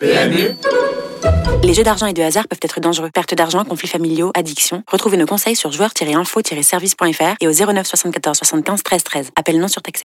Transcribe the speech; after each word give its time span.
PMU 0.00 0.54
Les 1.64 1.74
jeux 1.74 1.82
d'argent 1.82 2.06
et 2.06 2.12
de 2.14 2.22
hasard 2.22 2.46
peuvent 2.48 2.58
être 2.62 2.80
dangereux. 2.80 3.10
Perte 3.12 3.34
d'argent, 3.34 3.64
conflits 3.64 3.88
familiaux, 3.88 4.30
addiction. 4.34 4.82
Retrouvez 4.90 5.16
nos 5.16 5.26
conseils 5.26 5.56
sur 5.56 5.70
joueurs-info-service.fr 5.72 7.34
et 7.40 7.48
au 7.48 7.52
09 7.52 7.86
74 7.86 8.36
75 8.38 8.82
13 8.82 9.04
13. 9.04 9.30
Appel 9.36 9.58
non 9.58 9.68
surtaxé. 9.68 10.04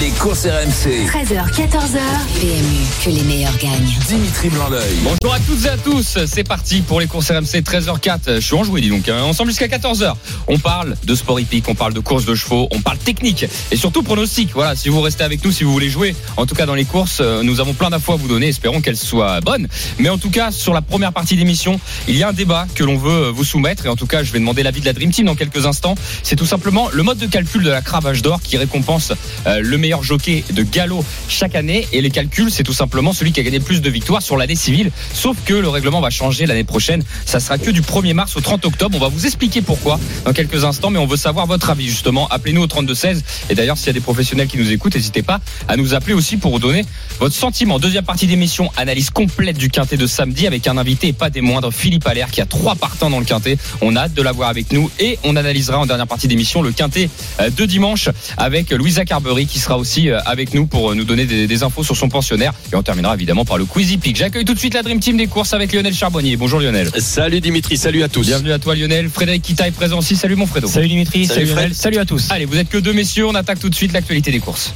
Les 0.00 0.10
courses 0.10 0.46
RMC. 0.46 1.06
13h, 1.06 1.50
14h. 1.52 2.00
PMU, 2.40 2.86
que 3.04 3.10
les 3.10 3.22
meilleurs 3.22 3.56
gagnent. 3.58 3.92
Dimitri 4.08 4.48
blanc 4.48 4.64
Bonjour 5.02 5.34
à 5.34 5.38
toutes 5.40 5.64
et 5.64 5.68
à 5.68 5.76
tous. 5.76 6.18
C'est 6.26 6.44
parti 6.44 6.80
pour 6.80 7.00
les 7.00 7.06
courses 7.06 7.30
RMC 7.30 7.60
13h04. 7.62 8.36
Je 8.36 8.40
suis 8.40 8.54
enjoué, 8.54 8.80
dis 8.80 8.88
donc. 8.90 9.08
hein. 9.08 9.22
Ensemble 9.22 9.50
jusqu'à 9.50 9.68
14h. 9.68 10.14
On 10.48 10.58
parle 10.58 10.96
de 11.04 11.14
sport 11.14 11.38
hippique, 11.40 11.68
on 11.68 11.74
parle 11.74 11.92
de 11.94 12.00
courses 12.00 12.24
de 12.24 12.34
chevaux, 12.34 12.68
on 12.72 12.80
parle 12.80 12.98
technique 12.98 13.46
et 13.70 13.76
surtout 13.76 14.02
pronostic. 14.02 14.50
Voilà, 14.54 14.74
si 14.76 14.88
vous 14.88 15.00
restez 15.00 15.24
avec 15.24 15.44
nous, 15.44 15.52
si 15.52 15.64
vous 15.64 15.72
voulez 15.72 15.90
jouer, 15.90 16.14
en 16.36 16.46
tout 16.46 16.54
cas 16.54 16.66
dans 16.66 16.74
les 16.74 16.84
courses, 16.84 17.18
euh, 17.20 17.42
nous 17.42 17.60
avons 17.60 17.74
plein 17.74 17.90
d'infos 17.90 18.12
à 18.12 18.16
vous 18.16 18.28
donner. 18.28 18.48
Espérons 18.48 18.80
qu'elles 18.80 18.96
soient 18.96 19.40
bonnes. 19.40 19.68
Mais 19.98 20.08
en 20.08 20.18
tout 20.18 20.30
cas, 20.30 20.50
sur 20.50 20.73
la 20.74 20.82
première 20.82 21.12
partie 21.12 21.36
d'émission, 21.36 21.80
il 22.08 22.16
y 22.16 22.22
a 22.22 22.28
un 22.28 22.32
débat 22.32 22.66
que 22.74 22.84
l'on 22.84 22.96
veut 22.96 23.28
euh, 23.28 23.30
vous 23.30 23.44
soumettre. 23.44 23.86
Et 23.86 23.88
en 23.88 23.96
tout 23.96 24.06
cas, 24.06 24.22
je 24.22 24.32
vais 24.32 24.38
demander 24.38 24.62
l'avis 24.62 24.80
de 24.80 24.86
la 24.86 24.92
Dream 24.92 25.10
Team 25.10 25.26
dans 25.26 25.34
quelques 25.34 25.66
instants. 25.66 25.94
C'est 26.22 26.36
tout 26.36 26.46
simplement 26.46 26.88
le 26.92 27.02
mode 27.02 27.18
de 27.18 27.26
calcul 27.26 27.62
de 27.62 27.70
la 27.70 27.80
cravache 27.80 28.22
d'or 28.22 28.40
qui 28.42 28.56
récompense 28.56 29.12
euh, 29.46 29.60
le 29.60 29.78
meilleur 29.78 30.02
jockey 30.02 30.44
de 30.50 30.62
galop 30.62 31.04
chaque 31.28 31.54
année. 31.54 31.86
Et 31.92 32.00
les 32.00 32.10
calculs, 32.10 32.50
c'est 32.50 32.62
tout 32.62 32.72
simplement 32.72 33.12
celui 33.12 33.32
qui 33.32 33.40
a 33.40 33.42
gagné 33.42 33.60
plus 33.60 33.80
de 33.80 33.90
victoires 33.90 34.22
sur 34.22 34.36
l'année 34.36 34.56
civile. 34.56 34.90
Sauf 35.12 35.36
que 35.44 35.54
le 35.54 35.68
règlement 35.68 36.00
va 36.00 36.10
changer 36.10 36.46
l'année 36.46 36.64
prochaine. 36.64 37.02
Ça 37.24 37.40
sera 37.40 37.58
que 37.58 37.70
du 37.70 37.82
1er 37.82 38.14
mars 38.14 38.36
au 38.36 38.40
30 38.40 38.64
octobre. 38.66 38.96
On 38.96 39.00
va 39.00 39.08
vous 39.08 39.26
expliquer 39.26 39.62
pourquoi 39.62 39.98
dans 40.24 40.32
quelques 40.32 40.64
instants. 40.64 40.90
Mais 40.90 40.98
on 40.98 41.06
veut 41.06 41.16
savoir 41.16 41.46
votre 41.46 41.70
avis 41.70 41.88
justement. 41.88 42.28
Appelez-nous 42.28 42.62
au 42.62 42.66
32 42.66 42.94
16. 42.94 43.24
Et 43.50 43.54
d'ailleurs, 43.54 43.78
s'il 43.78 43.88
y 43.88 43.90
a 43.90 43.94
des 43.94 44.00
professionnels 44.00 44.48
qui 44.48 44.58
nous 44.58 44.70
écoutent, 44.72 44.94
n'hésitez 44.94 45.22
pas 45.22 45.40
à 45.68 45.76
nous 45.76 45.94
appeler 45.94 46.14
aussi 46.14 46.36
pour 46.36 46.50
vous 46.50 46.58
donner 46.58 46.84
votre 47.20 47.34
sentiment. 47.34 47.78
Deuxième 47.78 48.04
partie 48.04 48.26
d'émission, 48.26 48.70
analyse 48.76 49.10
complète 49.10 49.56
du 49.56 49.70
quintet 49.70 49.96
de 49.96 50.06
samedi 50.06 50.46
avec 50.46 50.63
un 50.68 50.76
invité 50.78 51.08
et 51.08 51.12
pas 51.12 51.30
des 51.30 51.40
moindres, 51.40 51.72
Philippe 51.72 52.06
Allaire, 52.06 52.30
qui 52.30 52.40
a 52.40 52.46
trois 52.46 52.74
partants 52.74 53.10
dans 53.10 53.18
le 53.18 53.24
quintet. 53.24 53.58
On 53.80 53.96
a 53.96 54.00
hâte 54.02 54.14
de 54.14 54.22
l'avoir 54.22 54.48
avec 54.48 54.72
nous 54.72 54.90
et 54.98 55.18
on 55.24 55.36
analysera 55.36 55.78
en 55.78 55.86
dernière 55.86 56.06
partie 56.06 56.28
d'émission 56.28 56.62
le 56.62 56.72
quintet 56.72 57.08
euh, 57.40 57.50
de 57.50 57.64
dimanche 57.66 58.08
avec 58.36 58.70
Louisa 58.70 59.04
Carberry 59.04 59.46
qui 59.46 59.58
sera 59.58 59.78
aussi 59.78 60.08
euh, 60.10 60.20
avec 60.26 60.54
nous 60.54 60.66
pour 60.66 60.90
euh, 60.90 60.94
nous 60.94 61.04
donner 61.04 61.26
des, 61.26 61.46
des 61.46 61.62
infos 61.62 61.84
sur 61.84 61.96
son 61.96 62.08
pensionnaire. 62.08 62.52
Et 62.72 62.76
on 62.76 62.82
terminera 62.82 63.14
évidemment 63.14 63.44
par 63.44 63.58
le 63.58 63.64
Quizy 63.66 63.98
Peak. 63.98 64.16
J'accueille 64.16 64.44
tout 64.44 64.54
de 64.54 64.58
suite 64.58 64.74
la 64.74 64.82
Dream 64.82 65.00
Team 65.00 65.16
des 65.16 65.26
courses 65.26 65.52
avec 65.52 65.72
Lionel 65.72 65.94
Charbonnier. 65.94 66.36
Bonjour 66.36 66.60
Lionel. 66.60 66.90
Salut 66.98 67.40
Dimitri, 67.40 67.76
salut 67.76 68.02
à 68.02 68.08
tous. 68.08 68.26
Bienvenue 68.26 68.52
à 68.52 68.58
toi 68.58 68.74
Lionel. 68.74 69.08
Frédéric 69.10 69.42
Kita 69.42 69.66
est 69.68 69.72
présent 69.72 69.98
aussi. 69.98 70.16
Salut 70.16 70.36
mon 70.36 70.46
Fredo. 70.46 70.68
Salut 70.68 70.88
Dimitri, 70.88 71.26
Salut 71.26 71.34
salut, 71.40 71.46
Fred. 71.46 71.56
Lionel, 71.58 71.74
salut 71.74 71.98
à 71.98 72.04
tous. 72.04 72.30
Allez, 72.30 72.44
vous 72.46 72.56
êtes 72.56 72.68
que 72.68 72.78
deux 72.78 72.92
messieurs. 72.92 73.26
On 73.26 73.34
attaque 73.34 73.58
tout 73.60 73.68
de 73.70 73.74
suite 73.74 73.92
l'actualité 73.92 74.30
des 74.30 74.40
courses. 74.40 74.72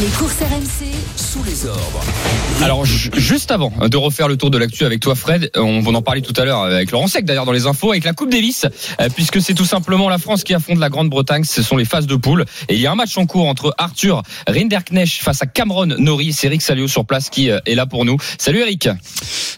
Les 0.00 0.06
courses 0.16 0.34
RMC. 0.40 0.86
Sous 1.16 1.42
les 1.44 1.66
ordres. 1.66 2.00
Alors 2.62 2.84
ju- 2.84 3.10
juste 3.16 3.50
avant 3.50 3.72
de 3.86 3.96
refaire 3.96 4.28
le 4.28 4.36
tour 4.36 4.50
de 4.50 4.58
l'actu 4.58 4.84
avec 4.90 5.00
toi 5.00 5.14
Fred, 5.14 5.52
on 5.54 5.80
va 5.82 5.92
en 5.92 6.02
parler 6.02 6.20
tout 6.20 6.32
à 6.36 6.44
l'heure 6.44 6.62
avec 6.62 6.90
Laurent 6.90 7.06
Sec 7.06 7.24
d'ailleurs 7.24 7.44
dans 7.44 7.52
les 7.52 7.66
infos 7.66 7.92
avec 7.92 8.02
la 8.02 8.12
Coupe 8.12 8.30
Davis. 8.30 8.66
Euh, 9.00 9.08
puisque 9.14 9.40
c'est 9.40 9.54
tout 9.54 9.64
simplement 9.64 10.08
la 10.08 10.18
France 10.18 10.42
qui 10.42 10.52
affronte 10.52 10.78
la 10.78 10.88
Grande-Bretagne, 10.88 11.44
ce 11.44 11.62
sont 11.62 11.76
les 11.76 11.84
phases 11.84 12.08
de 12.08 12.16
poule. 12.16 12.44
Et 12.68 12.74
il 12.74 12.80
y 12.80 12.88
a 12.88 12.90
un 12.90 12.96
match 12.96 13.16
en 13.16 13.24
cours 13.24 13.46
entre 13.46 13.72
Arthur 13.78 14.22
Rinderknecht 14.48 15.22
face 15.22 15.42
à 15.42 15.46
Cameron 15.46 15.86
Norrie, 15.86 16.32
c'est 16.32 16.48
Eric 16.48 16.60
Salio 16.60 16.88
sur 16.88 17.04
place 17.04 17.30
qui 17.30 17.50
euh, 17.50 17.60
est 17.66 17.76
là 17.76 17.86
pour 17.86 18.04
nous. 18.04 18.16
Salut 18.36 18.58
Eric. 18.58 18.88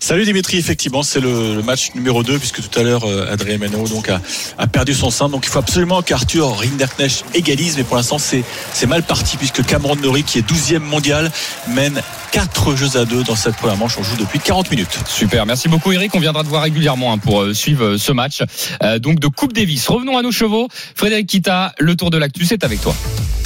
Salut 0.00 0.24
Dimitri, 0.26 0.58
effectivement 0.58 1.02
c'est 1.02 1.20
le, 1.20 1.62
match 1.62 1.94
numéro 1.94 2.22
2 2.22 2.38
puisque 2.38 2.68
tout 2.68 2.78
à 2.78 2.82
l'heure 2.82 3.04
euh, 3.04 3.32
Adrien 3.32 3.56
Meno 3.56 3.88
donc 3.88 4.10
a, 4.10 4.66
perdu 4.66 4.92
son 4.92 5.10
sein 5.10 5.30
donc 5.30 5.46
il 5.46 5.48
faut 5.48 5.60
absolument 5.60 6.02
qu'Arthur 6.02 6.58
Rinderknecht 6.58 7.24
égalise. 7.32 7.78
Mais 7.78 7.84
pour 7.84 7.96
l'instant 7.96 8.18
c'est 8.18 8.44
mal 8.86 9.02
parti 9.02 9.38
puisque 9.38 9.64
Cameron 9.64 9.96
Norrie 9.96 10.24
qui 10.24 10.38
est 10.38 10.46
12e 10.46 10.80
mondial 10.80 11.32
mène 11.68 12.02
4 12.32 12.76
jeux 12.76 12.96
à 12.96 13.04
2 13.04 13.24
dans 13.24 13.36
cette 13.36 13.56
première 13.56 13.76
manche. 13.76 13.96
On 13.98 14.02
joue 14.02 14.16
depuis 14.16 14.40
40 14.40 14.70
minutes. 14.70 14.98
Super, 15.12 15.44
merci 15.44 15.68
beaucoup 15.68 15.92
Eric. 15.92 16.14
On 16.14 16.20
viendra 16.20 16.42
te 16.42 16.48
voir 16.48 16.62
régulièrement 16.62 17.12
hein, 17.12 17.18
pour 17.18 17.42
euh, 17.42 17.52
suivre 17.52 17.84
euh, 17.84 17.98
ce 17.98 18.12
match. 18.12 18.42
Euh, 18.82 18.98
donc 18.98 19.20
de 19.20 19.26
Coupe 19.26 19.52
Davis. 19.52 19.86
Revenons 19.86 20.16
à 20.16 20.22
nos 20.22 20.32
chevaux. 20.32 20.68
Frédéric 20.94 21.26
Kita, 21.26 21.74
le 21.78 21.96
tour 21.96 22.10
de 22.10 22.16
l'actu, 22.16 22.46
c'est 22.46 22.64
avec 22.64 22.80
toi. 22.80 22.94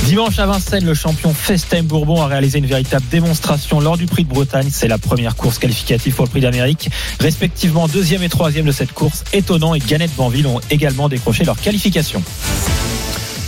Dimanche 0.04 0.38
à 0.38 0.46
Vincennes, 0.46 0.84
le 0.84 0.94
champion 0.94 1.34
Festin 1.34 1.82
Bourbon 1.82 2.22
a 2.22 2.28
réalisé 2.28 2.60
une 2.60 2.66
véritable 2.66 3.04
démonstration 3.10 3.80
lors 3.80 3.98
du 3.98 4.06
prix 4.06 4.22
de 4.22 4.28
Bretagne. 4.28 4.68
C'est 4.70 4.86
la 4.86 4.98
première 4.98 5.34
course 5.34 5.58
qualificative 5.58 6.14
pour 6.14 6.24
le 6.24 6.30
prix 6.30 6.40
d'Amérique. 6.40 6.88
Respectivement 7.18 7.88
deuxième 7.88 8.22
et 8.22 8.28
troisième 8.28 8.64
de 8.64 8.72
cette 8.72 8.92
course, 8.92 9.24
Étonnant 9.32 9.74
et 9.74 9.80
Gannett 9.80 10.14
Banville 10.14 10.46
ont 10.46 10.60
également 10.70 11.08
décroché 11.08 11.44
leur 11.44 11.60
qualification. 11.60 12.22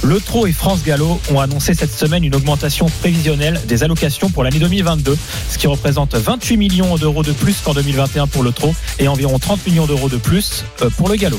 Le 0.03 0.21
Trot 0.21 0.47
et 0.47 0.53
France 0.53 0.83
Gallo 0.85 1.21
ont 1.33 1.41
annoncé 1.41 1.75
cette 1.75 1.93
semaine 1.93 2.25
une 2.25 2.35
augmentation 2.35 2.87
prévisionnelle 3.01 3.61
des 3.67 3.83
allocations 3.83 4.31
pour 4.31 4.45
l'année 4.45 4.59
2022, 4.59 5.17
ce 5.51 5.59
qui 5.59 5.67
représente 5.67 6.15
28 6.15 6.57
millions 6.57 6.97
d'euros 6.97 7.23
de 7.23 7.33
plus 7.33 7.61
qu'en 7.61 7.75
2021 7.75 8.29
pour 8.29 8.43
le 8.43 8.53
Trot 8.53 8.75
et 8.99 9.09
environ 9.09 9.39
30 9.39 9.67
millions 9.67 9.87
d'euros 9.87 10.09
de 10.09 10.17
plus 10.17 10.65
euh, 10.83 10.91
pour 10.91 11.09
le 11.09 11.17
Gallo. 11.17 11.39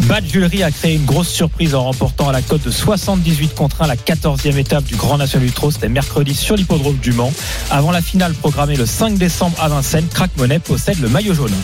Bad 0.00 0.24
a 0.62 0.70
créé 0.70 0.94
une 0.94 1.04
grosse 1.04 1.28
surprise 1.28 1.74
en 1.74 1.84
remportant 1.84 2.28
à 2.28 2.32
la 2.32 2.42
cote 2.42 2.62
de 2.62 2.70
78 2.70 3.54
contre 3.54 3.82
1 3.82 3.88
la 3.88 3.96
14e 3.96 4.56
étape 4.56 4.84
du 4.84 4.94
Grand 4.94 5.18
National 5.18 5.48
du 5.48 5.52
Trot. 5.52 5.72
C'était 5.72 5.88
mercredi 5.88 6.34
sur 6.34 6.54
l'hippodrome 6.54 6.98
du 6.98 7.12
Mans. 7.12 7.32
Avant 7.70 7.90
la 7.90 8.02
finale 8.02 8.34
programmée 8.34 8.76
le 8.76 8.86
5 8.86 9.18
décembre 9.18 9.56
à 9.60 9.68
Vincennes, 9.68 10.06
Crack 10.12 10.30
Monet 10.36 10.60
possède 10.60 11.00
le 11.00 11.08
maillot 11.08 11.34
jaune. 11.34 11.54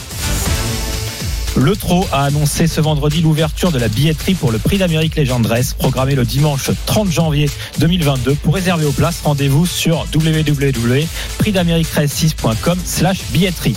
Le 1.56 1.74
Trot 1.76 2.06
a 2.12 2.24
annoncé 2.24 2.66
ce 2.66 2.80
vendredi 2.80 3.20
l'ouverture 3.20 3.70
de 3.72 3.78
la 3.78 3.88
billetterie 3.88 4.32
pour 4.34 4.52
le 4.52 4.58
Prix 4.58 4.78
d'Amérique 4.78 5.16
Légendresse, 5.16 5.74
programmé 5.74 6.14
le 6.14 6.24
dimanche 6.24 6.70
30 6.86 7.10
janvier 7.10 7.50
2022. 7.78 8.36
Pour 8.36 8.54
réserver 8.54 8.86
aux 8.86 8.92
places, 8.92 9.20
rendez-vous 9.22 9.66
sur 9.66 10.06
www.prixdamérique6.com 10.14 12.78
slash 12.84 13.18
billetterie. 13.32 13.76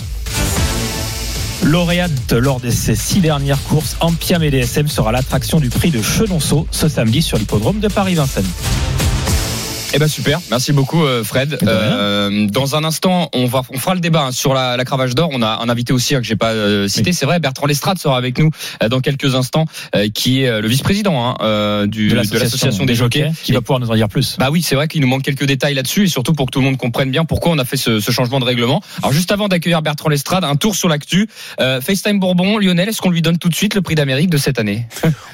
Lauréate 1.64 2.32
lors 2.32 2.60
de 2.60 2.70
ces 2.70 2.94
six 2.94 3.20
dernières 3.20 3.62
courses, 3.64 3.96
Ampiam 4.00 4.42
et 4.42 4.50
DSM 4.50 4.88
sera 4.88 5.12
l'attraction 5.12 5.60
du 5.60 5.68
prix 5.68 5.90
de 5.90 6.00
Chenonceau 6.00 6.66
ce 6.70 6.88
samedi 6.88 7.20
sur 7.20 7.36
l'hippodrome 7.36 7.80
de 7.80 7.88
Paris-Vincennes. 7.88 8.48
Eh 9.96 9.98
ben 9.98 10.08
super, 10.08 10.40
merci 10.50 10.74
beaucoup 10.74 11.04
euh, 11.06 11.24
Fred. 11.24 11.56
Euh, 11.66 12.46
dans 12.48 12.76
un 12.76 12.84
instant, 12.84 13.30
on 13.34 13.46
va 13.46 13.62
on 13.72 13.78
fera 13.78 13.94
le 13.94 14.00
débat 14.02 14.24
hein, 14.26 14.30
sur 14.30 14.52
la, 14.52 14.76
la 14.76 14.84
cravache 14.84 15.14
d'or. 15.14 15.30
On 15.32 15.40
a 15.40 15.58
un 15.62 15.70
invité 15.70 15.94
aussi 15.94 16.14
hein, 16.14 16.20
que 16.20 16.26
j'ai 16.26 16.36
pas 16.36 16.50
euh, 16.52 16.86
cité, 16.86 17.14
c'est 17.14 17.24
vrai. 17.24 17.40
Bertrand 17.40 17.64
Lestrade 17.66 17.98
sera 17.98 18.18
avec 18.18 18.38
nous 18.38 18.50
euh, 18.82 18.90
dans 18.90 19.00
quelques 19.00 19.34
instants, 19.34 19.64
euh, 19.94 20.08
qui 20.12 20.42
est 20.42 20.48
euh, 20.48 20.60
le 20.60 20.68
vice-président 20.68 21.24
hein, 21.30 21.36
euh, 21.40 21.86
du- 21.86 22.08
de 22.08 22.14
l'association 22.14 22.84
des 22.84 22.94
jockeys. 22.94 23.30
qui 23.42 23.52
va 23.52 23.62
pouvoir 23.62 23.80
nous 23.80 23.90
en 23.90 23.94
dire 23.94 24.10
plus. 24.10 24.36
Bah 24.38 24.50
oui, 24.50 24.60
c'est 24.60 24.74
vrai 24.74 24.86
qu'il 24.86 25.00
nous 25.00 25.06
manque 25.08 25.22
quelques 25.22 25.46
détails 25.46 25.72
là-dessus 25.72 26.04
et 26.04 26.08
surtout 26.08 26.34
pour 26.34 26.44
que 26.44 26.50
tout 26.50 26.58
le 26.58 26.66
monde 26.66 26.76
comprenne 26.76 27.10
bien 27.10 27.24
pourquoi 27.24 27.52
on 27.52 27.58
a 27.58 27.64
fait 27.64 27.78
ce, 27.78 27.98
ce 27.98 28.10
changement 28.10 28.38
de 28.38 28.44
règlement. 28.44 28.82
Alors 28.98 29.12
juste 29.14 29.32
avant 29.32 29.48
d'accueillir 29.48 29.80
Bertrand 29.80 30.10
Lestrade, 30.10 30.44
un 30.44 30.56
tour 30.56 30.76
sur 30.76 30.90
l'actu. 30.90 31.26
Euh, 31.58 31.80
FaceTime 31.80 32.20
Bourbon, 32.20 32.58
Lionel, 32.58 32.90
est-ce 32.90 33.00
qu'on 33.00 33.08
lui 33.10 33.22
donne 33.22 33.38
tout 33.38 33.48
de 33.48 33.54
suite 33.54 33.74
le 33.74 33.80
prix 33.80 33.94
d'Amérique 33.94 34.28
de 34.28 34.36
cette 34.36 34.58
année? 34.58 34.86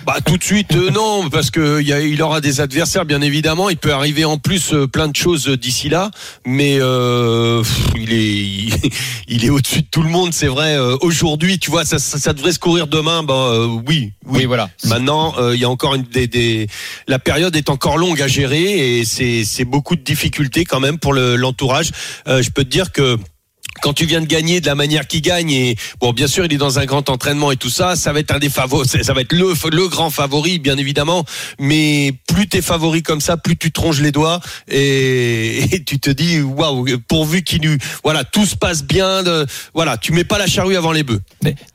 Bah 0.06 0.19
tout 0.25 0.37
de 0.37 0.45
suite 0.45 0.72
euh, 0.77 0.91
non 0.93 1.28
parce 1.31 1.51
que 1.51 1.81
il 1.81 1.89
y 1.89 1.93
a- 1.93 2.01
il 2.01 2.22
aura 2.22 2.41
des 2.41 2.61
adversaires 2.61 3.05
bien 3.06 3.22
évidemment. 3.22 3.69
Il 3.69 3.77
peut 3.77 3.93
arriver 3.93 4.25
en 4.25 4.39
plus 4.39 4.52
euh, 4.73 4.87
plein 4.87 5.09
de 5.09 5.17
choses 5.17 5.49
euh, 5.49 5.57
d'ici 5.57 5.89
là, 5.89 6.11
mais 6.45 6.79
euh, 6.81 7.63
il 7.97 8.13
est 8.13 8.93
il, 9.29 9.45
est 9.45 9.51
au-dessus 9.51 9.83
de 9.83 9.87
tout 9.91 10.03
le 10.03 10.09
monde. 10.09 10.33
C'est 10.33 10.47
vrai. 10.47 10.77
Aujourd'hui, 11.01 11.59
tu 11.59 11.71
vois, 11.71 11.85
ça, 11.85 11.99
ça, 11.99 12.19
ça 12.19 12.33
devrait 12.33 12.53
se 12.53 12.59
courir 12.59 12.87
demain. 12.87 13.23
Ben 13.23 13.35
euh, 13.35 13.67
oui, 13.87 14.13
oui. 14.27 14.45
voilà. 14.45 14.71
Maintenant, 14.85 15.35
il 15.53 15.61
y 15.61 15.65
a 15.65 15.71
encore 15.71 15.95
une 15.95 16.03
des, 16.03 16.27
des 16.27 16.67
la 17.09 17.19
période 17.19 17.55
est 17.57 17.71
encore 17.71 17.99
longue 17.99 18.21
à 18.21 18.29
gérer 18.29 18.99
et 18.99 19.05
c'est 19.05 19.45
c'est 19.45 19.65
beaucoup 19.65 19.97
de 19.97 20.03
difficultés 20.03 20.65
quand 20.65 20.81
même 20.81 20.99
pour 20.99 21.13
le- 21.13 21.37
l'entourage. 21.37 21.91
Je 22.27 22.51
peux 22.51 22.65
te 22.65 22.71
dire 22.71 22.93
que 22.93 23.17
quand 23.82 23.93
tu 23.93 24.06
viens 24.06 24.20
de 24.20 24.26
gagner 24.26 24.60
de 24.60 24.66
la 24.66 24.75
manière 24.75 25.06
qu'il 25.06 25.20
gagne 25.22 25.50
et 25.50 25.76
bon 26.00 26.12
bien 26.12 26.26
sûr 26.26 26.44
il 26.47 26.53
est 26.53 26.56
dans 26.56 26.78
un 26.78 26.84
grand 26.87 27.10
entraînement 27.10 27.50
et 27.53 27.56
tout 27.56 27.69
ça 27.70 27.97
ça 27.97 28.12
va 28.12 28.20
être 28.20 28.34
un 28.34 28.38
des 28.38 28.48
favoris 28.48 28.97
ça 29.03 29.12
va 29.12 29.20
être 29.20 29.32
le 29.32 29.53
le 29.70 29.88
grand 29.88 30.10
favori 30.10 30.59
bien 30.59 30.76
évidemment 30.78 31.25
mais 31.59 32.15
plus 32.28 32.47
t'es 32.48 32.62
favori 32.62 33.03
comme 33.03 33.21
ça 33.21 33.37
plus 33.37 33.56
tu 33.56 33.72
tronches 33.72 34.00
les 34.00 34.12
doigts 34.12 34.41
et, 34.69 35.65
et 35.75 35.84
tu 35.84 35.98
te 35.98 36.10
dis 36.10 36.41
waouh 36.41 36.87
pourvu 37.09 37.42
qu'il 37.42 37.62
nous 37.62 37.76
voilà 38.04 38.25
tout 38.25 38.47
se 38.47 38.56
passe 38.56 38.84
bien 38.84 39.22
de, 39.22 39.47
voilà 39.74 39.97
tu 39.98 40.12
mets 40.12 40.24
pas 40.24 40.39
la 40.39 40.47
charrue 40.47 40.77
avant 40.77 40.92
les 40.92 41.03
bœufs 41.03 41.21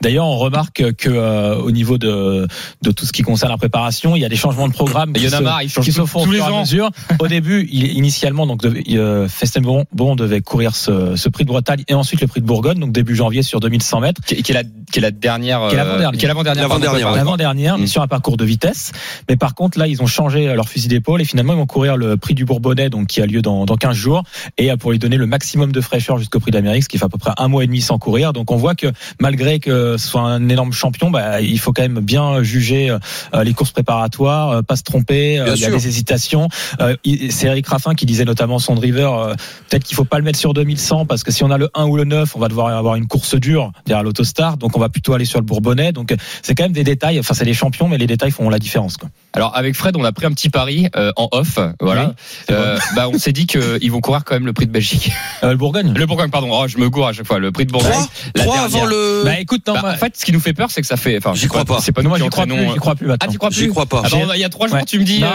D'ailleurs, 0.00 0.24
on 0.26 0.38
remarque 0.38 0.92
que 0.94 1.08
euh, 1.10 1.56
au 1.56 1.70
niveau 1.70 1.98
de, 1.98 2.46
de 2.82 2.90
tout 2.90 3.04
ce 3.04 3.12
qui 3.12 3.22
concerne 3.22 3.52
la 3.52 3.58
préparation, 3.58 4.16
il 4.16 4.20
y 4.20 4.24
a 4.24 4.28
des 4.28 4.36
changements 4.36 4.66
de 4.68 4.72
programme 4.72 5.12
Il 5.14 5.22
y 5.22 5.28
en 5.28 5.32
a 5.32 5.40
marre, 5.40 5.62
ils 5.62 5.68
changent 5.70 5.84
qui 5.84 5.92
se 5.92 6.00
tous- 6.00 6.06
font 6.06 6.20
au 6.22 6.24
tous 6.24 6.30
les 6.32 6.38
fur 6.38 6.46
et 6.46 6.50
à 6.50 6.54
ans. 6.54 6.60
mesure. 6.62 6.90
Au 7.18 7.28
début, 7.28 7.68
il, 7.70 7.92
initialement, 7.96 8.46
donc 8.46 8.62
devait- 8.62 8.84
euh, 8.96 9.28
Festin 9.28 9.60
Bourbon 9.60 10.16
devait 10.16 10.40
courir 10.40 10.74
ce, 10.74 11.16
ce 11.16 11.28
prix 11.28 11.44
de 11.44 11.48
Bretagne 11.48 11.84
et 11.88 11.94
ensuite 12.00 12.20
le 12.20 12.26
prix 12.26 12.40
de 12.40 12.46
Bourgogne, 12.46 12.78
donc 12.78 12.92
début 12.92 13.14
janvier 13.14 13.42
sur 13.42 13.60
2100 13.60 14.00
mètres. 14.00 14.20
Qui, 14.26 14.42
qui 14.42 14.52
est 14.52 14.54
la, 14.54 14.62
qui 14.64 14.98
est 14.98 15.02
la 15.02 15.10
dernière. 15.10 15.68
Qui 15.68 15.74
est 15.74 15.78
euh, 15.78 15.84
l'avant-dernière. 15.84 16.18
qui 16.18 16.24
est 16.24 16.28
l'avant-dernière. 16.28 16.68
pardon, 16.68 16.84
L'avant-dernière, 16.84 17.06
pardon. 17.08 17.16
L'avant-dernière, 17.18 17.78
mais 17.78 17.84
Mm. 17.84 17.88
sur 17.88 18.02
un 18.02 18.06
parcours 18.08 18.36
de 18.36 18.44
vitesse. 18.44 18.92
Mais 19.28 19.36
par 19.36 19.54
contre, 19.54 19.78
là, 19.78 19.86
ils 19.86 20.02
ont 20.02 20.06
changé 20.06 20.46
leur 20.54 20.68
fusil 20.68 20.88
d'épaule 20.88 21.20
et 21.20 21.24
finalement, 21.24 21.52
ils 21.52 21.58
vont 21.58 21.66
courir 21.66 21.96
le 21.96 22.16
prix 22.16 22.34
du 22.34 22.44
Bourbonnais, 22.44 22.90
donc 22.90 23.06
qui 23.08 23.20
a 23.20 23.26
lieu 23.26 23.42
dans, 23.42 23.64
dans 23.66 23.76
15 23.76 23.94
jours, 23.96 24.22
et 24.56 24.70
euh, 24.70 24.76
pour 24.76 24.90
lui 24.92 24.98
donner 24.98 25.16
le 25.16 25.26
maximum 25.26 25.72
de 25.72 25.80
fraîcheur 25.80 26.18
jusqu'au 26.18 26.40
prix 26.40 26.50
d'Amérique, 26.50 26.84
ce 26.84 26.88
qui 26.88 26.98
fait 26.98 27.04
à 27.04 27.08
peu 27.08 27.18
près 27.18 27.32
un 27.36 27.48
mois 27.48 27.64
et 27.64 27.66
demi 27.66 27.80
sans 27.80 27.98
courir. 27.98 28.32
Donc 28.32 28.50
on 28.50 28.56
voit 28.56 28.74
que 28.74 28.86
malgré 29.20 29.58
que 29.60 29.96
ce 29.96 30.08
soit 30.08 30.22
un 30.22 30.48
énorme 30.48 30.72
champion, 30.72 31.10
bah, 31.10 31.40
il 31.40 31.58
faut 31.58 31.72
quand 31.72 31.82
même 31.82 32.00
bien 32.00 32.42
juger 32.42 32.90
euh, 32.90 33.44
les 33.44 33.54
courses 33.54 33.72
préparatoires, 33.72 34.50
euh, 34.50 34.62
pas 34.62 34.76
se 34.76 34.82
tromper. 34.82 35.38
euh, 35.38 35.44
Bien 35.44 35.54
il 35.54 35.60
y 35.60 35.64
a 35.64 35.68
sûr. 35.68 35.76
des 35.78 35.88
hésitations. 35.88 36.48
Euh, 36.80 36.96
C'est 37.30 37.46
Eric 37.48 37.66
Raffin 37.66 37.94
qui 37.94 38.06
disait 38.06 38.24
notamment 38.24 38.58
son 38.58 38.74
driver, 38.74 39.14
euh, 39.14 39.34
peut-être 39.68 39.84
qu'il 39.84 39.96
faut 39.96 40.04
pas 40.04 40.18
le 40.18 40.24
mettre 40.24 40.38
sur 40.38 40.54
2100 40.54 41.06
parce 41.06 41.22
que 41.24 41.32
si 41.32 41.42
on 41.44 41.50
a 41.50 41.58
le 41.58 41.68
1 41.74 41.84
ou 41.88 41.96
le 41.96 42.04
9, 42.04 42.36
on 42.36 42.38
va 42.38 42.48
devoir 42.48 42.68
avoir 42.68 42.94
une 42.96 43.06
course 43.06 43.34
dure 43.34 43.72
derrière 43.86 44.02
l'autostar. 44.04 44.56
Donc 44.56 44.76
on 44.76 44.80
va 44.80 44.88
plutôt 44.88 45.14
aller 45.14 45.24
sur 45.24 45.38
le 45.40 45.44
Bourbonnais. 45.44 45.92
Donc 45.92 46.14
c'est 46.42 46.54
quand 46.54 46.64
même 46.64 46.72
des 46.72 46.84
détails. 46.84 47.18
Enfin, 47.18 47.34
c'est 47.34 47.44
les 47.44 47.54
champions, 47.54 47.88
mais 47.88 47.98
les 47.98 48.06
détails 48.06 48.30
font 48.30 48.48
la 48.50 48.58
différence. 48.58 48.96
Quoi. 48.96 49.08
Alors 49.32 49.56
avec 49.56 49.74
Fred, 49.74 49.96
on 49.96 50.04
a 50.04 50.12
pris 50.12 50.26
un 50.26 50.32
petit 50.32 50.50
pari 50.50 50.88
euh, 50.96 51.12
en 51.16 51.28
off. 51.32 51.58
Voilà. 51.80 52.06
Oui, 52.08 52.54
Euh, 52.54 52.78
bah, 52.96 53.08
on 53.12 53.18
s'est 53.18 53.32
dit 53.32 53.46
qu'ils 53.46 53.90
vont 53.90 54.00
courir 54.00 54.24
quand 54.24 54.34
même 54.34 54.46
le 54.46 54.52
prix 54.52 54.66
de 54.66 54.72
Belgique. 54.72 55.10
Euh, 55.42 55.50
le 55.50 55.56
Bourgogne. 55.56 55.92
Le 55.94 56.06
Bourgogne, 56.06 56.30
pardon. 56.30 56.48
Oh, 56.52 56.66
je 56.68 56.78
me 56.78 56.88
gourre 56.90 57.08
à 57.08 57.12
chaque 57.12 57.26
fois. 57.26 57.38
Le 57.38 57.52
prix 57.52 57.64
de 57.66 57.72
Bourgogne. 57.72 57.90
Trois, 57.92 58.06
la 58.34 58.42
trois 58.44 58.54
dernière. 58.56 58.76
avant 58.76 58.86
le. 58.86 59.22
Bah 59.24 59.40
écoute, 59.40 59.66
non, 59.66 59.74
Bah, 59.74 59.92
en 59.94 59.96
fait, 59.96 60.16
ce 60.16 60.24
qui 60.24 60.32
nous 60.32 60.40
fait 60.40 60.52
peur, 60.52 60.70
c'est 60.70 60.80
que 60.80 60.86
ça 60.86 60.96
fait. 60.96 61.16
Enfin, 61.18 61.32
J'y 61.34 61.46
crois 61.48 61.64
pas. 61.64 61.78
C'est 61.80 61.92
pas 61.92 62.02
nous 62.02 62.08
moi 62.08 62.18
j'y 62.18 62.28
crois. 62.28 62.44
J'y 62.48 62.76
crois 62.78 62.94
plus 62.94 63.06
maintenant. 63.06 63.26
Ah, 63.28 63.32
tu 63.32 63.38
crois 63.38 63.50
J'y 63.50 63.62
plus 63.64 63.70
crois 63.70 63.86
pas. 63.86 64.02
Ah, 64.04 64.08
bah, 64.10 64.18
il 64.36 64.40
y 64.40 64.44
a 64.44 64.48
trois 64.48 64.66
jours, 64.68 64.76
Ouais. 64.76 64.84
tu 64.84 64.98
me 64.98 65.04
dis, 65.04 65.20
Non, 65.20 65.28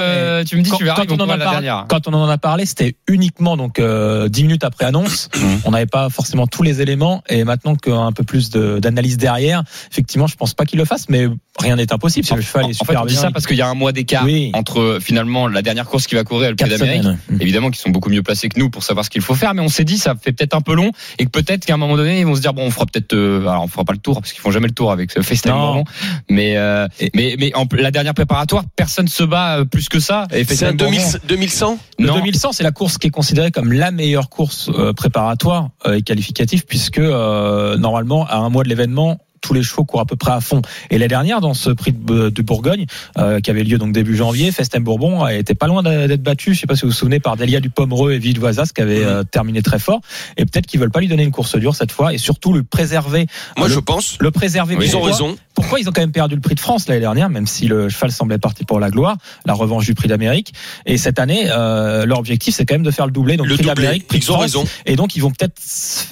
tu 0.45 0.57
me 0.57 0.61
dis, 0.61 0.69
quand, 0.69 0.77
tu 0.77 0.83
verras, 0.83 1.05
quand 1.05 1.11
on 1.11 1.19
en 1.23 1.29
a 1.29 1.37
la 1.37 1.43
par- 1.45 1.53
dernière. 1.53 1.85
quand 1.87 2.07
on 2.07 2.13
en 2.13 2.27
a 2.29 2.37
parlé, 2.37 2.65
c'était 2.65 2.95
uniquement 3.07 3.57
donc 3.57 3.79
euh, 3.79 4.27
10 4.29 4.43
minutes 4.43 4.63
après 4.63 4.85
annonce. 4.85 5.29
on 5.65 5.71
n'avait 5.71 5.85
pas 5.85 6.09
forcément 6.09 6.42
tous 6.47 6.63
les 6.63 6.81
éléments. 6.81 7.23
Et 7.29 7.43
maintenant 7.43 7.75
qu'un 7.75 8.11
peu 8.11 8.23
plus 8.23 8.49
d'analyse 8.49 9.17
derrière, 9.17 9.63
effectivement, 9.91 10.27
je 10.27 10.35
pense 10.35 10.53
pas 10.53 10.65
qu'il 10.65 10.79
le 10.79 10.85
fasse, 10.85 11.09
mais 11.09 11.27
rien 11.59 11.75
n'est 11.75 11.91
impossible. 11.93 12.25
Si 12.25 12.33
le 12.33 12.41
cheval 12.41 12.65
En 12.65 12.69
est 12.69 12.73
fait, 12.73 12.79
super 12.79 13.01
on 13.01 13.05
dit 13.05 13.13
bien, 13.13 13.21
ça 13.21 13.31
parce 13.31 13.45
qu'il 13.45 13.57
y 13.57 13.61
a 13.61 13.67
un 13.67 13.73
mois 13.73 13.91
d'écart 13.91 14.25
Oui. 14.25 14.51
entre 14.53 14.97
finalement 15.01 15.47
la 15.47 15.61
dernière 15.61 15.85
course 15.85 16.07
qui 16.07 16.15
va 16.15 16.23
courir 16.23 16.47
et 16.47 16.49
le 16.51 16.55
Prix 16.55 16.69
d'Amérique. 16.69 17.03
semaines. 17.03 17.19
Mm. 17.29 17.41
Évidemment 17.41 17.69
qu'ils 17.69 17.81
sont 17.81 17.89
beaucoup 17.89 18.09
mieux 18.09 18.23
placés 18.23 18.49
que 18.49 18.59
nous 18.59 18.69
pour 18.69 18.83
savoir 18.83 19.05
ce 19.05 19.09
qu'il 19.09 19.21
faut 19.21 19.35
faire, 19.35 19.53
mais 19.53 19.61
on 19.61 19.69
s'est 19.69 19.83
dit 19.83 19.97
ça 19.97 20.15
fait 20.15 20.31
peut-être 20.31 20.55
un 20.55 20.61
peu 20.61 20.73
long 20.75 20.91
et 21.19 21.25
que 21.25 21.29
peut-être 21.29 21.65
qu'à 21.65 21.73
un 21.75 21.77
moment 21.77 21.95
donné 21.97 22.19
ils 22.19 22.25
vont 22.25 22.35
se 22.35 22.41
dire 22.41 22.53
bon 22.53 22.63
on 22.63 22.71
fera 22.71 22.85
peut-être 22.85 23.13
euh, 23.13 23.41
alors 23.47 23.63
on 23.63 23.67
fera 23.67 23.83
pas 23.85 23.93
le 23.93 23.99
tour 23.99 24.19
parce 24.21 24.31
qu'ils 24.33 24.41
font 24.41 24.51
jamais 24.51 24.67
le 24.67 24.73
tour 24.73 24.91
avec 24.91 25.11
ce. 25.11 25.19
Bourbon, 25.19 25.83
mais 26.29 26.57
euh, 26.57 26.87
mais 27.13 27.35
mais 27.39 27.51
en, 27.55 27.65
la 27.73 27.91
dernière 27.91 28.13
préparatoire 28.13 28.63
personne 28.75 29.07
se 29.07 29.23
bat 29.23 29.59
euh, 29.59 29.65
plus 29.65 29.89
que 29.89 29.99
ça 29.99 30.27
C'est 30.31 30.41
un 30.41 30.45
FaceTime 30.45 30.77
2000 30.77 30.99
Bourbon, 30.99 31.17
2100 31.27 31.79
Le 31.99 32.07
Non. 32.07 32.13
2100, 32.15 32.51
c'est 32.53 32.63
la 32.63 32.71
course 32.71 32.97
qui 32.97 33.07
est 33.07 33.11
considérée 33.11 33.51
comme 33.51 33.71
la 33.73 33.91
meilleure 33.91 34.29
course 34.29 34.69
euh, 34.73 34.93
préparatoire 34.93 35.69
euh, 35.85 35.95
et 35.95 36.01
qualificative, 36.01 36.65
puisque 36.65 36.99
euh, 36.99 37.77
normalement, 37.77 38.25
à 38.27 38.37
un 38.37 38.49
mois 38.49 38.63
de 38.63 38.69
l'événement, 38.69 39.17
tous 39.43 39.53
les 39.53 39.61
chevaux 39.61 39.83
courent 39.83 39.99
à 39.99 40.05
peu 40.05 40.15
près 40.15 40.31
à 40.31 40.41
fond. 40.41 40.61
Et 40.89 40.97
la 40.97 41.07
dernière, 41.07 41.41
dans 41.41 41.53
ce 41.53 41.69
prix 41.69 41.91
de, 41.91 42.29
de 42.29 42.41
Bourgogne, 42.41 42.85
euh, 43.17 43.39
qui 43.41 43.51
avait 43.51 43.63
lieu 43.63 43.77
donc 43.77 43.93
début 43.93 44.15
janvier, 44.15 44.51
Festem 44.51 44.83
Bourbon 44.83 45.23
a 45.23 45.35
été 45.35 45.53
pas 45.53 45.67
loin 45.67 45.83
d'être 45.83 46.23
battu. 46.23 46.55
Je 46.55 46.59
sais 46.61 46.67
pas 46.67 46.75
si 46.75 46.83
vous 46.83 46.87
vous 46.87 46.93
souvenez 46.97 47.19
par 47.19 47.37
Delia 47.37 47.59
du 47.59 47.69
Pomereux 47.69 48.13
et 48.13 48.19
Ville 48.19 48.39
Voisas, 48.39 48.71
qui 48.73 48.81
avait 48.81 49.03
euh, 49.03 49.23
terminé 49.23 49.61
très 49.61 49.79
fort. 49.79 50.01
Et 50.37 50.45
peut-être 50.45 50.65
qu'ils 50.65 50.79
veulent 50.79 50.91
pas 50.91 51.01
lui 51.01 51.09
donner 51.09 51.23
une 51.23 51.31
course 51.31 51.55
dure 51.57 51.75
cette 51.75 51.91
fois, 51.91 52.13
et 52.13 52.17
surtout 52.17 52.53
le 52.53 52.63
préserver. 52.63 53.27
Moi, 53.57 53.67
le, 53.67 53.73
je 53.73 53.79
pense. 53.79 54.17
le 54.19 54.31
préserver. 54.31 54.77
Ils 54.81 54.95
ont 54.95 55.01
raison. 55.01 55.35
Pourquoi 55.53 55.79
ils 55.79 55.87
ont 55.87 55.91
quand 55.91 56.01
même 56.01 56.11
perdu 56.11 56.35
le 56.35 56.41
prix 56.41 56.55
de 56.55 56.59
France 56.59 56.87
l'année 56.87 56.99
dernière, 56.99 57.29
même 57.29 57.47
si 57.47 57.67
le 57.67 57.89
cheval 57.89 58.11
semblait 58.11 58.37
parti 58.37 58.65
pour 58.65 58.79
la 58.79 58.89
gloire, 58.89 59.17
la 59.45 59.53
revanche 59.53 59.85
du 59.85 59.93
prix 59.93 60.07
d'Amérique. 60.07 60.53
Et 60.85 60.97
cette 60.97 61.19
année, 61.19 61.47
euh, 61.49 62.05
leur 62.05 62.19
objectif, 62.19 62.55
c'est 62.55 62.65
quand 62.65 62.75
même 62.75 62.83
de 62.83 62.91
faire 62.91 63.05
le 63.05 63.11
doublé, 63.11 63.37
donc 63.37 63.47
Le 63.47 63.55
prix 63.55 63.65
d'Amérique, 63.65 64.07
prix 64.07 64.19
de 64.19 64.23
Ils 64.23 64.31
ont 64.31 64.37
raison. 64.37 64.65
Et 64.85 64.95
donc 64.95 65.15
ils 65.15 65.19
vont 65.21 65.31
peut-être, 65.31 65.61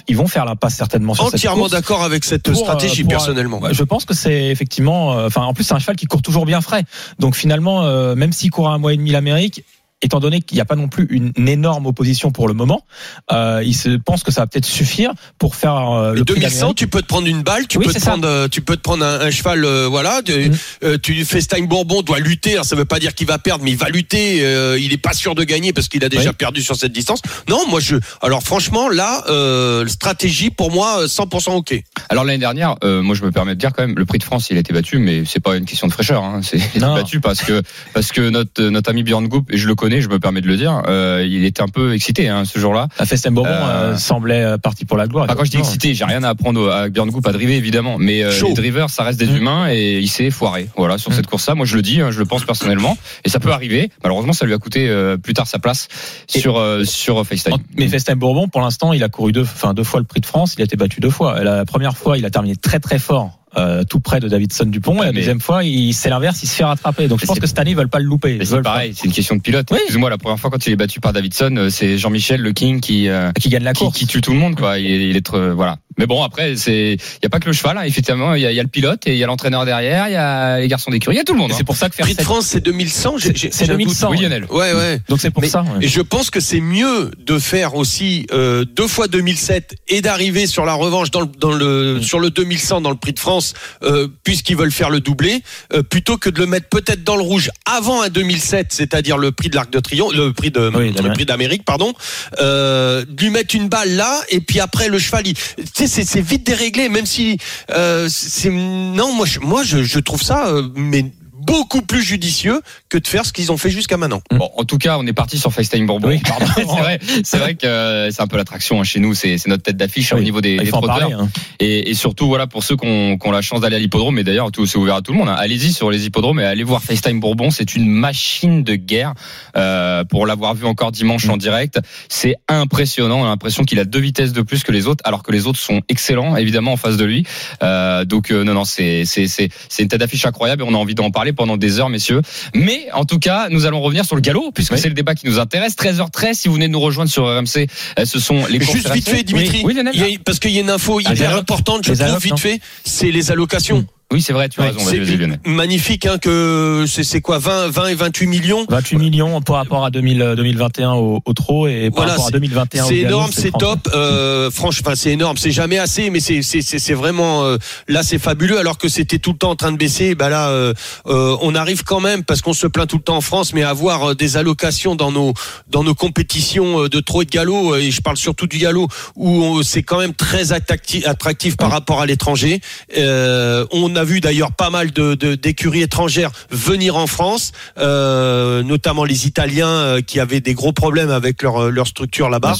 ils 0.07 0.17
vont 0.17 0.27
faire 0.27 0.45
l'impasse 0.45 0.75
certainement 0.75 1.13
sur 1.13 1.25
Entièrement 1.25 1.67
d'accord 1.67 2.03
avec 2.03 2.23
cette 2.23 2.43
Pour, 2.43 2.53
euh, 2.53 2.63
stratégie, 2.63 3.03
pour, 3.03 3.11
euh, 3.11 3.15
personnellement. 3.15 3.59
Ouais, 3.59 3.73
Je 3.73 3.83
pense 3.83 4.05
que 4.05 4.13
c'est 4.13 4.47
effectivement, 4.47 5.13
euh, 5.13 5.27
enfin 5.27 5.43
en 5.43 5.53
plus 5.53 5.63
c'est 5.63 5.73
un 5.73 5.79
cheval 5.79 5.95
qui 5.95 6.05
court 6.05 6.21
toujours 6.21 6.45
bien 6.45 6.61
frais. 6.61 6.83
Donc 7.19 7.35
finalement, 7.35 7.83
euh, 7.83 8.15
même 8.15 8.33
s'il 8.33 8.51
court 8.51 8.69
à 8.69 8.73
un 8.73 8.77
mois 8.77 8.93
et 8.93 8.97
demi 8.97 9.11
l'Amérique. 9.11 9.63
Étant 10.03 10.19
donné 10.19 10.41
qu'il 10.41 10.55
n'y 10.55 10.61
a 10.61 10.65
pas 10.65 10.75
non 10.75 10.87
plus 10.87 11.05
une, 11.11 11.31
une 11.37 11.47
énorme 11.47 11.85
opposition 11.85 12.31
pour 12.31 12.47
le 12.47 12.53
moment, 12.53 12.85
euh, 13.31 13.61
il 13.63 13.75
se 13.75 13.89
pense 13.89 14.23
que 14.23 14.31
ça 14.31 14.41
va 14.41 14.47
peut-être 14.47 14.65
suffire 14.65 15.11
pour 15.37 15.55
faire 15.55 15.75
euh, 15.91 16.13
Le 16.13 16.19
le 16.19 16.25
prix 16.25 16.35
2100, 16.35 16.57
d'Amérique. 16.59 16.77
tu 16.77 16.87
peux 16.87 17.01
te 17.01 17.07
prendre 17.07 17.27
une 17.27 17.43
balle, 17.43 17.67
tu 17.67 17.77
Oui, 17.77 17.85
peux 17.85 17.91
c'est 17.91 17.99
te 17.99 18.03
ça. 18.05 18.11
prendre, 18.11 18.27
euh, 18.27 18.47
tu 18.47 18.61
peux 18.61 18.75
te 18.75 18.81
prendre 18.81 19.05
un, 19.05 19.19
un 19.21 19.31
cheval, 19.31 19.63
euh, 19.65 19.87
voilà. 19.87 20.21
Tu, 20.25 20.49
Mm. 20.49 20.53
euh, 20.83 20.97
tu 21.01 21.23
FaceTime 21.25 21.67
Bourbon 21.67 22.01
doit 22.01 22.19
lutter. 22.19 22.53
Alors, 22.53 22.65
ça 22.65 22.75
veut 22.75 22.85
pas 22.85 22.99
dire 22.99 23.13
qu'il 23.13 23.27
va 23.27 23.37
perdre, 23.37 23.63
mais 23.63 23.71
il 23.71 23.77
va 23.77 23.89
lutter. 23.89 24.43
euh, 24.43 24.77
il 24.79 24.91
est 24.93 24.97
pas 24.97 25.13
sûr 25.13 25.35
de 25.35 25.43
gagner 25.43 25.71
parce 25.73 25.87
qu'il 25.87 26.03
a 26.03 26.09
déjà 26.09 26.29
Oui. 26.31 26.35
perdu 26.37 26.61
sur 26.61 26.75
cette 26.75 26.91
distance. 26.93 27.21
Non, 27.47 27.59
moi 27.69 27.79
je. 27.79 27.97
Alors 28.21 28.41
franchement, 28.43 28.89
là, 28.89 29.23
euh, 29.29 29.85
stratégie 29.87 30.49
pour 30.49 30.71
moi, 30.71 31.01
euh, 31.03 31.07
100% 31.07 31.53
ok. 31.55 31.79
Alors 32.09 32.23
l'année 32.23 32.39
dernière, 32.39 32.75
euh, 32.83 33.01
moi 33.01 33.15
je 33.15 33.23
me 33.23 33.31
permets 33.31 33.53
de 33.55 33.59
dire 33.59 33.71
quand 33.75 33.85
même, 33.85 33.95
le 33.97 34.05
Prix 34.05 34.17
de 34.19 34.23
France 34.23 34.47
il 34.49 34.57
a 34.57 34.59
été 34.61 34.73
battu, 34.73 34.97
mais 34.97 35.23
c'est 35.25 35.39
pas 35.39 35.55
une 35.57 35.65
question 35.65 35.87
de 35.87 35.93
fraîcheur. 35.93 36.23
Hein. 36.23 36.41
C'est 36.43 36.57
il 36.57 36.63
a 36.63 36.65
été 36.67 36.79
Non. 36.79 36.93
battu 36.95 37.19
parce 37.21 37.41
que 37.41 37.61
parce 37.93 38.11
que 38.11 38.29
notre 38.29 38.63
notre 38.63 38.89
ami 38.89 39.03
Björn 39.03 39.27
Goop, 39.27 39.51
et 39.53 39.57
je 39.57 39.67
le 39.67 39.75
connais, 39.75 39.90
je 39.99 40.07
me 40.07 40.19
permets 40.19 40.39
de 40.41 40.47
le 40.47 40.55
dire, 40.55 40.83
euh, 40.87 41.25
il 41.27 41.43
était 41.43 41.61
un 41.61 41.67
peu 41.67 41.93
excité 41.93 42.29
hein, 42.29 42.45
ce 42.45 42.57
jour-là. 42.59 42.87
La 42.99 43.05
Festem 43.05 43.33
Bourbon 43.33 43.49
Euh, 43.51 43.93
euh, 43.93 43.97
semblait 43.97 44.57
parti 44.63 44.85
pour 44.85 44.95
la 44.95 45.07
gloire. 45.07 45.25
Enfin, 45.25 45.35
quand 45.35 45.43
je 45.43 45.51
dis 45.51 45.57
excité, 45.57 45.93
j'ai 45.93 46.05
rien 46.05 46.23
à 46.23 46.29
apprendre 46.29 46.69
à 46.71 46.87
Björn 46.89 47.09
Goop 47.09 47.27
à 47.27 47.31
driver 47.33 47.55
évidemment, 47.57 47.97
mais 47.99 48.23
les 48.23 48.53
drivers 48.53 48.89
ça 48.89 49.03
reste 49.03 49.19
des 49.19 49.25
Mm. 49.27 49.35
humains 49.37 49.67
et 49.71 49.99
il 49.99 50.07
s'est 50.07 50.29
foiré. 50.29 50.69
Voilà 50.77 50.97
sur 50.97 51.11
Mm. 51.11 51.15
cette 51.15 51.27
course-là, 51.27 51.55
moi 51.55 51.65
je 51.65 51.75
le 51.75 51.81
dis, 51.81 51.99
hein, 51.99 52.11
je 52.11 52.19
le 52.19 52.25
pense 52.25 52.45
personnellement, 52.45 52.97
et 53.25 53.29
ça 53.29 53.39
peut 53.39 53.51
arriver. 53.51 53.89
Malheureusement, 54.03 54.33
ça 54.33 54.45
lui 54.45 54.53
a 54.53 54.57
coûté 54.59 54.89
plus 55.23 55.33
tard 55.33 55.47
sa 55.47 55.59
place 55.59 55.87
Et- 56.33 56.39
sur 56.39 56.63
sur 56.85 57.25
FaceTime. 57.25 57.57
Mais 57.77 57.87
Festin 57.87 58.15
Bourbon, 58.15 58.47
pour 58.47 58.61
l'instant, 58.61 58.93
il 58.93 59.03
a 59.03 59.09
couru 59.09 59.31
deux, 59.31 59.41
enfin 59.41 59.73
deux 59.73 59.83
fois 59.83 59.99
le 59.99 60.05
prix 60.05 60.21
de 60.21 60.25
France. 60.27 60.53
Il 60.57 60.61
a 60.61 60.65
été 60.65 60.77
battu 60.77 60.99
deux 61.01 61.09
fois. 61.09 61.43
La 61.43 61.65
première 61.65 61.97
fois, 61.97 62.17
il 62.17 62.25
a 62.25 62.29
terminé 62.29 62.55
très 62.55 62.79
très 62.79 62.99
fort. 62.99 63.39
Euh, 63.57 63.83
tout 63.83 63.99
près 63.99 64.19
de 64.19 64.27
Davidson 64.29 64.65
Dupont 64.65 64.95
et 65.01 65.05
la 65.05 65.11
Mais- 65.11 65.19
deuxième 65.19 65.41
fois 65.41 65.63
il 65.63 65.93
c'est 65.93 66.09
l'inverse 66.09 66.41
il 66.43 66.47
se 66.47 66.55
fait 66.55 66.63
rattraper 66.63 67.07
donc 67.07 67.19
je 67.19 67.25
pense 67.25 67.39
que 67.39 67.47
cette 67.47 67.59
année 67.59 67.71
ils 67.71 67.77
veulent 67.77 67.89
pas 67.89 67.99
le 67.99 68.05
louper 68.05 68.39
c'est 68.43 68.61
pareil, 68.61 68.93
c'est 68.95 69.05
une 69.05 69.11
question 69.13 69.35
de 69.35 69.41
pilote. 69.41 69.67
Oui. 69.71 69.77
Excuse-moi, 69.81 70.09
la 70.09 70.17
première 70.17 70.39
fois 70.39 70.49
quand 70.49 70.65
il 70.67 70.71
est 70.73 70.75
battu 70.77 70.99
par 71.01 71.11
Davidson, 71.13 71.53
euh, 71.57 71.69
c'est 71.69 71.97
Jean-Michel 71.97 72.41
Le 72.41 72.53
King 72.53 72.79
qui 72.79 73.09
euh, 73.09 73.31
qui 73.39 73.49
gagne 73.49 73.63
la 73.63 73.73
qui, 73.73 73.83
course 73.83 73.97
qui 73.97 74.07
tue 74.07 74.21
tout 74.21 74.31
le 74.33 74.39
monde 74.39 74.55
quoi. 74.55 74.79
Il 74.79 74.85
est, 74.89 75.09
il 75.09 75.17
est 75.17 75.25
trop- 75.25 75.53
voilà. 75.53 75.77
Mais 75.97 76.05
bon 76.05 76.23
après 76.23 76.55
c'est 76.55 76.93
il 76.93 77.23
y 77.23 77.25
a 77.25 77.29
pas 77.29 77.39
que 77.39 77.47
le 77.47 77.53
cheval 77.53 77.77
hein. 77.77 77.83
effectivement 77.83 78.33
il 78.35 78.41
y, 78.41 78.45
a, 78.45 78.51
il 78.51 78.55
y 78.55 78.59
a 78.59 78.63
le 78.63 78.69
pilote 78.69 79.05
et 79.07 79.11
il 79.11 79.17
y 79.17 79.23
a 79.23 79.27
l'entraîneur 79.27 79.65
derrière, 79.65 80.07
il 80.07 80.13
y 80.13 80.15
a 80.15 80.59
les 80.59 80.67
garçons 80.69 80.89
d'écurie, 80.91 81.15
il 81.15 81.19
y 81.19 81.21
a 81.21 81.25
tout 81.25 81.33
le 81.33 81.39
monde. 81.39 81.51
Hein. 81.51 81.55
c'est 81.57 81.65
pour 81.65 81.75
ça 81.75 81.89
que 81.89 81.95
faire 81.95 82.05
Prix 82.05 82.13
de 82.13 82.19
cette- 82.19 82.25
France, 82.25 82.45
c'est 82.47 82.61
2100. 82.61 83.17
j'ai- 83.17 83.35
j'ai- 83.35 83.51
c'est 83.51 83.65
j'ai 83.65 83.71
un 83.71 83.75
doute. 83.75 83.83
2100 83.87 84.09
Oui 84.11 84.17
Lionel. 84.21 84.45
Ouais, 84.49 84.73
ouais. 84.73 84.99
donc 85.09 85.19
c'est 85.19 85.29
pour 85.31 85.41
Mais- 85.41 85.49
ça 85.49 85.61
ouais. 85.63 85.85
Et 85.85 85.87
je 85.89 86.01
pense 86.01 86.29
que 86.29 86.39
c'est 86.39 86.61
mieux 86.61 87.11
de 87.25 87.37
faire 87.39 87.75
aussi 87.75 88.25
euh, 88.31 88.63
deux 88.65 88.87
fois 88.87 89.07
2007 89.07 89.75
et 89.89 90.01
d'arriver 90.01 90.47
sur 90.47 90.65
la 90.65 90.73
revanche 90.73 91.11
dans 91.11 91.21
le, 91.21 91.27
dans 91.37 91.51
le 91.51 91.97
Mm. 91.99 92.01
sur 92.03 92.19
le 92.19 92.29
2100 92.29 92.79
dans 92.81 92.89
le 92.89 92.95
Prix 92.95 93.13
de 93.13 93.19
France, 93.19 93.40
euh, 93.83 94.07
puisqu'ils 94.23 94.55
veulent 94.57 94.71
faire 94.71 94.89
le 94.89 94.99
doublé, 94.99 95.43
euh, 95.73 95.83
plutôt 95.83 96.17
que 96.17 96.29
de 96.29 96.39
le 96.39 96.45
mettre 96.45 96.67
peut-être 96.69 97.03
dans 97.03 97.15
le 97.15 97.23
rouge 97.23 97.49
avant 97.65 98.01
un 98.01 98.09
2007, 98.09 98.67
c'est-à-dire 98.71 99.17
le 99.17 99.31
Prix 99.31 99.49
de 99.49 99.55
l'Arc 99.55 99.69
de 99.71 99.79
Triomphe, 99.79 100.13
le 100.13 100.33
Prix 100.33 100.51
de 100.51 100.71
Oui, 100.73 100.87
le 100.87 100.91
d'Amérique. 100.93 101.13
Prix 101.13 101.25
d'Amérique, 101.25 101.65
pardon, 101.65 101.93
euh, 102.39 103.03
de 103.07 103.21
lui 103.23 103.29
mettre 103.29 103.55
une 103.55 103.67
balle 103.69 103.95
là 103.95 104.21
et 104.29 104.39
puis 104.41 104.59
après 104.59 104.87
le 104.89 104.99
cheval, 104.99 105.27
il- 105.27 105.33
tu 105.35 105.41
sais, 105.73 105.87
c'est 105.87 106.03
c'est 106.03 106.21
vite 106.21 106.45
déréglé, 106.45 106.89
même 106.89 107.05
si 107.05 107.37
euh, 107.71 108.07
c'est 108.09 108.49
non, 108.49 109.13
moi 109.13 109.25
je, 109.25 109.39
moi 109.39 109.63
je, 109.63 109.83
je 109.83 109.99
trouve 109.99 110.21
ça 110.21 110.47
euh, 110.47 110.67
mais 110.75 111.05
beaucoup 111.45 111.81
plus 111.81 112.01
judicieux 112.03 112.61
que 112.89 112.97
de 112.97 113.07
faire 113.07 113.25
ce 113.25 113.33
qu'ils 113.33 113.51
ont 113.51 113.57
fait 113.57 113.69
jusqu'à 113.69 113.97
maintenant. 113.97 114.21
Bon, 114.31 114.49
en 114.57 114.63
tout 114.63 114.77
cas, 114.77 114.97
on 114.97 115.05
est 115.07 115.13
parti 115.13 115.37
sur 115.37 115.51
FaceTime 115.53 115.85
Bourbon. 115.85 116.09
Oui, 116.09 116.19
pardon. 116.27 116.45
c'est 116.55 116.63
vrai, 116.63 116.99
c'est 117.23 117.37
vrai 117.37 117.55
que 117.55 117.65
euh, 117.65 118.11
c'est 118.11 118.21
un 118.21 118.27
peu 118.27 118.37
l'attraction 118.37 118.79
hein, 118.79 118.83
chez 118.83 118.99
nous. 118.99 119.13
C'est 119.13 119.37
c'est 119.37 119.49
notre 119.49 119.63
tête 119.63 119.77
d'affiche 119.77 120.13
hein, 120.13 120.17
au 120.17 120.21
niveau 120.21 120.41
des, 120.41 120.53
il 120.55 120.63
des 120.63 120.69
trotteurs. 120.69 120.97
parler 120.99 121.13
hein. 121.13 121.29
Et, 121.59 121.89
et 121.89 121.93
surtout, 121.93 122.27
voilà, 122.27 122.47
pour 122.47 122.63
ceux 122.63 122.75
qui 122.75 122.85
ont, 122.85 123.17
qui 123.17 123.27
ont 123.27 123.31
la 123.31 123.41
chance 123.41 123.61
d'aller 123.61 123.75
à 123.75 123.79
l'hippodrome, 123.79 124.17
et 124.19 124.23
d'ailleurs, 124.23 124.51
tout 124.51 124.65
c'est 124.65 124.77
ouvert 124.77 124.95
à 124.95 125.01
tout 125.01 125.11
le 125.11 125.17
monde. 125.17 125.29
hein, 125.29 125.35
Allez-y 125.37 125.71
sur 125.73 125.89
les 125.91 126.05
hippodromes 126.05 126.39
et 126.39 126.45
allez 126.45 126.63
voir 126.63 126.81
FaceTime 126.83 127.19
Bourbon. 127.19 127.51
C'est 127.51 127.75
une 127.75 127.87
machine 127.87 128.63
de 128.63 128.75
guerre. 128.75 129.13
Euh, 129.57 130.03
pour 130.03 130.25
l'avoir 130.25 130.53
vu 130.53 130.65
encore 130.65 130.91
dimanche 130.91 131.27
en 131.29 131.37
direct, 131.37 131.79
c'est 132.09 132.35
impressionnant. 132.47 133.21
On 133.21 133.25
a 133.25 133.29
l'impression 133.29 133.63
qu'il 133.63 133.79
a 133.79 133.85
deux 133.85 133.99
vitesses 133.99 134.33
de 134.33 134.41
plus 134.41 134.63
que 134.63 134.71
les 134.71 134.87
autres, 134.87 135.03
alors 135.05 135.23
que 135.23 135.31
les 135.31 135.47
autres 135.47 135.59
sont 135.59 135.81
excellents, 135.89 136.35
évidemment, 136.35 136.73
en 136.73 136.77
face 136.77 136.97
de 136.97 137.05
lui. 137.05 137.25
Euh, 137.63 138.05
donc, 138.05 138.31
euh, 138.31 138.43
non, 138.43 138.53
non, 138.53 138.65
c'est 138.65 139.05
c'est 139.05 139.27
c'est 139.27 139.49
c'est 139.69 139.83
une 139.83 139.89
tête 139.89 139.99
d'affiche 139.99 140.25
incroyable 140.25 140.63
et 140.63 140.65
on 140.67 140.73
a 140.73 140.77
envie 140.77 140.95
d'en 140.95 141.11
parler 141.11 141.30
pendant 141.33 141.57
des 141.57 141.79
heures, 141.79 141.89
messieurs. 141.89 142.21
Mais 142.55 142.87
en 142.93 143.05
tout 143.05 143.19
cas, 143.19 143.47
nous 143.49 143.65
allons 143.65 143.81
revenir 143.81 144.05
sur 144.05 144.15
le 144.15 144.21
galop, 144.21 144.51
puisque 144.53 144.73
Oui. 144.73 144.79
c'est 144.79 144.87
le 144.89 144.93
débat 144.93 145.15
qui 145.15 145.27
nous 145.27 145.39
intéresse. 145.39 145.75
13h13, 145.75 146.33
si 146.33 146.47
vous 146.47 146.53
venez 146.55 146.67
de 146.67 146.73
nous 146.73 146.79
rejoindre 146.79 147.09
sur 147.09 147.25
RMC, 147.25 147.67
euh, 147.99 148.05
ce 148.05 148.19
sont 148.19 148.45
les 148.49 148.59
courses 148.59 148.73
Juste 148.73 148.91
vite 148.91 149.09
fait, 149.09 149.23
Dimitri, 149.23 149.57
Oui, 149.59 149.63
oui, 149.67 149.73
Lionel. 149.75 149.93
il 149.95 150.01
y 150.01 150.15
a- 150.15 150.17
parce 150.23 150.39
qu'il 150.39 150.51
y 150.51 150.57
a 150.57 150.61
une 150.61 150.69
info 150.69 150.99
hyper 150.99 151.29
allocs, 151.29 151.39
importante, 151.41 151.85
je 151.85 151.93
trouve, 151.93 152.17
vite 152.19 152.39
fait, 152.39 152.59
c'est 152.83 153.11
les 153.11 153.31
allocations. 153.31 153.85
Oui, 154.11 154.21
c'est 154.21 154.33
vrai, 154.33 154.49
tu 154.49 154.59
as 154.61 154.65
raison. 154.65 154.79
C'est 154.79 155.49
magnifique 155.49 156.05
hein, 156.05 156.17
que 156.17 156.85
c'est 156.87 157.03
c'est 157.03 157.21
quoi 157.21 157.37
20, 157.39 157.69
20 157.69 157.87
et 157.87 157.95
28 157.95 158.27
millions 158.27 158.65
28 158.69 158.97
millions 158.97 159.41
par 159.41 159.55
rapport 159.57 159.85
à 159.85 159.89
2000, 159.91 160.33
2021 160.35 160.93
au, 160.93 161.21
au 161.23 161.33
trot 161.33 161.67
et 161.67 161.89
par 161.89 161.97
Voilà, 161.97 162.11
rapport 162.11 162.25
à 162.25 162.27
c'est- 162.27 162.33
2021 162.33 162.83
au 162.83 162.87
C'est 162.87 162.97
énorme, 162.97 163.31
c'est 163.31 163.51
30. 163.51 163.61
top. 163.83 163.93
Euh, 163.95 164.51
franchement, 164.51 164.91
c'est 164.95 165.11
énorme. 165.11 165.37
C'est 165.37 165.51
jamais 165.51 165.77
assez, 165.79 166.09
mais 166.09 166.19
c'est 166.19 166.41
c'est 166.41 166.61
c'est 166.61 166.79
c'est 166.79 166.93
vraiment 166.93 167.43
euh, 167.45 167.57
là, 167.87 168.03
c'est 168.03 168.19
fabuleux. 168.19 168.59
Alors 168.59 168.77
que 168.77 168.89
c'était 168.89 169.17
tout 169.19 169.31
le 169.31 169.37
temps 169.37 169.51
en 169.51 169.55
train 169.55 169.71
de 169.71 169.77
baisser. 169.77 170.15
Bah 170.15 170.29
là, 170.29 170.49
euh, 170.49 170.73
euh, 171.07 171.37
on 171.41 171.55
arrive 171.55 171.83
quand 171.83 171.99
même 172.01 172.23
parce 172.23 172.41
qu'on 172.41 172.53
se 172.53 172.67
plaint 172.67 172.87
tout 172.89 172.97
le 172.97 173.03
temps 173.03 173.17
en 173.17 173.21
France, 173.21 173.53
mais 173.53 173.63
à 173.63 173.69
avoir 173.69 174.09
euh, 174.11 174.15
des 174.15 174.35
allocations 174.37 174.95
dans 174.95 175.11
nos 175.11 175.33
dans 175.69 175.83
nos 175.83 175.95
compétitions 175.95 176.83
euh, 176.83 176.89
de 176.89 176.99
trot 176.99 177.21
et 177.21 177.25
de 177.25 177.31
galop. 177.31 177.73
euh, 177.75 177.79
Et 177.79 177.91
je 177.91 178.01
parle 178.01 178.17
surtout 178.17 178.47
du 178.47 178.57
galop 178.57 178.87
où 179.15 179.29
on- 179.43 179.63
c'est 179.63 179.83
quand 179.83 179.99
même 179.99 180.13
très 180.13 180.51
attractif, 180.51 181.07
attractif 181.07 181.55
par 181.55 181.71
rapport 181.71 182.01
à 182.01 182.05
l'étranger. 182.05 182.59
Euh, 182.97 183.65
on 183.71 183.95
a 183.95 184.00
vu 184.03 184.21
d'ailleurs 184.21 184.51
pas 184.51 184.69
mal 184.69 184.91
de 184.91 185.15
d'écuries 185.35 185.81
étrangères 185.81 186.31
venir 186.49 186.95
en 186.95 187.07
France, 187.07 187.51
euh, 187.77 188.63
notamment 188.63 189.03
les 189.03 189.27
Italiens 189.27 189.67
euh, 189.67 190.01
qui 190.01 190.19
avaient 190.19 190.41
des 190.41 190.53
gros 190.53 190.73
problèmes 190.73 191.11
avec 191.11 191.41
leur 191.43 191.69
leur 191.69 191.87
structure 191.87 192.29
là-bas. 192.29 192.55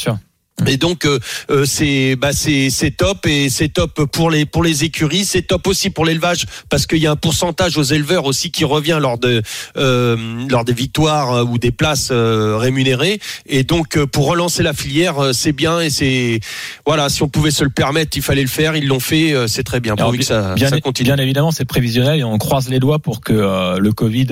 Et 0.67 0.77
donc 0.77 1.05
euh, 1.05 1.17
euh, 1.49 1.65
c'est 1.65 2.15
bah 2.15 2.33
c'est 2.33 2.69
c'est 2.69 2.91
top 2.91 3.25
et 3.25 3.49
c'est 3.49 3.69
top 3.69 4.05
pour 4.11 4.29
les 4.29 4.45
pour 4.45 4.63
les 4.63 4.83
écuries, 4.83 5.25
c'est 5.25 5.41
top 5.41 5.65
aussi 5.65 5.89
pour 5.89 6.05
l'élevage 6.05 6.45
parce 6.69 6.85
qu'il 6.85 6.99
y 6.99 7.07
a 7.07 7.11
un 7.11 7.15
pourcentage 7.15 7.77
aux 7.77 7.83
éleveurs 7.83 8.25
aussi 8.25 8.51
qui 8.51 8.63
revient 8.63 8.99
lors 9.01 9.17
de 9.17 9.41
euh, 9.77 10.17
lors 10.49 10.63
des 10.63 10.73
victoires 10.73 11.33
euh, 11.33 11.43
ou 11.45 11.57
des 11.57 11.71
places 11.71 12.09
euh, 12.11 12.57
rémunérées 12.57 13.19
et 13.47 13.63
donc 13.63 13.97
euh, 13.97 14.05
pour 14.05 14.27
relancer 14.27 14.61
la 14.61 14.73
filière 14.73 15.31
c'est 15.33 15.51
bien 15.53 15.79
et 15.79 15.89
c'est 15.89 16.39
voilà 16.85 17.09
si 17.09 17.23
on 17.23 17.29
pouvait 17.29 17.49
se 17.49 17.63
le 17.63 17.71
permettre 17.71 18.15
il 18.15 18.21
fallait 18.21 18.43
le 18.43 18.47
faire 18.47 18.75
ils 18.75 18.87
l'ont 18.87 18.99
fait 18.99 19.33
c'est 19.47 19.63
très 19.63 19.79
bien 19.79 19.93
Alors, 19.93 20.07
pourvu 20.09 20.19
que 20.19 20.25
ça, 20.25 20.53
bien, 20.53 20.69
ça 20.69 20.79
continue. 20.79 21.07
bien 21.07 21.17
évidemment, 21.17 21.49
c'est 21.51 21.65
prévisionnel 21.65 22.19
et 22.19 22.23
on 22.23 22.37
croise 22.37 22.69
les 22.69 22.79
doigts 22.79 22.99
pour 22.99 23.21
que 23.21 23.79
le 23.79 23.91
Covid 23.93 24.27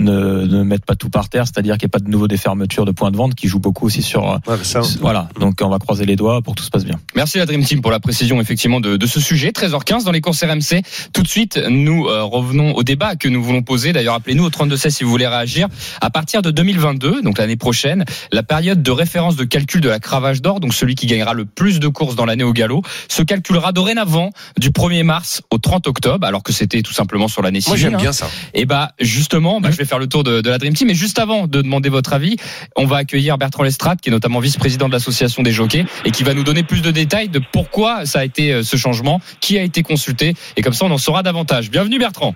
ne, 0.00 0.44
ne 0.44 0.62
mette 0.64 0.84
pas 0.84 0.96
tout 0.96 1.08
par 1.08 1.28
terre, 1.30 1.46
c'est-à-dire 1.46 1.78
qu'il 1.78 1.86
n'y 1.86 1.90
ait 1.90 1.96
pas 1.96 1.98
de 2.00 2.10
nouveau 2.10 2.28
des 2.28 2.36
fermetures 2.36 2.84
de 2.84 2.92
points 2.92 3.10
de 3.10 3.16
vente 3.16 3.34
qui 3.34 3.48
jouent 3.48 3.58
beaucoup 3.60 3.86
aussi 3.86 4.02
sur. 4.02 4.30
euh, 4.30 4.36
Ouais, 4.46 4.56
ça, 4.62 4.80
Voilà, 5.00 5.28
donc 5.38 5.54
on 5.62 5.68
va 5.68 5.78
croiser 5.78 6.06
les 6.06 6.16
doigts 6.16 6.42
pour 6.42 6.54
que 6.54 6.60
tout 6.60 6.64
se 6.64 6.70
passe 6.70 6.84
bien. 6.84 6.98
Merci 7.14 7.38
la 7.38 7.46
Dream 7.46 7.64
Team 7.64 7.80
pour 7.80 7.90
la 7.90 8.00
précision 8.00 8.40
effectivement 8.40 8.80
de, 8.80 8.96
de 8.96 9.06
ce 9.06 9.20
sujet. 9.20 9.50
13h15 9.50 10.04
dans 10.04 10.12
les 10.12 10.20
courses 10.20 10.42
RMC. 10.42 10.82
Tout 11.12 11.22
de 11.22 11.28
suite, 11.28 11.60
nous 11.68 12.06
euh, 12.06 12.22
revenons 12.22 12.74
au 12.74 12.82
débat 12.82 13.16
que 13.16 13.28
nous 13.28 13.42
voulons 13.42 13.62
poser. 13.62 13.92
D'ailleurs, 13.92 14.14
appelez-nous 14.14 14.44
au 14.44 14.50
3216 14.50 14.94
si 14.94 15.04
vous 15.04 15.10
voulez 15.10 15.26
réagir. 15.26 15.68
À 16.00 16.10
partir 16.10 16.42
de 16.42 16.50
2022, 16.50 17.22
donc 17.22 17.38
l'année 17.38 17.56
prochaine, 17.56 18.04
la 18.32 18.42
période 18.42 18.82
de 18.82 18.90
référence 18.90 19.36
de 19.36 19.44
calcul 19.44 19.80
de 19.80 19.88
la 19.88 19.98
cravache 19.98 20.40
d'or, 20.40 20.60
donc 20.60 20.74
celui 20.74 20.94
qui 20.94 21.06
gagnera 21.06 21.34
le 21.34 21.44
plus 21.44 21.80
de 21.80 21.88
courses 21.88 22.16
dans 22.16 22.26
l'année 22.26 22.44
au 22.44 22.52
galop, 22.52 22.82
se 23.08 23.22
calculera 23.22 23.72
dorénavant 23.72 24.30
du 24.58 24.70
1er 24.70 25.02
mars 25.02 25.42
au 25.50 25.58
30 25.58 25.86
octobre, 25.86 26.26
alors 26.26 26.42
que 26.42 26.52
c'était 26.52 26.82
tout 26.82 26.92
simplement 26.92 27.28
sur 27.28 27.42
l'année 27.42 27.60
moi 27.66 27.76
civile. 27.76 27.90
j'aime 27.90 27.94
hein. 27.94 28.02
bien 28.02 28.12
ça. 28.12 28.28
Et 28.54 28.64
bah 28.64 28.92
justement, 29.00 29.60
bah, 29.60 29.70
je 29.70 29.76
vais 29.76 29.84
faire 29.84 29.98
le 29.98 30.06
tour 30.06 30.24
de, 30.24 30.40
de 30.40 30.50
la 30.50 30.58
Dream 30.58 30.74
Team. 30.74 30.88
Mais 30.88 30.94
juste 30.94 31.18
avant 31.18 31.46
de 31.46 31.62
demander 31.62 31.88
votre 31.88 32.12
avis, 32.12 32.36
on 32.76 32.86
va 32.86 32.98
accueillir 32.98 33.38
Bertrand 33.38 33.62
Lestrade, 33.64 34.00
qui 34.00 34.08
est 34.08 34.12
notamment 34.12 34.40
vice-président 34.40 34.86
de 34.86 34.92
l'association 34.92 35.25
des 35.42 35.52
jockeys, 35.52 35.84
et 36.04 36.10
qui 36.10 36.22
va 36.22 36.34
nous 36.34 36.44
donner 36.44 36.62
plus 36.62 36.82
de 36.82 36.90
détails 36.90 37.28
de 37.28 37.40
pourquoi 37.52 38.06
ça 38.06 38.20
a 38.20 38.24
été 38.24 38.52
euh, 38.52 38.62
ce 38.62 38.76
changement, 38.76 39.20
qui 39.40 39.58
a 39.58 39.62
été 39.62 39.82
consulté, 39.82 40.34
et 40.56 40.62
comme 40.62 40.72
ça 40.72 40.84
on 40.84 40.90
en 40.90 40.98
saura 40.98 41.22
davantage. 41.22 41.70
Bienvenue 41.70 41.98
Bertrand. 41.98 42.34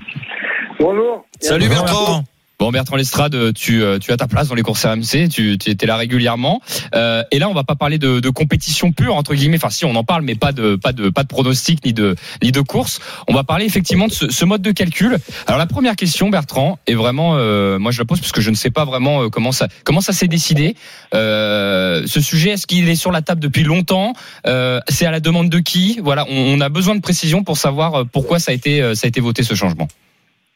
Bonjour. 0.78 1.24
Salut 1.40 1.68
Bonjour, 1.68 1.84
Bertrand. 1.84 2.24
Bon 2.60 2.70
Bertrand 2.70 2.96
Lestrade, 2.96 3.54
tu, 3.54 3.82
euh, 3.82 3.98
tu 3.98 4.12
as 4.12 4.18
ta 4.18 4.28
place 4.28 4.48
dans 4.48 4.54
les 4.54 4.60
courses 4.60 4.84
RMC, 4.84 5.30
tu, 5.30 5.56
tu 5.56 5.70
étais 5.70 5.86
là 5.86 5.96
régulièrement. 5.96 6.60
Euh, 6.94 7.22
et 7.30 7.38
là, 7.38 7.48
on 7.48 7.54
va 7.54 7.64
pas 7.64 7.74
parler 7.74 7.96
de, 7.96 8.20
de 8.20 8.28
compétition 8.28 8.92
pure 8.92 9.16
entre 9.16 9.34
guillemets. 9.34 9.56
Enfin, 9.56 9.70
si 9.70 9.86
on 9.86 9.96
en 9.96 10.04
parle, 10.04 10.24
mais 10.24 10.34
pas 10.34 10.52
de 10.52 10.76
pas 10.76 10.92
de 10.92 11.08
pas 11.08 11.22
de 11.22 11.28
pronostic 11.28 11.82
ni 11.86 11.94
de 11.94 12.16
ni 12.42 12.52
de 12.52 12.60
course. 12.60 13.00
On 13.28 13.32
va 13.32 13.44
parler 13.44 13.64
effectivement 13.64 14.08
de 14.08 14.12
ce, 14.12 14.30
ce 14.30 14.44
mode 14.44 14.60
de 14.60 14.72
calcul. 14.72 15.16
Alors 15.46 15.58
la 15.58 15.64
première 15.64 15.96
question, 15.96 16.28
Bertrand, 16.28 16.78
est 16.86 16.92
vraiment, 16.92 17.32
euh, 17.36 17.78
moi 17.78 17.92
je 17.92 17.98
la 17.98 18.04
pose 18.04 18.20
parce 18.20 18.32
que 18.32 18.42
je 18.42 18.50
ne 18.50 18.56
sais 18.56 18.70
pas 18.70 18.84
vraiment 18.84 19.22
euh, 19.22 19.28
comment 19.30 19.52
ça 19.52 19.68
comment 19.84 20.02
ça 20.02 20.12
s'est 20.12 20.28
décidé. 20.28 20.76
Euh, 21.14 22.02
ce 22.04 22.20
sujet, 22.20 22.50
est-ce 22.50 22.66
qu'il 22.66 22.90
est 22.90 22.94
sur 22.94 23.10
la 23.10 23.22
table 23.22 23.40
depuis 23.40 23.62
longtemps? 23.62 24.12
Euh, 24.46 24.80
C'est 24.86 25.06
à 25.06 25.10
la 25.10 25.20
demande 25.20 25.48
de 25.48 25.60
qui? 25.60 25.98
Voilà, 26.02 26.26
on, 26.28 26.58
on 26.58 26.60
a 26.60 26.68
besoin 26.68 26.94
de 26.94 27.00
précision 27.00 27.42
pour 27.42 27.56
savoir 27.56 28.04
pourquoi 28.12 28.38
ça 28.38 28.52
a 28.52 28.54
été 28.54 28.94
ça 28.94 29.06
a 29.06 29.08
été 29.08 29.22
voté 29.22 29.44
ce 29.44 29.54
changement. 29.54 29.88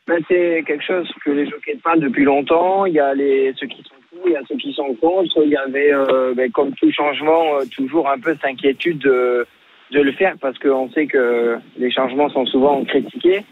Ben, 0.06 0.22
c'est 0.28 0.62
quelque 0.66 0.84
chose 0.84 1.10
que 1.24 1.30
les 1.30 1.46
jockeys 1.48 1.78
parlent 1.82 2.00
depuis 2.00 2.24
longtemps. 2.24 2.84
Il 2.84 2.92
y 2.92 3.00
a 3.00 3.14
les, 3.14 3.54
ceux 3.56 3.66
qui 3.66 3.82
sont 3.82 3.94
pour, 4.10 4.28
il 4.28 4.32
y 4.32 4.36
a 4.36 4.42
ceux 4.46 4.56
qui 4.56 4.72
sont 4.74 4.94
contre. 4.96 5.42
Il 5.42 5.48
y 5.50 5.56
avait, 5.56 5.94
euh, 5.94 6.34
ben, 6.34 6.50
comme 6.50 6.72
tout 6.74 6.90
changement, 6.92 7.56
euh, 7.56 7.64
toujours 7.74 8.08
un 8.10 8.18
peu 8.18 8.32
cette 8.34 8.44
inquiétude 8.44 8.98
de, 8.98 9.46
de 9.92 10.00
le 10.00 10.12
faire 10.12 10.34
parce 10.40 10.58
qu'on 10.58 10.90
sait 10.90 11.06
que 11.06 11.56
les 11.78 11.90
changements 11.90 12.28
sont 12.28 12.44
souvent 12.44 12.84
critiqués. 12.84 13.44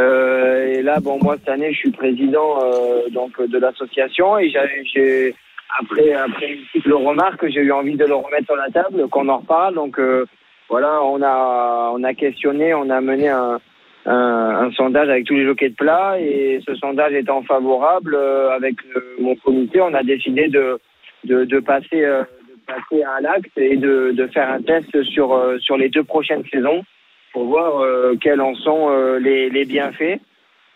Euh, 0.00 0.72
et 0.72 0.82
là, 0.82 0.98
bon, 1.00 1.18
moi 1.22 1.36
cette 1.38 1.50
année, 1.50 1.72
je 1.74 1.78
suis 1.78 1.90
président 1.90 2.58
euh, 2.64 3.10
donc 3.10 3.38
de 3.46 3.58
l'association 3.58 4.38
et 4.38 4.48
j'ai- 4.48 5.34
après 5.78 6.12
après 6.14 6.46
une 6.52 6.58
multiples 6.60 6.92
remarques, 6.94 7.46
j'ai 7.48 7.60
eu 7.60 7.72
envie 7.72 7.96
de 7.96 8.04
le 8.06 8.14
remettre 8.14 8.46
sur 8.46 8.56
la 8.56 8.70
table, 8.70 9.08
qu'on 9.10 9.28
en 9.28 9.38
reparle. 9.38 9.74
Donc 9.74 9.98
euh, 9.98 10.24
voilà, 10.70 11.02
on 11.02 11.20
a 11.22 11.92
on 11.94 12.02
a 12.02 12.14
questionné, 12.14 12.72
on 12.72 12.88
a 12.88 13.00
mené 13.02 13.28
un 13.28 13.60
un, 14.06 14.66
un 14.66 14.70
sondage 14.72 15.08
avec 15.08 15.26
tous 15.26 15.34
les 15.34 15.44
jockeys 15.44 15.70
de 15.70 15.74
plat 15.74 16.18
et 16.18 16.60
ce 16.66 16.74
sondage 16.74 17.12
étant 17.12 17.42
favorable 17.42 18.14
euh, 18.14 18.50
avec 18.50 18.76
euh, 18.96 19.00
mon 19.20 19.36
comité, 19.36 19.80
on 19.80 19.94
a 19.94 20.02
décidé 20.02 20.48
de 20.48 20.78
de, 21.24 21.44
de 21.44 21.60
passer 21.60 22.04
euh, 22.04 22.24
passer 22.66 23.02
à 23.02 23.20
l'acte 23.20 23.56
et 23.56 23.76
de, 23.76 24.12
de 24.12 24.26
faire 24.28 24.50
un 24.50 24.62
test 24.62 25.02
sur 25.04 25.34
euh, 25.34 25.58
sur 25.58 25.76
les 25.76 25.88
deux 25.88 26.02
prochaines 26.02 26.44
saisons 26.52 26.84
pour 27.32 27.44
voir 27.44 27.80
euh, 27.80 28.14
quels 28.20 28.40
en 28.40 28.54
sont 28.56 28.90
euh, 28.90 29.18
les, 29.18 29.50
les 29.50 29.64
bienfaits. 29.64 30.18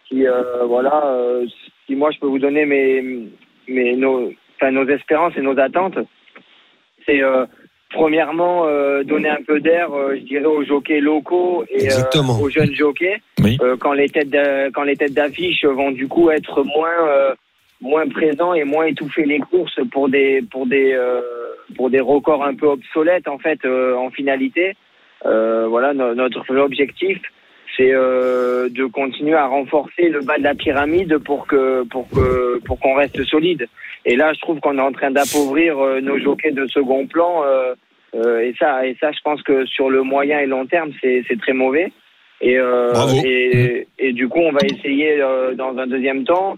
Si 0.09 0.25
voilà, 0.68 1.02
si 1.85 1.97
moi 1.97 2.12
je 2.12 2.21
peux 2.21 2.28
vous 2.28 2.38
donner 2.38 2.64
mes 2.64 3.28
mes 3.66 3.97
nos 3.97 4.33
nos 4.62 4.87
espérances 4.87 5.37
et 5.37 5.40
nos 5.40 5.59
attentes, 5.59 5.99
c'est 7.04 7.21
premièrement 7.90 8.66
euh, 8.66 9.02
donner 9.04 9.28
un 9.28 9.42
peu 9.46 9.60
d'air, 9.60 9.92
euh, 9.92 10.16
je 10.16 10.22
dirais, 10.24 10.44
aux 10.44 10.64
jockeys 10.64 11.00
locaux 11.00 11.64
et 11.70 11.88
euh, 11.90 12.22
aux 12.40 12.50
jeunes 12.50 12.74
jockeys. 12.74 13.18
Oui. 13.42 13.58
Euh, 13.62 13.76
quand 13.78 13.92
les 13.92 14.08
têtes 14.08 14.34
quand 14.74 14.82
les 14.82 14.96
têtes 14.96 15.14
d'affiche 15.14 15.64
vont 15.64 15.90
du 15.92 16.08
coup 16.08 16.30
être 16.30 16.62
moins 16.64 17.08
euh, 17.08 17.34
moins 17.80 18.08
présents 18.08 18.54
et 18.54 18.64
moins 18.64 18.86
étouffer 18.86 19.24
les 19.24 19.38
courses 19.38 19.78
pour 19.92 20.08
des 20.08 20.42
pour 20.50 20.66
des 20.66 20.92
euh, 20.94 21.20
pour 21.76 21.90
des 21.90 22.00
records 22.00 22.44
un 22.44 22.54
peu 22.54 22.66
obsolètes 22.66 23.28
en 23.28 23.38
fait 23.38 23.64
euh, 23.64 23.94
en 23.96 24.10
finalité. 24.10 24.74
Euh, 25.24 25.66
voilà 25.68 25.94
no- 25.94 26.14
notre 26.14 26.44
objectif 26.56 27.18
c'est 27.76 27.92
euh, 27.92 28.68
de 28.71 28.85
continuer 28.87 29.35
à 29.37 29.47
renforcer 29.47 30.09
le 30.09 30.21
bas 30.21 30.38
de 30.38 30.42
la 30.42 30.54
pyramide 30.54 31.18
pour 31.18 31.47
que 31.47 31.85
pour 31.85 32.09
que 32.09 32.59
pour 32.64 32.78
qu'on 32.80 32.95
reste 32.95 33.23
solide. 33.25 33.66
Et 34.04 34.16
là, 34.16 34.33
je 34.33 34.40
trouve 34.40 34.61
qu'on 34.61 34.78
est 34.78 34.83
en 34.83 34.92
train 34.92 35.11
d'appauvrir 35.11 35.78
euh, 35.78 36.00
nos 36.00 36.18
jockeys 36.18 36.52
de 36.52 36.66
second 36.66 37.06
plan. 37.06 37.42
euh, 37.45 37.75
et 38.40 38.54
ça, 38.59 38.87
et 38.87 38.97
ça, 39.00 39.12
je 39.12 39.21
pense 39.23 39.42
que 39.42 39.66
sur 39.66 39.90
le 39.90 40.02
moyen 40.02 40.38
et 40.40 40.47
long 40.47 40.64
terme, 40.66 40.90
c'est 41.00 41.23
c'est 41.28 41.38
très 41.38 41.52
mauvais. 41.52 41.92
Et, 42.40 42.59
euh, 42.59 42.92
Bravo. 42.92 43.16
et, 43.25 43.87
et 43.99 44.12
du 44.12 44.28
coup, 44.28 44.40
on 44.40 44.52
va 44.52 44.61
essayer 44.64 45.18
dans 45.54 45.76
un 45.78 45.87
deuxième 45.87 46.25
temps, 46.25 46.56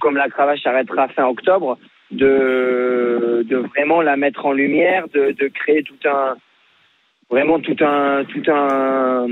comme 0.00 0.16
la 0.16 0.28
cravache 0.28 0.62
s'arrêtera 0.62 1.08
fin 1.08 1.26
octobre, 1.26 1.78
de, 2.10 3.42
de 3.46 3.56
vraiment 3.56 4.00
la 4.02 4.16
mettre 4.16 4.46
en 4.46 4.52
lumière, 4.52 5.06
de, 5.12 5.32
de 5.32 5.48
créer 5.48 5.82
tout 5.82 6.08
un, 6.08 6.36
vraiment 7.30 7.60
tout 7.60 7.76
un, 7.80 8.24
tout 8.24 8.42
un, 8.50 9.26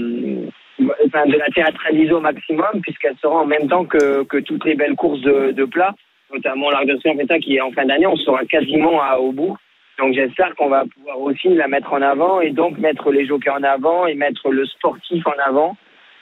de 0.78 1.38
la 1.38 1.48
théâtraliser 1.54 2.12
au 2.12 2.20
maximum, 2.20 2.80
puisqu'elle 2.82 3.16
sera 3.22 3.36
en 3.36 3.46
même 3.46 3.68
temps 3.68 3.84
que, 3.84 4.24
que 4.24 4.38
toutes 4.38 4.64
les 4.64 4.74
belles 4.74 4.96
courses 4.96 5.20
de, 5.20 5.52
de 5.52 5.64
plat, 5.64 5.94
notamment 6.32 6.70
l'Arc 6.70 6.86
de 6.86 6.96
Triomphe 6.96 7.40
qui 7.40 7.56
est 7.56 7.60
en 7.60 7.72
fin 7.72 7.86
d'année, 7.86 8.06
on 8.06 8.16
sera 8.16 8.44
quasiment 8.44 9.00
à, 9.02 9.18
au 9.18 9.32
bout. 9.32 9.56
Donc 9.98 10.14
j'espère 10.14 10.54
qu'on 10.56 10.68
va 10.68 10.84
pouvoir 10.84 11.18
aussi 11.20 11.48
la 11.48 11.68
mettre 11.68 11.92
en 11.92 12.02
avant 12.02 12.40
et 12.40 12.50
donc 12.50 12.76
mettre 12.78 13.10
les 13.10 13.26
jockeys 13.26 13.50
en 13.50 13.62
avant 13.62 14.06
et 14.06 14.14
mettre 14.14 14.50
le 14.50 14.66
sportif 14.66 15.26
en 15.26 15.38
avant. 15.42 15.76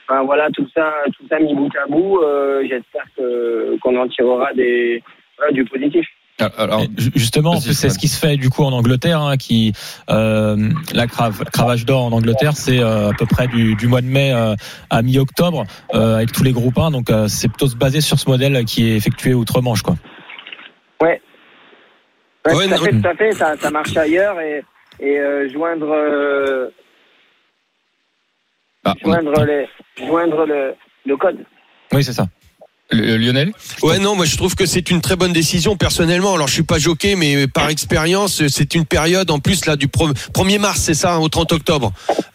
Enfin 0.07 0.23
voilà, 0.23 0.49
tout 0.51 0.67
ça, 0.73 0.93
tout 1.17 1.27
ça 1.27 1.39
mis 1.39 1.53
bout 1.53 1.75
à 1.83 1.87
bout, 1.87 2.19
euh, 2.19 2.63
j'espère 2.69 3.05
qu'on 3.81 3.95
en 3.97 4.07
tirera 4.07 4.53
des 4.53 5.03
voilà, 5.37 5.51
du 5.51 5.65
positif. 5.65 6.07
Alors, 6.57 6.81
ju- 6.97 7.11
Justement, 7.15 7.59
c'est 7.61 7.89
ce 7.89 7.97
qui 7.97 8.07
se 8.09 8.19
fait 8.19 8.35
du 8.35 8.49
coup 8.49 8.63
en 8.63 8.73
Angleterre, 8.73 9.21
hein, 9.21 9.37
qui 9.37 9.71
euh, 10.09 10.69
la 10.93 11.07
crave, 11.07 11.43
cravache 11.53 11.85
d'or 11.85 12.03
en 12.03 12.11
Angleterre, 12.11 12.57
c'est 12.57 12.79
euh, 12.79 13.11
à 13.11 13.13
peu 13.13 13.25
près 13.25 13.47
du, 13.47 13.75
du 13.75 13.87
mois 13.87 14.01
de 14.01 14.07
mai 14.07 14.33
euh, 14.33 14.53
à 14.89 15.01
mi-octobre 15.01 15.63
euh, 15.93 16.15
avec 16.17 16.33
tous 16.33 16.43
les 16.43 16.51
groupes 16.51 16.77
1. 16.77 16.91
Donc 16.91 17.09
euh, 17.09 17.29
c'est 17.29 17.47
plutôt 17.47 17.67
se 17.67 17.77
baser 17.77 18.01
sur 18.01 18.19
ce 18.19 18.29
modèle 18.29 18.65
qui 18.65 18.85
est 18.89 18.97
effectué 18.97 19.33
outre-Manche, 19.33 19.81
quoi. 19.81 19.95
Ouais. 21.01 21.21
Ouais, 22.45 22.53
Ouais, 22.53 22.67
tout 22.67 22.73
à 22.73 22.77
fait, 22.79 22.91
tout 23.01 23.07
à 23.07 23.15
fait. 23.15 23.31
Ça, 23.31 23.53
ça 23.59 23.71
marche 23.71 23.95
ailleurs 23.95 24.39
et, 24.41 24.63
et 24.99 25.17
euh, 25.17 25.49
joindre, 25.53 25.87
euh, 25.89 26.69
ah, 28.83 28.93
on 29.03 29.11
joindre, 29.13 29.45
les, 29.45 29.67
joindre 30.05 30.45
le, 30.45 30.75
le 31.05 31.17
code. 31.17 31.37
Oui, 31.93 32.03
c'est 32.03 32.13
ça. 32.13 32.27
Le- 32.91 33.17
Lionel 33.17 33.51
Ouais, 33.81 33.97
non, 33.97 34.15
moi 34.15 34.25
je 34.25 34.37
trouve 34.37 34.53
que 34.55 34.67
c'est 34.67 34.91
une 34.91 35.01
très 35.01 35.15
bonne 35.15 35.33
décision 35.33 35.75
personnellement. 35.75 36.35
Alors 36.35 36.47
je 36.47 36.53
suis 36.53 36.63
pas 36.63 36.77
jockey, 36.77 37.15
mais 37.15 37.47
par 37.47 37.69
expérience, 37.69 38.43
c'est 38.47 38.75
une 38.75 38.85
période 38.85 39.31
en 39.31 39.39
plus 39.39 39.65
là 39.65 39.75
du 39.75 39.87
pro- 39.87 40.09
1er 40.33 40.59
mars, 40.59 40.81
c'est 40.83 40.93
ça, 40.93 41.15
hein, 41.15 41.17
au 41.17 41.27
30 41.29 41.51
octobre. 41.53 41.91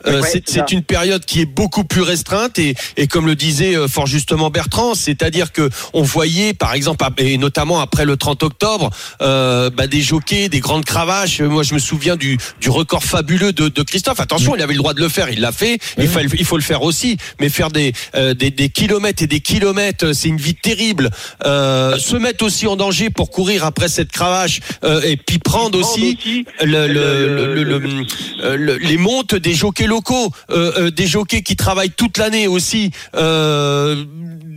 Euh, 0.06 0.20
Ouais, 0.22 0.42
c'est 0.46 0.72
une 0.72 0.82
période 0.82 1.24
qui 1.24 1.40
est 1.40 1.46
beaucoup 1.46 1.84
plus 1.84 2.00
restreinte 2.02 2.58
et, 2.58 2.74
et 2.96 3.06
comme 3.06 3.26
le 3.26 3.36
disait 3.36 3.76
euh, 3.76 3.86
fort 3.86 4.06
justement 4.06 4.50
Bertrand, 4.50 4.94
c'est-à-dire 4.94 5.52
que 5.52 5.70
on 5.92 6.02
voyait 6.02 6.52
par 6.52 6.72
exemple 6.74 7.04
et 7.18 7.38
notamment 7.38 7.80
après 7.80 8.04
le 8.04 8.16
30 8.16 8.42
octobre 8.42 8.90
euh, 9.22 9.70
bah, 9.70 9.86
des 9.86 10.00
jockeys, 10.00 10.48
des 10.48 10.60
grandes 10.60 10.84
cravaches. 10.84 11.40
Moi 11.40 11.62
je 11.62 11.74
me 11.74 11.78
souviens 11.78 12.16
du, 12.16 12.38
du 12.60 12.70
record 12.70 13.04
fabuleux 13.04 13.52
de, 13.52 13.68
de 13.68 13.82
Christophe. 13.82 14.18
Attention, 14.20 14.56
il 14.56 14.62
avait 14.62 14.72
le 14.72 14.78
droit 14.78 14.94
de 14.94 15.00
le 15.00 15.08
faire, 15.08 15.30
il 15.30 15.40
l'a 15.40 15.52
fait. 15.52 15.78
Il, 15.98 16.08
faut, 16.08 16.18
il 16.20 16.44
faut 16.44 16.56
le 16.56 16.62
faire 16.62 16.82
aussi, 16.82 17.16
mais 17.40 17.48
faire 17.50 17.70
des, 17.70 17.92
euh, 18.16 18.34
des, 18.34 18.50
des 18.50 18.68
kilomètres 18.70 19.22
et 19.22 19.26
des 19.28 19.40
kilomètres, 19.40 20.12
c'est 20.14 20.28
une 20.28 20.39
vie 20.40 20.54
terrible. 20.54 21.10
Euh, 21.44 21.98
se 21.98 22.16
mettre 22.16 22.44
aussi 22.44 22.66
en 22.66 22.76
danger 22.76 23.10
pour 23.10 23.30
courir 23.30 23.64
après 23.64 23.88
cette 23.88 24.10
cravache 24.12 24.60
euh, 24.84 25.00
et 25.02 25.16
puis 25.16 25.38
prendre 25.38 25.78
aussi 25.78 26.16
le, 26.62 26.86
le, 26.88 27.54
le, 27.54 27.64
le- 27.64 27.78
le- 27.78 28.56
le- 28.56 28.76
les 28.78 28.96
montes 28.96 29.34
des 29.34 29.54
jockeys 29.54 29.86
locaux, 29.86 30.30
euh, 30.50 30.90
des 30.90 31.06
jockeys 31.06 31.42
qui 31.42 31.56
travaillent 31.56 31.90
toute 31.90 32.18
l'année 32.18 32.46
aussi, 32.48 32.90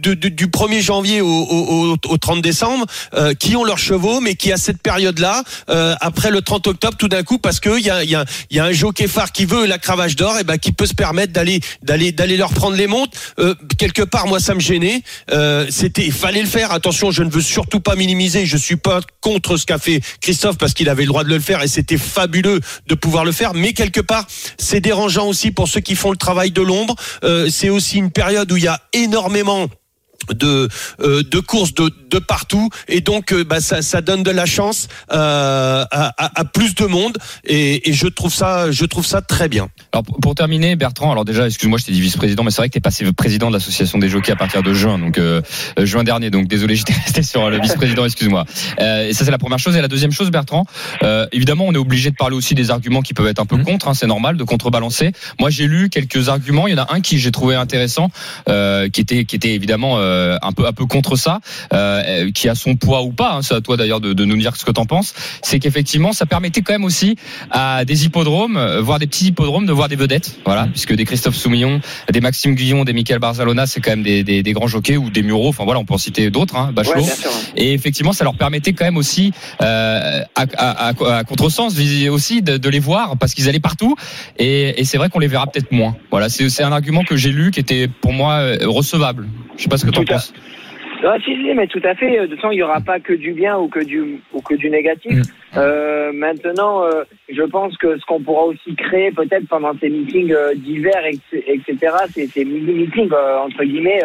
de- 0.04 0.14
de- 0.14 0.30
du 0.30 0.48
1er 0.48 0.82
janvier 0.82 1.22
au, 1.22 1.28
au, 1.28 1.94
au- 1.94 1.98
au 2.14 2.18
30 2.18 2.42
décembre, 2.42 2.86
euh, 3.14 3.34
qui 3.34 3.56
ont 3.56 3.64
leurs 3.64 3.78
chevaux, 3.78 4.20
mais 4.20 4.36
qui 4.36 4.52
à 4.52 4.58
cette 4.58 4.82
période-là, 4.82 5.44
euh, 5.70 5.96
après 6.02 6.30
le 6.32 6.42
30 6.42 6.68
octobre, 6.68 6.98
tout 6.98 7.08
d'un 7.08 7.24
coup, 7.24 7.38
parce 7.38 7.60
qu'il 7.60 7.80
y 7.80 7.90
a, 7.90 8.04
y, 8.04 8.16
a, 8.16 8.26
il 8.50 8.58
y 8.58 8.60
a 8.60 8.66
un 8.66 8.72
jockey 8.74 9.08
phare 9.08 9.32
qui 9.32 9.46
veut 9.46 9.66
la 9.66 9.78
cravache 9.78 10.16
d'or, 10.16 10.38
et 10.40 10.44
ben 10.44 10.58
qui 10.58 10.72
peut 10.72 10.86
se 10.86 10.94
permettre 10.94 11.32
d'aller 11.34 11.62
d'aller 11.84 12.12
d'aller 12.12 12.38
leur 12.38 12.52
prendre 12.54 12.76
les 12.76 12.88
montes. 12.88 13.14
Euh, 13.40 13.56
quelque 13.78 14.02
part, 14.04 14.28
moi, 14.28 14.40
ça 14.40 14.54
me 14.56 14.60
gênait. 14.60 15.02
C'était, 15.74 16.12
fallait 16.12 16.42
le 16.42 16.48
faire. 16.48 16.72
Attention, 16.72 17.10
je 17.10 17.24
ne 17.24 17.30
veux 17.32 17.42
surtout 17.42 17.80
pas 17.80 17.96
minimiser. 17.96 18.46
Je 18.46 18.58
suis 18.58 18.76
pas 18.76 19.02
contre 19.22 19.58
ce 19.58 19.66
qu'a 19.66 19.80
fait 19.80 20.02
Christophe 20.22 20.58
parce 20.58 20.74
qu'il 20.74 20.88
avait 20.88 21.02
le 21.02 21.08
droit 21.08 21.24
de 21.24 21.30
le 21.30 21.40
faire 21.40 21.64
et 21.64 21.68
c'était 21.68 21.98
fabuleux 21.98 22.60
de 22.88 22.96
pouvoir 22.96 23.26
le 23.26 23.32
faire. 23.32 23.56
Mais 23.56 23.74
quelque 23.74 24.00
part, 24.00 24.28
c'est 24.58 24.82
dérangeant 24.82 25.28
aussi 25.28 25.50
pour 25.52 25.68
ceux 25.68 25.82
qui 25.82 25.96
font 25.96 26.12
le 26.12 26.18
travail 26.18 26.52
de 26.52 26.62
l'ombre. 26.62 26.96
Euh, 27.24 27.50
c'est 27.50 27.70
aussi 27.70 27.98
une 27.98 28.12
période 28.12 28.52
où 28.52 28.58
il 28.58 28.64
y 28.64 28.68
a 28.68 28.80
énormément 28.94 29.68
de 30.30 30.68
euh, 31.02 31.24
de 31.24 31.40
courses 31.40 31.74
de, 31.74 31.92
de 32.10 32.20
partout 32.20 32.70
et 32.88 33.02
donc 33.02 33.32
euh, 33.34 33.44
bah, 33.44 33.60
ça, 33.62 33.82
ça 33.82 34.02
donne 34.02 34.24
de 34.24 34.32
la 34.32 34.46
chance 34.46 34.88
euh, 35.12 35.84
à, 35.92 36.14
à, 36.18 36.40
à 36.42 36.46
plus 36.46 36.76
de 36.76 36.86
monde 36.86 37.18
et, 37.44 37.90
et 37.90 37.94
je 37.94 38.08
trouve 38.08 38.34
ça 38.34 38.72
je 38.72 38.86
trouve 38.86 39.06
ça 39.06 39.22
très 39.22 39.50
bien 39.50 39.70
Alors 39.92 40.04
pour, 40.04 40.20
pour 40.20 40.36
terminer, 40.36 40.76
Bertrand, 40.76 41.12
alors 41.12 41.26
déjà, 41.26 41.46
excuse-moi, 41.46 41.78
je 41.80 41.86
t'ai 41.86 41.92
dit 41.92 42.02
vice-président, 42.02 42.44
mais 42.44 42.52
c'est 42.52 42.58
vrai 42.62 42.70
que 42.70 42.74
t'es 42.74 42.80
passé 42.80 43.06
président 43.14 43.48
de 43.50 43.54
l'association 43.54 43.98
des 44.00 44.10
jockeys 44.10 44.32
à 44.32 44.36
partir 44.36 44.64
de 44.64 44.74
juin, 44.74 44.98
donc 45.00 45.18
euh, 45.18 45.42
euh, 45.80 45.86
juin 45.86 46.04
dernier. 46.04 46.30
Donc 46.30 46.48
désolé, 46.48 46.76
j'étais 46.78 46.94
resté 46.94 47.24
sur 47.24 47.50
le 47.50 47.60
vice-président, 47.60 48.06
excuse-moi. 48.06 48.46
Euh, 48.80 49.08
et 49.10 49.14
ça 49.14 49.26
c'est 49.26 49.32
la 49.32 49.38
première 49.38 49.60
chose. 49.60 49.76
Et 49.76 49.82
la 49.82 49.88
deuxième 49.88 50.12
chose, 50.12 50.32
Bertrand, 50.32 50.66
euh, 51.04 51.26
évidemment, 51.32 51.66
on 51.68 51.74
est 51.74 51.78
obligé 51.78 52.10
de 52.12 52.16
parler 52.16 52.36
aussi 52.36 52.56
des 52.56 52.72
arguments 52.72 53.02
qui 53.02 53.14
peuvent 53.14 53.28
être 53.28 53.40
un 53.40 53.46
peu 53.46 53.58
contre. 53.58 53.88
hein, 53.88 53.94
c'est 53.94 54.08
normal 54.08 54.38
de 54.38 54.44
contrebalancer. 54.44 55.12
Moi, 55.40 55.50
j'ai 55.50 55.68
lu 55.68 55.90
quelques 55.90 56.30
arguments. 56.30 56.68
Il 56.68 56.72
y 56.76 56.80
en 56.80 56.84
a 56.84 56.94
un 56.94 57.02
qui 57.02 57.20
j'ai 57.20 57.32
trouvé 57.32 57.56
intéressant, 57.56 58.10
euh, 58.50 58.90
qui 58.90 59.02
était 59.02 59.26
qui 59.26 59.36
était 59.36 59.54
évidemment 59.54 59.98
euh, 60.14 60.38
un 60.42 60.52
peu 60.52 60.66
un 60.66 60.74
peu 60.74 60.86
contre 60.86 61.16
ça, 61.16 61.40
euh, 61.74 62.32
qui 62.32 62.50
a 62.50 62.56
son 62.56 62.76
poids 62.76 63.02
ou 63.04 63.12
pas. 63.12 63.34
Hein, 63.34 63.42
c'est 63.42 63.56
à 63.56 63.62
toi 63.62 63.78
d'ailleurs 63.78 64.02
de, 64.02 64.14
de 64.14 64.26
nous 64.26 64.38
dire 64.38 64.56
ce 64.56 64.66
que 64.66 64.72
t'en 64.72 64.86
penses. 64.86 65.14
C'est 65.42 65.60
qu'effectivement, 65.60 66.14
ça 66.14 66.26
permettait 66.26 66.62
quand 66.62 66.74
même 66.74 66.86
aussi 66.86 67.16
à 67.52 67.86
des 67.86 68.06
hippodromes, 68.06 68.58
euh, 68.58 68.82
voire 68.82 69.00
des 69.00 69.08
petits 69.08 69.28
hippodromes, 69.28 69.66
de 69.66 69.74
voir 69.74 69.90
des 69.90 69.96
vedettes. 69.96 70.40
Voilà, 70.46 70.68
puisque 70.68 70.94
des 70.94 71.06
Christophe 71.06 71.36
Soumillon, 71.36 71.82
des 72.12 72.22
Maxime 72.22 72.56
Guillon, 72.56 72.84
des 72.84 72.94
Michael 72.94 73.20
Barzalona, 73.20 73.66
c'est 73.66 73.82
quand 73.82 73.92
même 73.92 74.04
des, 74.04 74.24
des, 74.24 74.44
des 74.44 74.54
grands 74.54 74.68
jockeys 74.68 74.98
ou 74.98 75.10
des 75.10 75.24
Mureaux. 75.24 75.50
Enfin 75.50 75.64
voilà, 75.64 75.80
on 75.80 75.86
peut 75.86 75.94
en 75.96 75.98
citer 75.98 76.30
d'autres, 76.30 76.56
hein, 76.56 76.72
Bachelot. 76.74 77.06
Et 77.56 77.74
effectivement, 77.74 78.14
ça 78.14 78.24
leur 78.24 78.36
permettait 78.36 78.74
quand 78.74 78.86
même 78.86 78.98
aussi, 78.98 79.34
euh, 79.62 80.22
à, 80.36 80.46
à, 80.58 80.90
à, 80.90 81.18
à 81.18 81.24
contresens, 81.24 81.76
aussi 82.10 82.42
de, 82.42 82.58
de 82.58 82.70
les 82.70 82.80
voir 82.80 83.18
parce 83.18 83.34
qu'ils 83.34 83.50
allaient 83.50 83.60
partout. 83.60 83.96
Et, 84.38 84.80
et 84.80 84.86
c'est 84.86 84.98
vrai 84.98 85.10
qu'on 85.10 85.20
les 85.20 85.28
verra 85.28 85.48
peut-être 85.48 85.72
moins. 85.72 85.96
Voilà, 86.12 86.30
c'est 86.30 86.50
c'est 86.50 86.64
un 86.64 86.72
argument 86.72 87.04
que 87.04 87.16
j'ai 87.16 87.32
lu 87.32 87.52
qui 87.52 87.60
était 87.60 87.88
pour 87.88 88.14
moi 88.14 88.34
euh, 88.34 88.58
recevable. 88.66 89.28
Je 89.58 89.64
sais 89.64 89.70
pas 89.70 89.78
ce 89.78 89.86
que 89.86 89.92
tu 89.92 90.03
en 90.04 90.06
Tout 90.06 90.14
penses. 90.14 90.34
Ah, 91.06 91.18
si, 91.24 91.36
si, 91.36 91.54
mais 91.54 91.68
tout 91.68 91.82
à 91.84 91.96
fait. 91.96 92.18
De 92.18 92.28
toute 92.28 92.36
façon, 92.38 92.52
il 92.52 92.56
n'y 92.56 92.64
aura 92.64 92.80
pas 92.80 93.00
que 93.00 93.12
du 93.12 93.34
bien 93.34 93.58
ou 93.58 93.68
que 93.68 93.84
du, 93.84 94.22
ou 94.32 94.42
que 94.42 94.56
du 94.56 94.70
négatif. 94.70 95.18
Mm. 95.18 95.58
Euh, 95.58 96.12
maintenant, 96.14 96.84
euh, 96.86 97.04
je 97.30 97.44
pense 97.44 97.76
que 97.78 97.98
ce 97.98 98.06
qu'on 98.06 98.22
pourra 98.22 98.46
aussi 98.46 98.74
créer 98.76 99.12
peut-être 99.12 99.48
pendant 99.50 99.74
ces 99.80 99.90
meetings 99.90 100.32
euh, 100.32 100.54
d'hiver, 100.56 101.06
etc., 101.06 101.76
ces, 102.10 102.28
ces 102.28 102.46
mini-meetings, 102.46 103.12
euh, 103.12 103.40
entre 103.40 103.64
guillemets, 103.66 104.02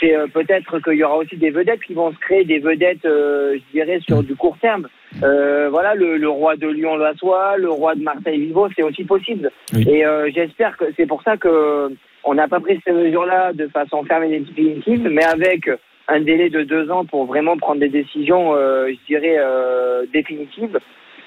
c'est 0.00 0.16
euh, 0.16 0.26
peut-être 0.26 0.80
qu'il 0.80 0.94
y 0.94 1.04
aura 1.04 1.18
aussi 1.18 1.36
des 1.36 1.50
vedettes 1.50 1.82
qui 1.82 1.94
vont 1.94 2.10
se 2.12 2.18
créer, 2.18 2.44
des 2.44 2.58
vedettes, 2.58 3.04
euh, 3.04 3.54
je 3.54 3.72
dirais, 3.72 4.00
sur 4.00 4.22
du 4.22 4.34
court 4.34 4.56
terme. 4.60 4.88
Euh, 5.22 5.68
voilà, 5.70 5.94
le, 5.94 6.16
le 6.16 6.28
roi 6.28 6.56
de 6.56 6.68
Lyon-Loissois, 6.68 7.58
le 7.58 7.70
roi 7.70 7.94
de 7.94 8.02
Marseille-Vivo, 8.02 8.68
c'est 8.74 8.82
aussi 8.82 9.04
possible. 9.04 9.50
Oui. 9.74 9.86
Et 9.88 10.04
euh, 10.06 10.30
j'espère 10.34 10.76
que 10.76 10.86
c'est 10.96 11.06
pour 11.06 11.22
ça 11.22 11.36
que 11.36 11.90
on 12.24 12.34
n'a 12.34 12.48
pas 12.48 12.60
pris 12.60 12.80
ces 12.86 12.92
mesures-là 12.92 13.52
de 13.52 13.66
façon 13.68 14.04
ferme 14.04 14.24
et 14.24 14.40
définitive, 14.40 15.08
mais 15.10 15.24
avec 15.24 15.70
un 16.08 16.20
délai 16.20 16.50
de 16.50 16.62
deux 16.62 16.90
ans 16.90 17.04
pour 17.04 17.26
vraiment 17.26 17.56
prendre 17.56 17.80
des 17.80 17.88
décisions, 17.88 18.54
euh, 18.54 18.88
je 18.88 19.06
dirais, 19.06 19.36
euh, 19.38 20.04
définitives. 20.12 20.78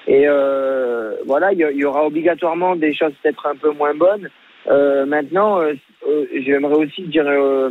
Et 0.06 0.24
euh, 0.26 1.12
voilà, 1.26 1.52
il 1.52 1.58
y, 1.58 1.66
il 1.72 1.78
y 1.78 1.84
aura 1.84 2.06
obligatoirement 2.06 2.76
des 2.76 2.92
choses 2.94 3.12
peut-être 3.22 3.46
un 3.46 3.56
peu 3.56 3.70
moins 3.70 3.94
bonnes. 3.94 4.28
Euh, 4.68 5.04
maintenant, 5.06 5.60
euh, 5.60 5.74
euh, 6.08 6.24
j'aimerais 6.44 6.76
aussi 6.76 7.02
dire 7.02 7.24
euh, 7.26 7.70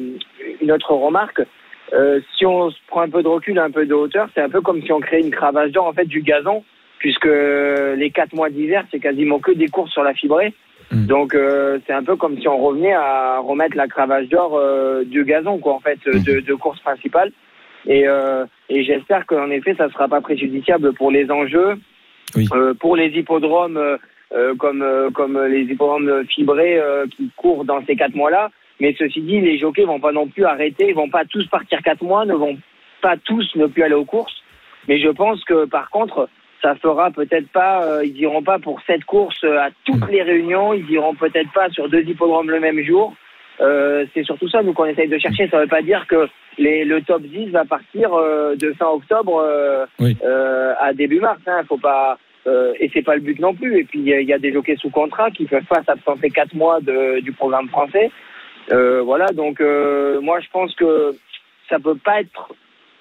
une 0.61 0.71
autre 0.71 0.93
remarque. 0.93 1.41
Euh, 1.93 2.19
si 2.37 2.45
on 2.45 2.71
se 2.71 2.77
prend 2.87 3.01
un 3.01 3.09
peu 3.09 3.21
de 3.23 3.27
recul, 3.27 3.59
un 3.59 3.71
peu 3.71 3.85
de 3.85 3.93
hauteur, 3.93 4.27
c'est 4.33 4.41
un 4.41 4.49
peu 4.49 4.61
comme 4.61 4.81
si 4.81 4.91
on 4.91 4.99
créait 4.99 5.21
une 5.21 5.31
cravache 5.31 5.71
d'or 5.71 5.87
en 5.87 5.93
fait 5.93 6.05
du 6.05 6.21
gazon, 6.21 6.63
puisque 6.99 7.25
les 7.27 8.11
quatre 8.13 8.33
mois 8.33 8.49
d'hiver, 8.49 8.85
c'est 8.91 8.99
quasiment 8.99 9.39
que 9.39 9.51
des 9.51 9.67
courses 9.67 9.91
sur 9.91 10.03
la 10.03 10.13
fibrée. 10.13 10.53
Mm. 10.91 11.05
Donc 11.05 11.35
euh, 11.35 11.79
c'est 11.85 11.93
un 11.93 12.03
peu 12.03 12.15
comme 12.15 12.39
si 12.39 12.47
on 12.47 12.57
revenait 12.57 12.93
à 12.93 13.39
remettre 13.39 13.77
la 13.77 13.87
cravache 13.87 14.27
d'or 14.29 14.57
euh, 14.57 15.03
du 15.03 15.23
gazon, 15.23 15.57
quoi, 15.59 15.73
en 15.73 15.79
fait, 15.79 15.99
de, 16.05 16.39
de 16.39 16.53
course 16.53 16.79
principale. 16.79 17.31
Et, 17.85 18.07
euh, 18.07 18.45
et 18.69 18.83
j'espère 18.83 19.25
qu'en 19.25 19.49
effet, 19.49 19.75
ça 19.75 19.87
ne 19.87 19.91
sera 19.91 20.07
pas 20.07 20.21
préjudiciable 20.21 20.93
pour 20.93 21.11
les 21.11 21.29
enjeux, 21.29 21.75
Oui. 22.35 22.47
euh, 22.53 22.73
pour 22.73 22.95
les 22.95 23.07
hippodromes 23.07 23.97
euh, 24.33 24.55
comme, 24.55 24.81
euh, 24.81 25.09
comme 25.11 25.39
les 25.45 25.61
hippodromes 25.61 26.23
fibrés 26.27 26.79
euh, 26.79 27.05
qui 27.15 27.29
courent 27.35 27.65
dans 27.65 27.85
ces 27.85 27.95
quatre 27.95 28.15
mois-là. 28.15 28.49
Mais 28.79 28.95
ceci 28.97 29.21
dit, 29.21 29.39
les 29.39 29.57
jockeys 29.57 29.85
vont 29.85 29.99
pas 29.99 30.11
non 30.11 30.27
plus 30.27 30.45
arrêter, 30.45 30.89
ils 30.89 30.95
vont 30.95 31.09
pas 31.09 31.25
tous 31.25 31.45
partir 31.47 31.81
quatre 31.83 32.03
mois, 32.03 32.25
ne 32.25 32.33
vont 32.33 32.57
pas 33.01 33.15
tous 33.17 33.47
ne 33.55 33.67
plus 33.67 33.83
aller 33.83 33.93
aux 33.93 34.05
courses. 34.05 34.35
Mais 34.87 34.99
je 34.99 35.09
pense 35.09 35.43
que 35.45 35.65
par 35.65 35.89
contre, 35.89 36.27
ça 36.61 36.75
fera 36.75 37.11
peut-être 37.11 37.47
pas, 37.49 37.83
euh, 37.83 38.05
ils 38.05 38.17
iront 38.19 38.41
pas 38.41 38.57
pour 38.59 38.81
cette 38.87 39.03
course 39.05 39.43
à 39.43 39.69
toutes 39.85 40.09
les 40.09 40.21
réunions, 40.23 40.73
ils 40.73 40.89
iront 40.89 41.13
peut-être 41.13 41.51
pas 41.53 41.69
sur 41.69 41.89
deux 41.89 42.01
hippodromes 42.01 42.49
le 42.49 42.59
même 42.59 42.81
jour. 42.83 43.13
Euh, 43.61 44.05
c'est 44.13 44.23
surtout 44.23 44.49
ça 44.49 44.63
nous 44.63 44.73
qu'on 44.73 44.85
essaye 44.85 45.07
de 45.07 45.19
chercher. 45.19 45.47
Ça 45.49 45.59
veut 45.59 45.67
pas 45.67 45.81
dire 45.81 46.07
que 46.07 46.27
les, 46.57 46.85
le 46.85 47.01
top 47.01 47.21
10 47.21 47.49
va 47.49 47.65
partir 47.65 48.13
euh, 48.13 48.55
de 48.55 48.73
fin 48.73 48.87
octobre 48.87 49.37
euh, 49.45 49.85
Oui. 49.99 50.17
euh, 50.23 50.73
à 50.79 50.93
début 50.93 51.19
mars. 51.19 51.39
Hein. 51.45 51.61
Faut 51.67 51.77
pas 51.77 52.17
euh, 52.47 52.73
et 52.79 52.89
c'est 52.93 53.01
pas 53.03 53.15
le 53.15 53.21
but 53.21 53.39
non 53.39 53.53
plus. 53.53 53.79
Et 53.79 53.83
puis 53.83 53.99
il 53.99 54.07
y, 54.07 54.33
a- 54.33 54.39
des 54.39 54.51
jockeys 54.53 54.77
sous 54.77 54.89
contrat 54.89 55.31
qui 55.31 55.45
peuvent 55.45 55.65
pas 55.65 55.83
s'absenter 55.83 56.29
quatre 56.29 56.53
mois 56.53 56.79
de, 56.81 57.19
du 57.21 57.31
programme 57.31 57.69
français. 57.69 58.11
Euh, 58.71 59.01
voilà, 59.01 59.27
donc 59.27 59.59
euh, 59.61 60.21
moi 60.21 60.39
je 60.39 60.47
pense 60.51 60.73
que 60.75 61.11
ça 61.69 61.79
peut 61.79 61.95
pas 61.95 62.21
être 62.21 62.53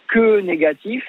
que 0.08 0.40
négatif. 0.40 1.04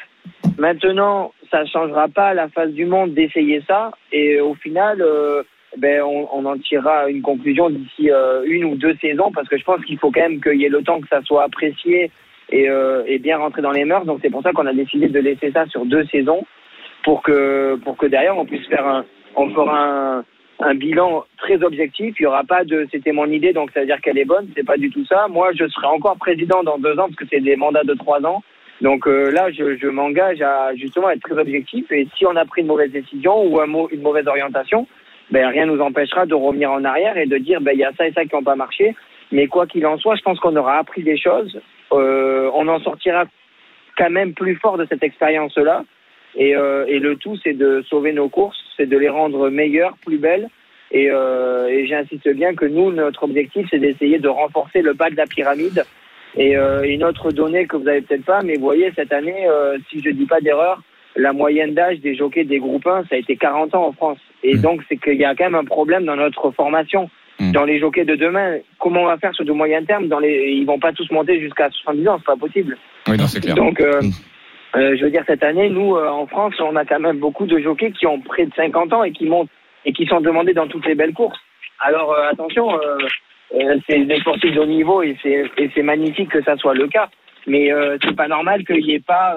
Maintenant, 0.58 1.34
ça 1.52 1.65
changera 1.65 2.08
pas 2.08 2.34
la 2.34 2.48
face 2.50 2.72
du 2.72 2.86
monde 2.86 3.13
d'essayer 3.13 3.62
ça. 3.67 3.91
Et 4.12 4.39
au 4.39 4.54
final, 4.54 5.02
euh, 5.02 5.43
ben 5.78 6.02
on, 6.04 6.28
on 6.32 6.46
en 6.46 6.58
tirera 6.58 7.10
une 7.10 7.22
conclusion 7.22 7.69
d'ici 7.69 8.12
euh, 8.12 8.43
une 8.46 8.63
ou 8.65 8.76
deux 8.76 8.96
saisons, 9.02 9.32
parce 9.32 9.48
que 9.50 9.58
je 9.58 9.63
pense 9.63 9.84
qu'il 9.86 9.98
faut 9.98 10.12
quand 10.12 10.22
même 10.22 10.41
qu'il 10.41 10.56
y 10.62 10.65
ait 10.65 10.69
le 10.69 10.84
temps 10.84 11.02
que 11.02 11.08
ça 11.08 11.22
soit 11.24 11.43
apprécié 11.43 12.12
et, 12.52 12.69
euh, 12.69 13.04
et 13.08 13.17
bien 13.19 13.38
rentré 13.38 13.62
dans 13.62 13.72
les 13.72 13.86
mœurs. 13.86 14.06
Donc 14.06 14.19
c'est 14.22 14.30
pour 14.30 14.43
ça 14.43 14.52
qu'on 14.52 14.67
a 14.67 14.74
décidé 14.74 15.08
de 15.08 15.19
laisser 15.19 15.52
ça 15.52 15.65
sur 15.67 15.86
deux 15.86 16.06
saisons, 16.06 16.46
pour 17.04 17.22
que 17.22 17.76
pour 17.84 17.98
que 17.98 18.06
derrière 18.06 18.38
on 18.38 18.46
puisse 18.46 18.68
faire 18.68 18.86
un, 18.88 19.06
on 19.36 19.50
fera 19.50 19.84
un, 19.84 20.26
un 20.60 20.76
bilan 20.76 21.26
très 21.38 21.62
objectif. 21.63 22.16
Il 22.20 22.24
y 22.24 22.26
aura 22.26 22.44
pas 22.44 22.63
de 22.63 22.88
c'était 22.92 23.12
mon 23.12 23.26
idée, 23.26 23.54
donc 23.54 23.72
ça 23.72 23.82
veut 23.82 23.86
dire 23.86 24.02
qu'elle 24.02 24.18
est 24.18 24.26
bonne. 24.26 24.50
C'est 24.56 24.66
pas 24.66 24.78
du 24.78 24.89
tout 24.89 25.06
ça. 25.06 25.28
Moi, 25.28 25.52
je 25.54 25.68
serai 25.68 25.88
encore 25.88 26.18
président 26.18 26.63
dans 26.63 26.78
deux 26.78 26.94
ans 26.94 27.08
parce 27.08 27.16
que 27.16 27.26
c'est 27.30 27.42
des 27.42 27.56
mandats 27.56 27.84
de 27.84 27.94
trois 27.94 28.26
ans. 28.26 28.44
Donc 28.82 29.08
euh, 29.08 29.32
là, 29.32 29.52
je, 29.52 29.78
je 29.78 29.88
m'engage 29.88 30.42
à 30.42 30.76
justement 30.76 31.10
être 31.10 31.22
très 31.22 31.38
objectif. 31.38 31.92
Et 31.92 32.08
si 32.16 32.26
on 32.26 32.36
a 32.36 32.46
pris 32.46 32.62
une 32.62 32.68
mauvaise 32.68 32.92
décision 32.92 33.44
ou 33.46 33.60
un 33.60 33.68
une 33.92 34.02
mauvaise 34.02 34.28
orientation, 34.28 34.88
ben 35.32 35.48
rien 35.48 35.66
nous 35.66 35.80
empêchera 35.80 36.26
de 36.26 36.34
revenir 36.34 36.72
en 36.72 36.84
arrière 36.84 37.18
et 37.18 37.26
de 37.26 37.38
dire 37.38 37.62
ben 37.62 37.72
il 37.74 37.80
y 37.80 37.86
a 37.86 37.92
ça 37.98 38.08
et 38.08 38.13
ça 38.13 38.26
qui 38.26 38.36
n'ont 38.36 38.44
pas 38.44 38.56
marché. 38.56 38.96
Mais 39.32 39.48
quoi 39.48 39.66
qu'il 39.66 39.86
en 39.88 39.98
soit, 39.98 40.16
je 40.16 40.22
pense 40.22 40.39
qu'on 40.39 40.56
aura 40.56 40.78
appris 40.78 41.02
des 41.02 41.18
choses. 41.18 41.60
Euh, 41.92 42.50
on 42.54 42.68
en 42.68 42.80
sortira 42.80 43.26
quand 43.98 44.10
même 44.10 44.34
plus 44.34 44.56
fort 44.56 44.78
de 44.78 44.86
cette 44.89 45.04
expérience-là. 45.04 45.84
Et, 46.36 46.56
euh, 46.56 46.86
et 46.88 47.00
le 47.00 47.15
tout, 47.15 47.38
c'est 47.43 47.54
de 47.54 47.84
sauver 47.89 48.12
nos 48.13 48.30
courses, 48.30 48.58
c'est 48.78 48.88
de 48.88 48.98
les 48.98 49.10
rendre 49.10 49.50
meilleures, 49.50 49.96
plus 50.06 50.17
belles. 50.17 50.48
Et, 50.91 51.10
euh, 51.10 51.67
et 51.67 51.88
j'insiste 51.88 52.30
bien 52.34 52.54
que 52.56 52.65
nous, 52.65 52.91
notre 52.91 53.24
objectif, 53.24 53.67
c'est 53.69 53.80
d'essayer 53.80 54.19
de 54.19 54.28
renforcer 54.28 54.82
le 54.82 54.93
bas 54.93 55.10
de 55.10 55.15
la 55.15 55.26
pyramide. 55.26 55.84
Et 56.36 56.56
euh, 56.58 56.84
une 56.84 57.04
autre 57.04 57.32
donnée 57.32 57.65
que 57.67 57.78
vous 57.78 57.88
avez 57.88 58.02
peut-être 58.02 58.26
pas, 58.26 58.41
mais 58.41 58.56
vous 58.56 58.63
voyez, 58.63 58.91
cette 58.96 59.13
année, 59.13 59.48
si 59.89 60.02
je 60.02 60.10
dis 60.10 60.26
pas 60.26 60.41
d'erreur, 60.41 60.82
la 61.15 61.34
moyenne 61.34 61.74
d'âge 61.76 62.00
des 62.00 62.15
jockeys 62.15 62.46
des 62.46 62.58
groupes 62.60 62.88
1, 62.88 63.04
ça 63.04 63.15
a 63.15 63.17
été 63.17 63.36
40 63.36 63.76
ans 63.76 63.88
en 63.88 63.91
France. 63.93 64.17
Et 64.43 64.56
Mm. 64.56 64.62
donc, 64.62 64.82
c'est 64.89 64.98
qu'il 64.98 65.15
y 65.19 65.26
a 65.26 65.36
quand 65.36 65.46
même 65.46 65.56
un 65.56 65.63
problème 65.63 66.06
dans 66.06 66.15
notre 66.15 66.52
formation. 66.52 67.10
Hmm. 67.39 67.52
dans 67.52 67.63
les 67.65 67.80
jockeys 67.80 68.06
de 68.06 68.15
demain. 68.15 68.60
Comment 68.78 69.02
on 69.02 69.06
va 69.08 69.17
faire 69.17 69.34
sur 69.34 69.43
du 69.43 69.54
moyen 69.54 69.84
terme 69.84 70.08
dans 70.08 70.19
les... 70.19 70.52
Ils 70.52 70.65
vont 70.67 70.78
pas 70.78 70.93
tous 70.93 71.10
monter 71.10 71.39
jusqu'à 71.39 71.67
70 71.72 72.08
ans, 72.08 72.17
c'est 72.19 72.28
pas 72.28 72.36
possible. 72.36 72.78
Oui, 73.08 73.17
non, 73.17 73.26
c'est 73.26 73.41
clair. 73.41 73.56
Donc, 73.56 73.82
euh, 73.82 74.02
Mm. 74.04 74.12
Euh, 74.76 74.96
je 74.98 75.04
veux 75.04 75.12
dire, 75.12 75.24
cette 75.28 75.44
année, 75.44 75.70
nous, 75.70 75.96
euh, 75.96 76.08
en 76.10 76.26
France, 76.26 76.56
on 76.60 76.76
a 76.76 76.86
quand 76.86 77.00
même 77.00 77.20
beaucoup 77.20 77.46
de 77.46 77.60
jockeys 77.60 77.92
qui 77.92 78.08
ont 78.08 78.20
près 78.20 78.46
de 78.46 78.54
50 78.56 78.94
ans 78.94 79.04
et 79.04 79.12
qui 79.12 79.26
montent 79.26 79.50
et 79.86 79.94
qui 79.94 80.06
sont 80.06 80.22
demandés 80.22 80.54
dans 80.54 80.68
toutes 80.68 80.86
les 80.86 80.96
belles 80.96 81.14
courses. 81.14 81.40
Alors, 81.80 82.14
euh, 82.14 82.30
attention, 82.32 82.74
euh, 82.74 82.98
euh, 83.56 83.78
c'est 83.88 84.06
des 84.06 84.20
sportifs 84.20 84.54
de 84.54 84.62
haut 84.62 84.66
niveau 84.66 85.04
et 85.04 85.18
c'est 85.24 85.84
magnifique 85.84 86.30
que 86.30 86.42
ça 86.44 86.56
soit 86.58 86.74
le 86.74 86.88
cas. 86.88 87.10
Mais 87.46 87.70
c'est 88.02 88.16
pas 88.16 88.30
normal 88.30 88.64
qu'il 88.66 88.86
n'y 88.86 88.94
ait 88.94 89.02
pas 89.02 89.36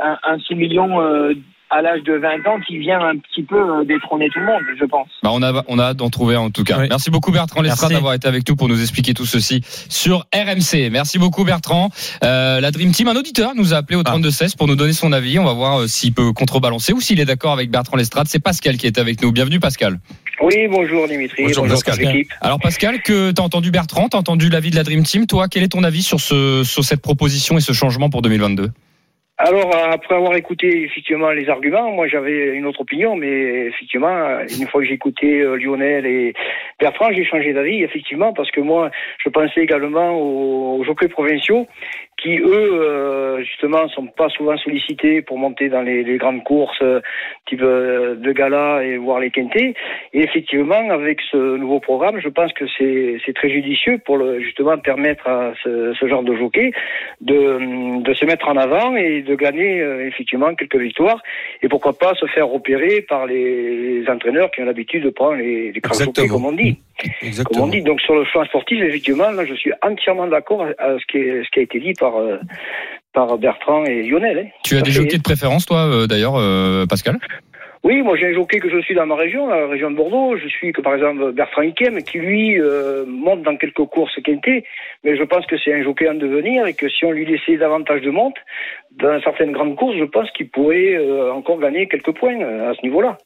un, 0.00 0.18
un 0.24 0.38
6 0.40 0.56
millions 0.56 1.00
euh, 1.00 1.32
à 1.70 1.82
l'âge 1.82 2.02
de 2.02 2.14
20 2.14 2.46
ans 2.48 2.60
qui 2.66 2.78
vient 2.78 3.00
un 3.00 3.16
petit 3.16 3.42
peu 3.42 3.56
euh, 3.56 3.84
détrôner 3.84 4.28
tout 4.30 4.40
le 4.40 4.46
monde, 4.46 4.62
je 4.78 4.84
pense. 4.84 5.08
Bah, 5.22 5.30
on 5.32 5.42
a, 5.42 5.64
on 5.68 5.78
a 5.78 5.84
hâte 5.84 5.98
d'en 5.98 6.10
trouver 6.10 6.36
en 6.36 6.50
tout 6.50 6.64
cas. 6.64 6.78
Oui. 6.80 6.86
Merci 6.90 7.10
beaucoup 7.10 7.30
Bertrand 7.30 7.62
Lestrade 7.62 7.92
d'avoir 7.92 8.14
été 8.14 8.26
avec 8.26 8.48
nous 8.48 8.56
pour 8.56 8.68
nous 8.68 8.80
expliquer 8.80 9.14
tout 9.14 9.24
ceci 9.24 9.62
sur 9.88 10.26
RMC. 10.34 10.90
Merci 10.90 11.18
beaucoup 11.18 11.44
Bertrand. 11.44 11.90
Euh, 12.24 12.60
la 12.60 12.70
Dream 12.72 12.90
Team, 12.90 13.08
un 13.08 13.16
auditeur 13.16 13.52
nous 13.54 13.72
a 13.72 13.78
appelé 13.78 13.96
au 13.96 14.02
32-16 14.02 14.56
pour 14.56 14.66
nous 14.66 14.74
donner 14.74 14.92
son 14.92 15.12
avis. 15.12 15.38
On 15.38 15.44
va 15.44 15.52
voir 15.52 15.80
euh, 15.80 15.86
s'il 15.86 16.12
peut 16.12 16.32
contrebalancer 16.32 16.92
ou 16.92 17.00
s'il 17.00 17.20
est 17.20 17.24
d'accord 17.24 17.52
avec 17.52 17.70
Bertrand 17.70 17.96
Lestrade. 17.96 18.26
C'est 18.26 18.42
Pascal 18.42 18.76
qui 18.76 18.86
est 18.86 18.98
avec 18.98 19.22
nous. 19.22 19.30
Bienvenue 19.30 19.60
Pascal. 19.60 20.00
Oui, 20.42 20.66
bonjour 20.68 21.06
Dimitri, 21.06 21.44
Bonjour, 21.44 21.64
bonjour, 21.64 21.84
Pascal. 21.84 22.22
Alors 22.40 22.58
Pascal, 22.58 23.02
que 23.02 23.30
t'as 23.30 23.42
entendu 23.42 23.70
Bertrand, 23.70 24.08
t'as 24.08 24.18
entendu 24.18 24.48
l'avis 24.48 24.70
de 24.70 24.76
la 24.76 24.84
Dream 24.84 25.04
Team? 25.04 25.26
Toi, 25.26 25.48
quel 25.48 25.62
est 25.62 25.68
ton 25.68 25.84
avis 25.84 26.02
sur 26.02 26.18
ce, 26.18 26.64
sur 26.64 26.82
cette 26.82 27.02
proposition 27.02 27.58
et 27.58 27.60
ce 27.60 27.72
changement 27.72 28.08
pour 28.08 28.22
2022 28.22 28.70
Alors, 29.42 29.74
après 29.74 30.16
avoir 30.16 30.36
écouté 30.36 30.82
effectivement 30.82 31.30
les 31.30 31.48
arguments, 31.48 31.90
moi 31.90 32.06
j'avais 32.06 32.48
une 32.48 32.66
autre 32.66 32.82
opinion, 32.82 33.16
mais 33.16 33.68
effectivement, 33.68 34.38
une 34.40 34.68
fois 34.68 34.82
que 34.82 34.86
j'ai 34.86 34.92
écouté 34.92 35.40
euh, 35.40 35.56
Lionel 35.56 36.04
et 36.04 36.34
Bertrand, 36.78 37.10
j'ai 37.10 37.24
changé 37.24 37.54
d'avis, 37.54 37.82
effectivement, 37.82 38.34
parce 38.34 38.50
que 38.50 38.60
moi, 38.60 38.90
je 39.24 39.30
pensais 39.30 39.62
également 39.62 40.10
aux, 40.10 40.80
aux 40.80 40.84
jockeys 40.84 41.08
provinciaux 41.08 41.66
qui, 42.22 42.38
eux, 42.38 42.70
euh, 42.72 43.42
justement, 43.42 43.88
sont 43.88 44.06
pas 44.06 44.28
souvent 44.28 44.56
sollicités 44.58 45.22
pour 45.22 45.38
monter 45.38 45.68
dans 45.68 45.82
les, 45.82 46.02
les 46.02 46.16
grandes 46.16 46.44
courses 46.44 46.78
euh, 46.82 47.00
type 47.46 47.62
euh, 47.62 48.14
de 48.14 48.32
gala 48.32 48.84
et 48.84 48.96
voir 48.96 49.20
les 49.20 49.30
quintés. 49.30 49.74
Et 50.12 50.22
effectivement, 50.22 50.90
avec 50.90 51.20
ce 51.30 51.56
nouveau 51.56 51.80
programme, 51.80 52.20
je 52.20 52.28
pense 52.28 52.52
que 52.52 52.64
c'est 52.78 53.18
c'est 53.24 53.34
très 53.34 53.50
judicieux 53.50 53.98
pour 54.04 54.16
le, 54.16 54.40
justement 54.40 54.76
permettre 54.78 55.26
à 55.28 55.52
ce, 55.62 55.94
ce 55.98 56.08
genre 56.08 56.22
de 56.22 56.34
jockey 56.34 56.72
de, 57.20 58.02
de 58.02 58.14
se 58.14 58.24
mettre 58.24 58.48
en 58.48 58.56
avant 58.56 58.96
et 58.96 59.22
de 59.22 59.34
gagner 59.34 59.80
euh, 59.80 60.06
effectivement 60.06 60.54
quelques 60.54 60.76
victoires. 60.76 61.22
Et 61.62 61.68
pourquoi 61.68 61.92
pas 61.94 62.14
se 62.14 62.26
faire 62.26 62.48
repérer 62.48 63.02
par 63.02 63.26
les, 63.26 64.04
entraîneurs 64.08 64.50
qui 64.50 64.62
ont 64.62 64.64
l'habitude 64.64 65.04
de 65.04 65.10
prendre 65.10 65.36
les, 65.36 65.72
les 65.72 65.80
grands 65.80 65.94
jockeys, 65.94 66.10
Exactement. 66.10 66.34
comme 66.34 66.46
on 66.46 66.52
dit. 66.52 66.78
Comme 67.44 67.62
on 67.62 67.66
dit. 67.68 67.82
Donc 67.82 68.00
sur 68.00 68.14
le 68.14 68.24
plan 68.24 68.44
sportif, 68.44 68.82
effectivement, 68.82 69.30
là, 69.30 69.44
je 69.44 69.54
suis 69.54 69.72
entièrement 69.82 70.26
d'accord 70.26 70.64
à 70.78 70.96
ce 70.98 71.06
qui, 71.10 71.18
est- 71.18 71.44
ce 71.44 71.50
qui 71.50 71.60
a 71.60 71.62
été 71.62 71.80
dit 71.80 71.92
par, 71.98 72.16
euh, 72.16 72.38
par 73.12 73.36
Bertrand 73.38 73.84
et 73.84 74.02
Lionel. 74.02 74.38
hein. 74.38 74.48
Tu 74.64 74.76
as 74.76 74.82
des 74.82 74.90
jockeys 74.90 75.18
de 75.18 75.22
préférence, 75.22 75.66
toi, 75.66 75.86
euh, 75.86 76.06
d'ailleurs, 76.06 76.36
euh, 76.36 76.86
Pascal? 76.86 77.18
Oui, 77.82 78.02
moi 78.02 78.14
j'ai 78.14 78.26
un 78.26 78.34
jockey 78.34 78.58
que 78.58 78.68
je 78.68 78.78
suis 78.82 78.94
dans 78.94 79.06
ma 79.06 79.14
région, 79.14 79.46
la 79.48 79.66
région 79.66 79.90
de 79.90 79.96
Bordeaux. 79.96 80.36
Je 80.36 80.46
suis 80.48 80.70
que 80.74 80.82
par 80.82 80.94
exemple 80.96 81.32
Bertrand 81.32 81.62
Ikem, 81.62 82.02
qui 82.02 82.18
lui 82.18 82.60
euh, 82.60 83.06
monte 83.06 83.40
dans 83.42 83.56
quelques 83.56 83.84
courses 83.86 84.20
quintées, 84.22 84.64
mais 85.02 85.16
je 85.16 85.22
pense 85.22 85.46
que 85.46 85.56
c'est 85.56 85.72
un 85.72 85.82
jockey 85.82 86.06
en 86.06 86.12
devenir 86.12 86.66
et 86.66 86.74
que 86.74 86.90
si 86.90 87.06
on 87.06 87.10
lui 87.12 87.24
laissait 87.24 87.56
davantage 87.56 88.02
de 88.02 88.10
monte 88.10 88.36
dans 88.98 89.20
certaines 89.22 89.52
grandes 89.52 89.76
courses, 89.76 89.96
je 89.98 90.04
pense 90.04 90.28
qu'il 90.36 90.50
pourrait 90.50 90.94
euh, 90.96 91.32
encore 91.32 91.58
gagner 91.60 91.88
quelques 91.88 92.12
points 92.18 92.40
euh, 92.40 92.70
à 92.70 92.74
ce 92.74 92.82
niveau-là. 92.82 93.16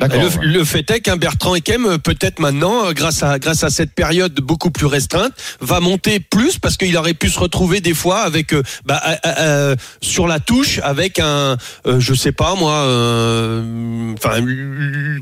Le, 0.00 0.58
le 0.58 0.64
fait 0.64 0.90
est 0.90 1.00
qu'un 1.00 1.16
Bertrand 1.16 1.54
Ekem, 1.54 1.84
euh, 1.84 1.98
peut-être 1.98 2.38
maintenant, 2.40 2.86
euh, 2.86 2.92
grâce 2.92 3.22
à 3.22 3.38
grâce 3.38 3.62
à 3.62 3.70
cette 3.70 3.94
période 3.94 4.32
beaucoup 4.40 4.70
plus 4.70 4.86
restreinte, 4.86 5.32
va 5.60 5.80
monter 5.80 6.20
plus 6.20 6.58
parce 6.58 6.76
qu'il 6.76 6.96
aurait 6.96 7.14
pu 7.14 7.28
se 7.28 7.38
retrouver 7.38 7.80
des 7.80 7.92
fois 7.92 8.20
avec 8.20 8.54
euh, 8.54 8.62
bah, 8.86 9.00
euh, 9.06 9.30
euh, 9.38 9.76
sur 10.00 10.26
la 10.26 10.40
touche 10.40 10.80
avec 10.82 11.18
un, 11.18 11.56
euh, 11.86 12.00
je 12.00 12.14
sais 12.14 12.32
pas 12.32 12.54
moi, 12.54 12.72
euh, 12.72 14.14
enfin 14.14 14.42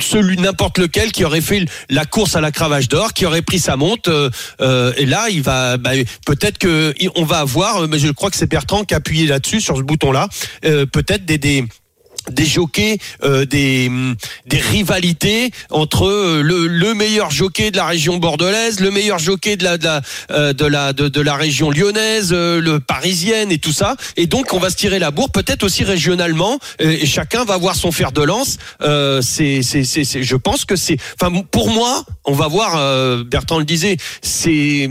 celui 0.00 0.38
n'importe 0.38 0.78
lequel 0.78 1.10
qui 1.10 1.24
aurait 1.24 1.40
fait 1.40 1.64
la 1.90 2.04
course 2.04 2.36
à 2.36 2.40
la 2.40 2.52
cravache 2.52 2.88
d'or, 2.88 3.12
qui 3.12 3.26
aurait 3.26 3.42
pris 3.42 3.58
sa 3.58 3.76
monte 3.76 4.08
euh, 4.08 4.30
euh, 4.60 4.92
et 4.96 5.06
là 5.06 5.26
il 5.30 5.42
va 5.42 5.76
bah, 5.76 5.90
peut-être 6.24 6.58
que 6.58 6.94
on 7.16 7.24
va 7.24 7.38
avoir, 7.38 7.86
mais 7.88 7.98
je 7.98 8.08
crois 8.12 8.30
que 8.30 8.36
c'est 8.36 8.48
Bertrand 8.48 8.84
qui 8.84 8.94
a 8.94 8.98
appuyé 8.98 9.26
là-dessus 9.26 9.60
sur 9.60 9.76
ce 9.76 9.82
bouton-là, 9.88 10.28
euh, 10.64 10.86
peut-être 10.86 11.24
des 11.24 11.38
des 11.38 11.64
des 12.30 12.46
jockeys, 12.46 12.98
euh, 13.24 13.44
des, 13.44 13.90
des 14.46 14.58
rivalités 14.58 15.50
entre 15.70 16.06
euh, 16.06 16.42
le, 16.42 16.66
le 16.66 16.94
meilleur 16.94 17.30
jockey 17.30 17.70
de 17.70 17.76
la 17.76 17.86
région 17.86 18.16
bordelaise, 18.18 18.80
le 18.80 18.90
meilleur 18.90 19.18
jockey 19.18 19.56
de 19.56 19.64
la 19.64 19.78
de 19.78 19.84
la 19.84 20.02
euh, 20.30 20.52
de 20.52 20.64
la 20.64 20.92
de, 20.92 21.20
la 21.20 21.34
région 21.36 21.70
lyonnaise, 21.70 22.30
euh, 22.32 22.60
le 22.60 22.80
parisienne 22.80 23.50
et 23.52 23.58
tout 23.58 23.72
ça. 23.72 23.96
Et 24.16 24.26
donc 24.26 24.52
on 24.52 24.58
va 24.58 24.70
se 24.70 24.76
tirer 24.76 24.98
la 24.98 25.10
bourre, 25.10 25.30
peut-être 25.30 25.62
aussi 25.64 25.84
régionalement, 25.84 26.58
euh, 26.80 26.90
et 27.00 27.06
chacun 27.06 27.44
va 27.44 27.56
voir 27.56 27.74
son 27.76 27.92
fer 27.92 28.12
de 28.12 28.22
lance. 28.22 28.58
Euh, 28.82 29.20
c'est 29.22 29.62
c'est 29.62 29.84
je 30.22 30.36
pense 30.36 30.64
que 30.64 30.76
c'est, 30.76 30.96
enfin 31.20 31.42
pour 31.50 31.70
moi, 31.70 32.04
on 32.24 32.32
va 32.32 32.48
voir. 32.48 32.76
euh, 32.76 33.24
Bertrand 33.24 33.58
le 33.58 33.64
disait, 33.64 33.96
c'est 34.22 34.88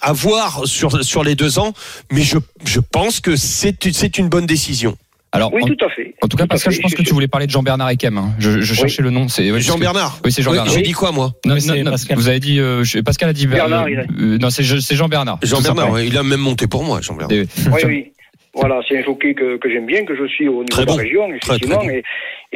à 0.00 0.12
voir 0.12 0.62
sur 0.66 1.04
sur 1.04 1.24
les 1.24 1.34
deux 1.34 1.58
ans, 1.58 1.72
mais 2.10 2.22
je 2.22 2.38
je 2.64 2.80
pense 2.80 3.20
que 3.20 3.36
c'est 3.36 3.76
c'est 3.92 4.18
une 4.18 4.28
bonne 4.28 4.46
décision. 4.46 4.96
Alors, 5.34 5.52
Oui, 5.52 5.62
en, 5.62 5.66
tout 5.66 5.84
à 5.84 5.88
fait. 5.90 6.14
en 6.22 6.28
tout 6.28 6.36
cas, 6.36 6.44
Tout 6.44 6.48
Pascal, 6.50 6.72
fait, 6.72 6.76
je 6.76 6.82
pense 6.82 6.94
que 6.94 7.02
tu 7.02 7.12
voulais 7.12 7.26
parler 7.26 7.46
de 7.46 7.50
Jean-Bernard 7.50 7.90
Ekem. 7.90 8.16
hein. 8.18 8.32
Je, 8.38 8.60
je 8.60 8.74
cherchais 8.74 9.02
le 9.02 9.10
nom. 9.10 9.26
C'est 9.28 9.50
ouais, 9.50 9.60
Jean 9.60 9.72
parce 9.72 9.78
que- 9.78 9.80
Bernard. 9.84 10.18
Oui, 10.24 10.30
c'est 10.32 10.42
Jean 10.42 10.52
Bernard. 10.52 10.72
J'ai 10.72 10.82
dit 10.82 10.92
quoi 10.92 11.10
moi 11.10 11.32
Non, 11.44 11.54
non, 11.54 11.60
c'est 11.60 11.82
non, 11.82 11.90
Pascal. 11.90 12.16
Vous 12.16 12.28
avez 12.28 12.38
dit, 12.40 12.60
euh, 12.60 12.84
Pascal 13.04 13.30
a 13.30 13.32
dit 13.32 13.46
Bernard, 13.48 13.84
euh, 13.86 13.90
il 13.90 13.98
a- 13.98 14.02
euh, 14.02 14.38
non, 14.38 14.50
c'est 14.50 14.62
c'est 14.62 14.94
Jean 14.96 15.08
Bernard. 15.08 15.38
Jean 15.42 15.56
tout 15.56 15.62
Bernard, 15.64 15.84
simplement. 15.86 15.92
ouais, 15.94 16.06
il 16.06 16.16
a 16.16 16.22
même 16.22 16.38
monté 16.40 16.66
pour 16.68 16.84
moi, 16.84 17.00
Jean 17.02 17.14
Bernard. 17.16 17.36
Et- 17.36 17.46
Oui, 17.72 17.80
oui. 17.84 18.10
Voilà, 18.56 18.78
c'est 18.88 18.96
un 18.96 19.02
jockey 19.02 19.34
que, 19.34 19.56
que 19.58 19.68
j'aime 19.68 19.86
bien, 19.86 20.04
que 20.04 20.14
je 20.14 20.28
suis 20.28 20.46
au 20.46 20.62
niveau 20.62 20.66
Très 20.70 20.82
de 20.82 20.86
la 20.86 20.92
bon. 20.92 20.98
région, 20.98 21.22
Très, 21.40 21.56
effectivement. 21.56 21.78
très 21.78 21.86
bon. 21.88 21.92
et, 21.94 22.02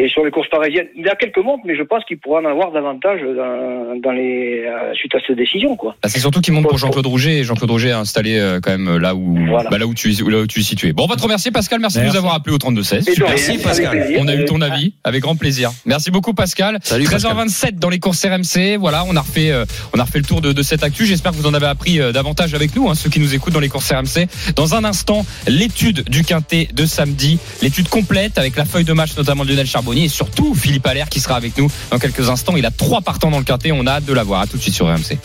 et 0.00 0.08
sur 0.08 0.24
les 0.24 0.30
courses 0.30 0.48
parisiennes, 0.48 0.86
il 0.96 1.08
a 1.08 1.16
quelques 1.16 1.38
montes, 1.38 1.60
mais 1.64 1.76
je 1.76 1.82
pense 1.82 2.04
qu'il 2.04 2.18
pourra 2.18 2.40
en 2.40 2.44
avoir 2.44 2.70
davantage 2.72 3.20
dans, 3.20 4.00
dans 4.00 4.12
les, 4.12 4.64
euh, 4.64 4.94
suite 4.94 5.14
à 5.14 5.18
cette 5.26 5.36
décision, 5.36 5.76
quoi. 5.76 5.96
Bah, 6.02 6.08
c'est 6.08 6.20
surtout 6.20 6.40
qu'il 6.40 6.54
monte 6.54 6.68
pour 6.68 6.78
Jean-Claude 6.78 7.06
Rouget 7.06 7.38
et 7.38 7.44
Jean-Claude 7.44 7.70
Rouget 7.70 7.88
est 7.88 7.92
installé 7.92 8.38
euh, 8.38 8.60
quand 8.62 8.70
même 8.70 8.96
là 8.98 9.14
où, 9.14 9.36
Voilà. 9.48 9.68
bah, 9.70 9.78
là 9.78 9.86
où 9.86 9.94
tu 9.94 10.10
es, 10.12 10.30
là 10.30 10.38
où 10.38 10.46
tu 10.46 10.60
es 10.60 10.62
situé. 10.62 10.92
Bon, 10.92 11.04
on 11.04 11.06
va 11.08 11.16
te 11.16 11.22
remercier 11.22 11.50
Pascal. 11.50 11.80
Merci, 11.80 11.98
de 11.98 12.04
nous 12.04 12.16
avoir 12.16 12.34
appelé 12.34 12.54
au 12.54 12.58
32 12.58 12.82
16. 12.82 13.08
Et 13.08 13.10
de 13.10 13.14
Super. 13.14 13.26
rien, 13.26 13.34
Merci, 13.36 13.50
avec 13.50 13.62
Pascal. 13.64 13.90
plaisir. 13.90 14.18
On 14.22 14.28
a 14.28 14.34
eu 14.36 14.44
ton 14.44 14.60
Euh, 14.62 14.70
avis 14.70 14.94
avec 15.04 15.22
grand 15.22 15.34
plaisir. 15.36 15.70
Merci 15.84 16.10
beaucoup 16.12 16.32
Pascal. 16.32 16.78
Salut, 16.82 17.04
Pascal. 17.08 17.32
13h27 17.32 17.78
dans 17.78 17.88
les 17.90 17.98
courses 17.98 18.24
RMC. 18.24 18.76
Voilà, 18.78 19.04
on 19.08 19.16
a 19.16 19.20
refait, 19.20 19.50
euh, 19.50 19.64
on 19.94 19.98
a 19.98 20.04
refait 20.04 20.18
le 20.18 20.24
tour 20.24 20.40
de, 20.40 20.52
de 20.52 20.62
cette 20.62 20.82
actu. 20.84 21.06
J'espère 21.06 21.32
que 21.32 21.36
vous 21.36 21.46
en 21.46 21.54
avez 21.54 21.66
appris 21.66 22.00
euh, 22.00 22.12
davantage 22.12 22.54
avec 22.54 22.74
nous, 22.76 22.88
hein, 22.88 22.94
ceux 22.94 23.10
qui 23.10 23.18
nous 23.20 23.34
écoutent 23.34 23.54
dans 23.54 23.60
les 23.60 23.68
courses 23.68 23.90
RMC. 23.92 24.28
Dans 24.54 24.74
un 24.74 24.84
instant, 24.84 25.26
l'étude 25.48 26.08
du 26.08 26.22
quintet 26.22 26.68
de 26.72 26.86
samedi, 26.86 27.38
l'étude 27.62 27.88
complète 27.88 28.38
avec 28.38 28.56
la 28.56 28.64
feuille 28.64 28.84
de 28.84 28.92
match 28.92 29.16
notamment 29.16 29.44
de 29.44 29.50
Lionel 29.50 29.66
Charbonnier 29.88 30.04
et 30.04 30.08
surtout 30.08 30.54
Philippe 30.54 30.86
Allaire 30.86 31.08
qui 31.08 31.18
sera 31.18 31.36
avec 31.36 31.56
nous 31.56 31.70
dans 31.90 31.98
quelques 31.98 32.28
instants. 32.28 32.56
Il 32.56 32.66
a 32.66 32.70
trois 32.70 33.00
partants 33.00 33.30
dans 33.30 33.38
le 33.38 33.44
quintet. 33.44 33.72
On 33.72 33.86
a 33.86 33.92
hâte 33.92 34.04
de 34.04 34.12
l'avoir. 34.12 34.42
À 34.42 34.46
tout 34.46 34.58
de 34.58 34.62
suite 34.62 34.74
sur 34.74 34.86
RMC. 34.86 35.16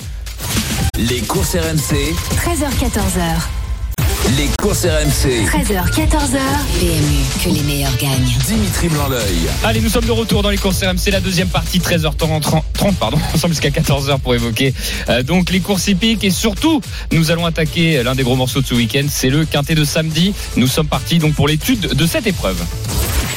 Les 0.97 1.19
courses 1.21 1.55
RMC, 1.55 2.13
13h14h. 2.37 4.37
les 4.37 4.47
courses 4.57 4.85
RMC. 4.85 5.45
13h14h. 5.47 6.39
PMU, 6.79 7.43
que 7.43 7.49
les 7.49 7.61
meilleurs 7.63 7.95
gagnent. 7.97 8.31
Dimitri 8.47 8.87
Blanc-L'œil. 8.87 9.49
Allez, 9.65 9.81
nous 9.81 9.89
sommes 9.89 10.05
de 10.05 10.11
retour 10.11 10.43
dans 10.43 10.49
les 10.49 10.57
courses 10.57 10.81
RMC, 10.81 11.11
la 11.11 11.19
deuxième 11.19 11.49
partie, 11.49 11.79
13h30, 11.79 12.41
30, 12.73 12.95
pardon, 12.97 13.17
ensemble 13.33 13.53
jusqu'à 13.53 13.69
14h 13.69 14.19
pour 14.19 14.33
évoquer 14.33 14.73
euh, 15.09 15.23
donc 15.23 15.49
les 15.49 15.59
courses 15.59 15.87
hippiques 15.87 16.23
et 16.23 16.31
surtout, 16.31 16.79
nous 17.11 17.31
allons 17.31 17.45
attaquer 17.45 18.01
l'un 18.03 18.15
des 18.15 18.23
gros 18.23 18.35
morceaux 18.35 18.61
de 18.61 18.67
ce 18.67 18.75
week-end, 18.75 19.05
c'est 19.09 19.29
le 19.29 19.45
quintet 19.45 19.75
de 19.75 19.83
samedi. 19.83 20.33
Nous 20.55 20.67
sommes 20.67 20.87
partis 20.87 21.17
donc 21.17 21.33
pour 21.33 21.47
l'étude 21.47 21.81
de 21.81 22.05
cette 22.05 22.27
épreuve. 22.27 22.63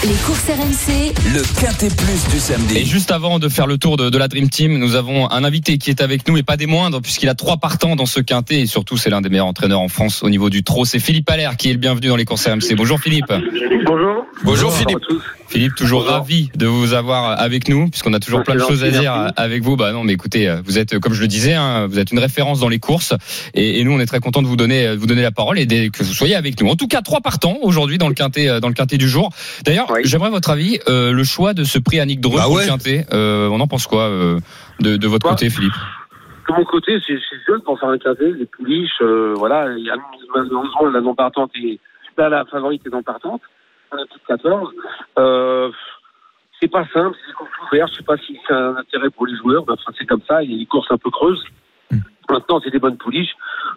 Les 0.09 0.14
courses 0.25 0.45
RMC. 0.49 1.12
Le 1.35 1.61
quintet 1.61 1.88
plus 1.88 2.29
du 2.31 2.37
Et 2.37 2.38
samedi. 2.40 2.87
juste 2.87 3.11
avant 3.11 3.38
de 3.40 3.49
faire 3.49 3.66
le 3.66 3.77
tour 3.77 3.97
de, 3.97 4.09
de 4.09 4.19
la 4.19 4.29
Dream 4.29 4.49
Team, 4.49 4.79
nous 4.79 4.95
avons 4.95 5.29
un 5.31 5.42
invité 5.42 5.79
qui 5.79 5.90
est 5.90 6.01
avec 6.01 6.29
nous 6.29 6.37
et 6.37 6.42
pas 6.45 6.57
des 6.57 6.66
moindres 6.66 7.01
puisqu'il 7.03 7.29
a 7.29 7.35
trois 7.35 7.57
partants 7.57 7.97
dans 7.97 8.07
ce 8.07 8.21
quintet 8.21 8.61
et 8.61 8.66
surtout 8.66 8.97
c'est 8.97 9.11
l'un 9.11 9.21
des 9.21 9.29
meilleurs 9.31 9.47
entraîneurs 9.47 9.81
en 9.81 9.88
France 9.88 10.23
au 10.23 10.29
niveau 10.31 10.49
du 10.51 10.62
trot. 10.62 10.85
C'est 10.85 11.01
Philippe 11.01 11.29
Allaire 11.31 11.57
qui 11.57 11.71
est 11.71 11.73
le 11.73 11.79
bienvenu 11.79 12.09
dans 12.09 12.16
les 12.16 12.25
courses 12.25 12.47
RMC. 12.47 12.77
Bonjour 12.77 13.01
Philippe. 13.01 13.33
Bonjour. 13.85 14.25
Bonjour 14.45 14.73
Philippe. 14.73 14.99
Philippe, 15.49 15.77
toujours 15.77 16.01
Bonjour. 16.01 16.16
ravi 16.19 16.51
de 16.57 16.66
vous 16.66 16.92
avoir 16.92 17.40
avec 17.40 17.69
nous, 17.69 17.88
puisqu'on 17.88 18.12
a 18.12 18.19
toujours 18.19 18.42
plein 18.42 18.57
de 18.57 18.61
choses 18.61 18.83
à 18.83 18.90
dire 18.90 19.14
merci. 19.16 19.35
avec 19.37 19.62
vous. 19.62 19.77
Bah 19.77 19.92
non, 19.92 20.03
mais 20.03 20.12
écoutez, 20.12 20.53
vous 20.64 20.77
êtes, 20.77 20.99
comme 20.99 21.12
je 21.14 21.21
le 21.21 21.29
disais, 21.29 21.55
hein, 21.55 21.87
vous 21.87 22.01
êtes 22.01 22.11
une 22.11 22.19
référence 22.19 22.59
dans 22.59 22.69
les 22.69 22.81
courses, 22.81 23.14
et, 23.55 23.79
et 23.79 23.85
nous, 23.85 23.92
on 23.92 24.01
est 24.01 24.07
très 24.07 24.19
content 24.19 24.42
de 24.42 24.49
vous 24.49 24.57
donner, 24.57 24.88
de 24.88 24.97
vous 24.97 25.07
donner 25.07 25.23
la 25.23 25.31
parole 25.31 25.61
et 25.61 25.64
dès 25.64 25.88
que 25.90 26.03
vous 26.03 26.12
soyez 26.12 26.35
avec 26.35 26.61
nous. 26.61 26.69
En 26.69 26.75
tout 26.75 26.88
cas, 26.88 27.01
trois 27.01 27.21
partants 27.21 27.59
aujourd'hui 27.62 27.97
dans 27.97 28.09
le 28.09 28.14
quintet, 28.14 28.49
euh, 28.49 28.59
dans 28.59 28.66
le 28.66 28.75
quintet 28.75 28.99
du 28.99 29.09
jour. 29.09 29.31
D'ailleurs, 29.64 29.87
Oui. 29.96 30.02
j'aimerais 30.04 30.30
votre 30.30 30.50
avis, 30.50 30.78
euh, 30.88 31.12
le 31.12 31.24
choix 31.24 31.54
de 31.54 31.64
ce 31.64 31.78
prix 31.78 32.00
Annick 32.00 32.20
Dreux 32.20 32.37
Bah 32.38 32.44
pour 32.44 32.54
ouais. 32.56 33.06
euh, 33.12 33.48
on 33.50 33.61
en 33.61 33.66
pense 33.66 33.87
quoi 33.87 34.02
euh, 34.04 34.38
de, 34.80 34.96
de 34.96 35.06
votre 35.09 35.24
Bah, 35.24 35.30
côté, 35.30 35.50
Philippe? 35.50 35.72
De 36.48 36.54
mon 36.54 36.64
côté, 36.64 36.98
c'est 37.06 37.18
jeune 37.48 37.61
pour 37.62 37.78
faire 37.80 37.88
un 37.88 37.98
quintet, 37.98 38.30
les 38.32 38.46
pouliches, 38.46 38.90
euh, 39.00 39.35
voilà. 39.37 39.72
Il 39.76 39.85
y 39.85 39.90
a 39.90 39.96
malheureusement 40.35 40.87
la 40.92 41.00
non 41.00 41.14
partante 41.14 41.50
et 41.56 41.80
là 42.16 42.28
la 42.28 42.44
favorite 42.44 42.82
est 42.87 42.90
non 42.90 43.02
partante. 43.02 43.42
On 43.92 43.96
plus 43.96 44.20
de 44.20 44.26
14. 44.42 44.70
Euh, 45.18 45.70
c'est 46.61 46.68
pas 46.70 46.87
simple, 46.92 47.16
c'est 47.20 47.26
des 47.28 47.32
courses 47.35 47.50
ouvertes. 47.72 47.90
Je 47.92 47.96
sais 47.96 48.02
pas 48.04 48.16
si 48.18 48.38
c'est 48.46 48.54
un 48.54 48.76
intérêt 48.76 49.11
pour 49.11 49.26
les 49.26 49.37
joueurs. 49.37 49.64
mais 49.66 49.74
Enfin, 49.74 49.92
c'est 49.98 50.06
comme 50.06 50.22
ça. 50.28 50.42
Il 50.42 50.52
y 50.52 50.54
a 50.54 50.59
des 50.59 50.66
courses 50.66 50.90
un 50.90 50.98
peu 50.98 51.11
creuses. 51.11 51.42
Mm. 51.90 51.98
Maintenant, 52.30 52.61
c'est 52.64 52.70
des 52.70 52.78
bonnes 52.78 52.96
pouliches. 52.96 53.35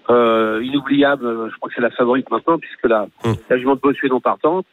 Euh, 0.10 0.62
inoubliable, 0.63 1.49
je 1.51 1.55
crois 1.58 1.69
que 1.69 1.75
c'est 1.75 1.82
la 1.82 1.91
favorite 1.91 2.29
maintenant, 2.32 2.58
puisque 2.58 2.86
la, 2.86 3.08
Mm. 3.25 3.34
la 3.49 3.58
jument 3.58 3.75
de 3.75 3.79
Bossuet 3.82 4.10
non 4.10 4.19
partante. 4.21 4.65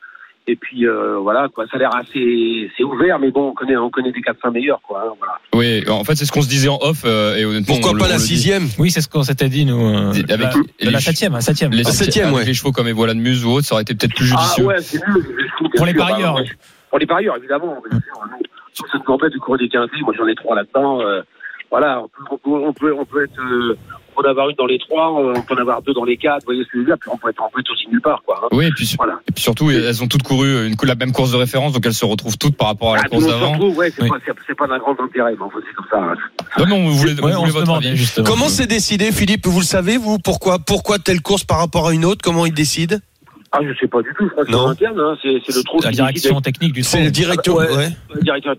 Et 0.48 0.54
puis, 0.54 0.86
euh, 0.86 1.16
voilà, 1.18 1.48
quoi. 1.52 1.64
Ça 1.66 1.76
a 1.76 1.78
l'air 1.80 1.90
assez, 1.96 2.70
c'est 2.76 2.84
ouvert, 2.84 3.18
mais 3.18 3.32
bon, 3.32 3.48
on 3.48 3.52
connaît, 3.52 3.76
on 3.76 3.90
connaît 3.90 4.12
des 4.12 4.20
4-5 4.20 4.52
meilleurs, 4.52 4.80
quoi. 4.80 5.02
hein, 5.04 5.12
voilà. 5.18 5.38
Oui, 5.54 5.82
en 5.90 6.04
fait, 6.04 6.14
c'est 6.14 6.24
ce 6.24 6.30
qu'on 6.30 6.42
se 6.42 6.48
disait 6.48 6.68
en 6.68 6.78
off, 6.80 7.02
euh, 7.04 7.34
et 7.36 7.44
honnêtement. 7.44 7.74
Pourquoi 7.74 7.90
on 7.90 7.94
le- 7.94 7.98
pas 7.98 8.04
on 8.06 8.08
la 8.10 8.14
le 8.14 8.20
dit. 8.20 8.26
sixième 8.28 8.68
Oui, 8.78 8.90
c'est 8.92 9.00
ce 9.00 9.08
qu'on 9.08 9.24
s'était 9.24 9.48
dit, 9.48 9.64
nous. 9.66 9.80
euh, 9.80 10.10
Avec 10.12 10.28
la, 10.28 10.52
les 10.80 10.90
la 10.92 11.00
septième, 11.00 11.34
hein, 11.34 11.40
septième. 11.40 11.72
Les 11.72 11.82
Ah, 11.84 11.90
septième, 11.90 12.26
avec 12.28 12.38
ouais. 12.38 12.44
les 12.44 12.54
chevaux 12.54 12.70
comme 12.70 12.86
Evola 12.86 13.14
de 13.14 13.18
Muse 13.18 13.44
ou 13.44 13.50
autre, 13.50 13.66
ça 13.66 13.74
aurait 13.74 13.82
été 13.82 13.94
peut-être 13.96 14.14
plus 14.14 14.32
Ah 14.32 14.40
judicieux. 14.40 14.64
ouais, 14.66 14.80
c'est 14.80 14.98
mieux. 15.08 15.14
je 15.22 15.46
trouve, 15.56 15.68
bien 15.68 15.70
Pour 15.78 15.86
les 15.86 15.92
sûr. 15.92 16.06
parieurs. 16.06 16.34
Bah, 16.34 16.40
ouais. 16.42 16.48
Pour 16.90 16.98
les 17.00 17.06
parieurs, 17.06 17.36
évidemment. 17.38 17.76
bien 17.90 17.98
sûr, 18.00 18.20
nous, 18.30 18.42
Sur 18.72 18.86
cette 18.92 19.04
tempête 19.04 19.32
du 19.32 19.40
cours 19.40 19.58
des 19.58 19.68
quintés, 19.68 19.96
moi 20.02 20.14
j'en 20.16 20.28
ai 20.28 20.34
trois 20.36 20.54
là-dedans. 20.54 21.00
euh, 21.00 21.22
voilà, 21.72 22.02
on 22.02 22.06
peut, 22.08 22.22
on 22.30 22.38
peut, 22.38 22.50
on 22.68 22.72
peut, 22.72 22.94
on 23.00 23.04
peut 23.04 23.24
être, 23.24 23.40
euh, 23.40 23.76
on 24.16 24.22
peut 24.22 24.26
en 24.26 24.30
avoir 24.30 24.48
une 24.48 24.56
dans 24.56 24.66
les 24.66 24.78
trois, 24.78 25.20
euh, 25.20 25.34
on 25.36 25.42
peut 25.42 25.54
en 25.54 25.58
avoir 25.58 25.82
deux 25.82 25.92
dans 25.92 26.04
les 26.04 26.16
quatre. 26.16 26.40
Vous 26.42 26.46
voyez 26.46 26.62
ce 26.62 26.68
que 26.68 26.72
je 26.74 26.78
veux 26.80 26.84
dire 26.86 26.96
Puis 27.00 27.10
on 27.12 27.16
peut 27.18 27.28
être, 27.30 27.42
peut 27.52 27.60
être 27.60 27.70
aussi 27.72 27.88
nulle 27.90 28.00
part, 28.00 28.22
quoi. 28.24 28.40
hein. 28.44 28.48
Oui, 28.52 28.66
et 28.66 28.70
puis, 28.70 28.94
Voilà. 28.96 29.18
et 29.28 29.32
puis 29.32 29.42
surtout, 29.42 29.70
elles 29.70 30.02
ont 30.02 30.06
toutes 30.08 30.22
couru 30.22 30.66
une, 30.66 30.74
la 30.84 30.94
même 30.94 31.12
course 31.12 31.32
de 31.32 31.36
référence, 31.36 31.72
donc 31.72 31.84
elles 31.86 31.94
se 31.94 32.04
retrouvent 32.04 32.38
toutes 32.38 32.56
par 32.56 32.68
rapport 32.68 32.94
à 32.94 32.96
la 32.96 33.02
Ah, 33.04 33.08
course 33.08 33.26
d'avant. 33.26 33.52
retrouve, 33.52 33.76
ouais, 33.76 33.90
c'est 33.90 34.02
Oui. 34.02 34.08
pas, 34.08 34.54
pas 34.56 34.66
d'un 34.66 34.78
grand 34.78 34.98
intérêt, 35.00 35.32
mais 35.38 35.42
enfin, 35.42 35.58
c'est 35.66 35.74
comme 35.74 35.86
ça. 35.90 35.98
hein. 35.98 36.14
Non, 36.58 36.66
mais 36.66 36.72
on 36.74 36.88
voulait, 36.88 37.20
Ouais, 37.20 37.34
on 37.34 37.44
voulait 37.46 37.96
justement. 37.96 38.26
Comment 38.26 38.48
c'est 38.48 38.66
décidé, 38.66 39.12
Philippe 39.12 39.46
Vous 39.46 39.60
le 39.60 39.64
savez, 39.64 39.96
vous 39.98 40.18
Pourquoi 40.18 40.58
Pourquoi 40.58 40.98
telle 40.98 41.20
course 41.20 41.44
par 41.44 41.58
rapport 41.58 41.88
à 41.88 41.92
une 41.92 42.04
autre 42.04 42.20
Comment 42.22 42.46
ils 42.46 42.54
décident? 42.54 42.96
Ah, 43.52 43.60
je 43.62 43.72
sais 43.78 43.86
pas 43.86 44.02
du 44.02 44.12
tout. 44.18 44.24
Je 44.24 44.28
crois 44.30 44.44
que 44.44 44.50
c'est 44.50 44.56
en 44.56 44.68
interne, 44.68 45.00
hein, 45.00 45.16
c'est, 45.22 45.28
le 45.28 45.62
trou 45.62 45.80
La 45.82 45.90
qui 45.90 45.96
direction 45.96 46.40
technique 46.40 46.72
du 46.72 46.82
C'est 46.82 47.02
le 47.04 47.10
directeur. 47.10 47.56
Ouais. 47.56 47.88
directeur 48.20 48.54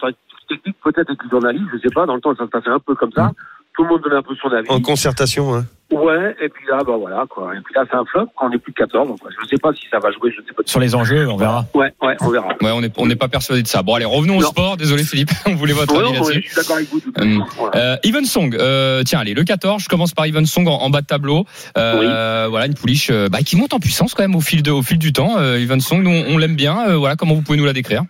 technique, 0.48 0.76
peut-être 0.84 1.10
avec 1.10 1.22
les 1.24 1.30
journalistes, 1.30 1.66
je 1.74 1.80
sais 1.80 1.94
pas. 1.94 2.06
Dans 2.06 2.16
le 2.16 2.22
temps, 2.22 2.34
ça 2.36 2.46
se 2.46 2.50
passait 2.50 2.70
un 2.70 2.80
peu 2.80 2.96
comme 2.96 3.12
ça. 3.12 3.32
Tout 3.78 3.84
le 3.84 3.90
monde 3.90 4.02
donnait 4.02 4.16
un 4.18 4.24
peu 4.24 4.34
son 4.42 4.50
avis. 4.50 4.68
En 4.70 4.82
concertation. 4.82 5.54
hein. 5.56 5.66
Ouais, 5.94 6.36
et 6.42 6.50
puis 6.50 6.66
là, 6.70 6.80
bah 6.86 6.96
voilà, 7.00 7.24
quoi. 7.30 7.54
Et 7.56 7.62
puis 7.64 7.74
là, 7.74 7.86
c'est 7.90 7.96
un 7.96 8.04
flop, 8.04 8.26
on 8.42 8.52
est 8.52 8.58
plus 8.58 8.74
de 8.74 8.78
14, 8.78 9.08
donc, 9.08 9.20
quoi. 9.22 9.30
je 9.42 9.48
sais 9.48 9.56
pas 9.58 9.72
si 9.72 9.86
ça 9.90 10.00
va 10.00 10.12
jouer, 10.12 10.32
je 10.32 10.42
sais 10.46 10.54
pas. 10.54 10.64
Sur 10.66 10.82
les 10.82 10.96
enjeux, 10.96 11.30
on 11.30 11.38
verra. 11.38 11.64
Ouais, 11.74 11.94
ouais, 12.02 12.18
on 12.20 12.30
verra. 12.30 12.48
Ouais, 12.62 12.72
on 12.72 12.82
n'est 12.82 12.92
on 12.98 13.06
n'est 13.06 13.16
pas 13.16 13.30
persuadé 13.30 13.62
de 13.64 13.68
ça. 13.68 13.84
Bon, 13.84 13.94
allez, 13.96 14.04
revenons 14.04 14.38
au 14.38 14.42
sport. 14.42 14.76
Désolé, 14.76 15.04
Philippe. 15.04 15.30
On 15.46 15.56
voulait 15.56 15.72
votre 15.74 15.94
Ouais, 15.96 16.04
avis 16.04 16.14
là-dessus. 16.16 16.42
je 16.44 16.48
suis 16.48 16.56
d'accord 16.58 16.76
avec 16.76 16.90
vous. 16.90 17.00
tout 17.00 17.14
à 17.16 17.22
fait. 17.22 17.28
Hum. 17.28 17.46
Voilà. 17.58 17.78
Euh, 17.94 17.96
Even 18.04 18.26
Song, 18.26 18.54
euh, 18.60 19.04
tiens, 19.06 19.20
allez, 19.20 19.34
le 19.34 19.44
14, 19.46 19.82
je 19.84 19.88
commence 19.88 20.14
par 20.14 20.26
Even 20.26 20.46
Song 20.46 20.68
en, 20.68 20.72
en 20.82 20.90
bas 20.90 21.00
de 21.02 21.06
tableau. 21.08 21.46
Euh, 21.78 22.48
Voilà, 22.50 22.66
une 22.66 22.76
pouliche 22.76 23.10
euh, 23.12 23.30
bah, 23.30 23.40
qui 23.46 23.56
monte 23.56 23.74
en 23.74 23.80
puissance 23.80 24.14
quand 24.14 24.24
même 24.24 24.36
au 24.36 24.42
fil, 24.42 24.64
de, 24.64 24.72
au 24.72 24.82
fil 24.82 24.98
du 24.98 25.14
temps. 25.14 25.38
Euh, 25.38 25.58
Even 25.60 25.80
Song, 25.80 26.02
nous, 26.04 26.10
on, 26.12 26.34
on 26.34 26.38
l'aime 26.38 26.56
bien. 26.58 26.90
Euh, 26.90 26.96
voilà, 26.98 27.16
comment 27.16 27.34
vous 27.36 27.44
pouvez 27.44 27.58
nous 27.58 27.66
la 27.66 27.74
décrire? 27.74 28.02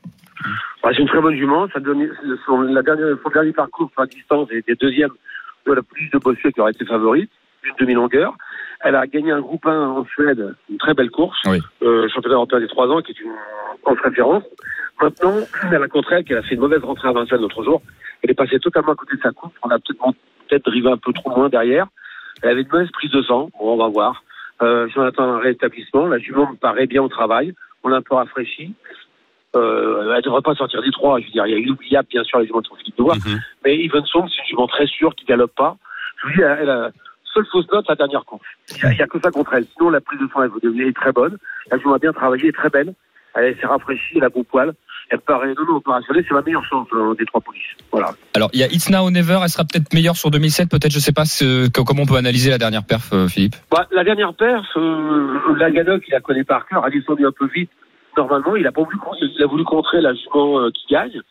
Bah, 0.82 0.90
c'est 0.96 1.02
une 1.02 1.08
très 1.10 1.22
bonne 1.22 1.36
jument. 1.36 1.68
Ça 1.74 1.80
donne, 1.80 2.08
son, 2.48 2.62
la 2.62 2.82
dernière, 2.82 3.06
son 3.24 3.30
dernier 3.30 3.52
parcours 3.52 3.92
sur 3.94 4.02
la 4.02 4.08
distance 4.08 4.48
était 4.52 4.74
deuxième 4.82 5.12
de 5.68 5.76
la 5.76 5.82
pouliche 5.84 6.12
de 6.12 6.18
Bossuet 6.20 6.52
qui 6.52 6.62
aurait 6.62 6.72
été 6.72 6.86
favorite, 6.86 7.30
d'une 7.64 7.74
demi-longueur. 7.80 8.34
Elle 8.82 8.96
a 8.96 9.06
gagné 9.08 9.32
un 9.32 9.42
groupe 9.42 9.66
1 9.66 9.88
en 9.90 10.06
Suède, 10.06 10.56
une 10.70 10.78
très 10.78 10.94
belle 10.94 11.10
course, 11.10 11.40
Oui. 11.48 11.60
euh, 11.82 12.08
championnat 12.10 12.36
européen 12.36 12.60
des 12.60 12.68
3 12.68 12.88
ans, 12.90 13.02
qui 13.02 13.12
est 13.12 13.20
une 13.20 13.34
grosse 13.84 14.00
référence. 14.02 14.44
Maintenant, 15.02 15.36
elle 15.72 15.84
a 15.84 15.88
contre 15.88 16.14
elle 16.14 16.24
qu'elle 16.24 16.38
a 16.38 16.44
fait 16.44 16.56
une 16.56 16.62
mauvaise 16.62 16.84
rentrée 16.84 17.08
à 17.10 17.12
Vincennes 17.12 17.42
l'autre 17.42 17.64
jour. 17.64 17.82
Elle 18.24 18.32
est 18.32 18.36
passée 18.36 18.60
totalement 18.60 18.94
à 18.94 18.96
côté 18.96 19.16
de 19.16 19.22
sa 19.22 19.32
coupe. 19.32 19.54
On 19.64 19.70
a 19.70 19.78
peut-être 19.80 20.04
peut-être 20.48 20.66
drivé 20.66 20.90
un 20.90 20.98
peu 20.98 21.12
trop 21.14 21.30
loin 21.30 21.50
derrière. 21.50 21.88
Elle 22.42 22.50
avait 22.52 22.62
une 22.62 22.70
mauvaise 22.72 22.90
prise 22.92 23.12
de 23.12 23.22
sang. 23.24 23.50
Bon, 23.60 23.74
on 23.74 23.78
va 23.78 23.88
voir. 23.90 24.24
Euh, 24.62 24.88
si 24.90 24.98
on 24.98 25.04
attend 25.04 25.24
un 25.24 25.40
rétablissement, 25.40 26.08
la 26.08 26.18
jument 26.20 26.50
me 26.52 26.56
paraît 26.56 26.88
bien 26.88 27.04
au 27.04 27.10
travail. 27.10 27.54
On 27.84 27.90
l'a 27.90 27.98
un 27.98 28.02
peu 28.02 28.16
rafraîchi. 28.16 28.74
Euh, 29.58 30.12
elle 30.12 30.18
ne 30.18 30.22
devrait 30.22 30.42
pas 30.42 30.56
sortir 30.56 30.82
des 30.82 30.92
trois. 30.92 31.20
Je 31.20 31.26
veux 31.26 31.32
dire, 31.32 31.46
il 31.48 31.52
y 31.52 31.56
a 31.56 31.58
inoubliable, 31.60 32.08
bien 32.10 32.24
sûr, 32.24 32.40
les 32.40 32.48
juments 32.48 32.62
de 32.62 32.68
Philippe 32.80 33.00
Noir. 33.00 33.16
Mhm. 33.18 33.40
Mais 33.66 33.76
Even 33.84 34.06
Song, 34.06 34.26
c'est 34.30 34.42
une 34.44 34.48
jument 34.50 34.68
très 34.68 34.88
sûre 34.88 35.16
qui 35.16 35.26
galope 35.26 35.54
pas. 35.56 35.78
Je 36.22 36.28
vous 36.28 36.34
dis, 36.34 36.42
elle 36.42 36.70
a 36.70 36.92
seule 37.34 37.46
fausse 37.52 37.68
note, 37.72 37.86
la 37.90 37.96
dernière 37.96 38.26
course. 38.26 38.42
Il 38.84 38.90
n'y 38.90 39.02
a, 39.02 39.08
que 39.08 39.20
ça 39.24 39.30
contre 39.32 39.54
elle. 39.54 39.66
Sinon, 39.76 39.90
la 39.90 40.02
prise 40.02 40.20
de 40.20 40.28
sang, 40.34 40.42
elle 40.44 40.50
vous 40.50 40.60
devenez 40.60 40.92
très 40.94 41.12
bonne. 41.12 41.38
La 41.72 41.78
jument 41.78 41.94
a 41.94 42.00
bien 42.00 42.14
travaillé, 42.14 42.44
elle 42.44 42.50
est 42.50 42.54
très 42.54 42.70
belle. 42.70 42.94
Elle 43.36 43.56
s'est 43.60 43.68
rafraîchie, 43.68 44.14
elle 44.16 44.24
a 44.24 44.30
beau 44.30 44.44
poil. 44.44 44.74
Elle 45.10 45.20
paraît 45.20 45.48
non, 45.50 45.64
non, 45.70 45.76
opérationnelle, 45.76 46.26
c'est 46.28 46.34
la 46.34 46.42
meilleure 46.42 46.66
chance 46.66 46.88
euh, 46.94 47.14
des 47.16 47.26
trois 47.26 47.40
polices. 47.40 47.62
Voilà. 47.92 48.10
Alors, 48.36 48.50
il 48.54 48.60
y 48.60 48.64
a 48.64 48.68
It's 48.68 48.90
Now 48.90 49.10
Never. 49.12 49.40
Elle 49.44 49.50
sera 49.50 49.64
peut-être 49.64 49.94
meilleure 49.94 50.18
sur 50.18 50.32
2007. 50.32 50.70
Peut-être, 50.70 50.92
je 50.92 51.00
sais 51.00 51.14
pas 51.14 51.24
ce- 51.26 51.70
que- 51.70 51.82
comment 51.82 52.02
on 52.04 52.06
peut 52.08 52.16
analyser 52.18 52.50
la 52.50 52.58
dernière 52.58 52.84
perf, 52.84 53.14
euh, 53.14 53.28
Philippe? 53.28 53.56
Bah, 53.72 53.88
la 53.92 54.04
dernière 54.04 54.34
perf, 54.34 54.66
euh, 54.76 55.38
la 55.58 55.70
Ganoc, 55.72 56.04
il 56.08 56.12
la 56.12 56.20
connaît 56.20 56.44
par 56.44 56.66
cœur, 56.68 56.84
elle 56.88 56.96
est 56.98 57.10
un 57.26 57.32
peu 57.32 57.48
vite. 57.54 57.70
Normalement, 58.18 58.56
il 58.56 58.66
a 58.66 58.72
pas 58.72 58.82
voulu, 58.82 58.98
il 59.22 59.44
a 59.44 59.46
voulu 59.46 59.64
contrer 59.64 60.02
la 60.02 60.14
jument 60.14 60.60
euh, 60.60 60.72
qui 60.72 60.88
gagne, 60.92 61.22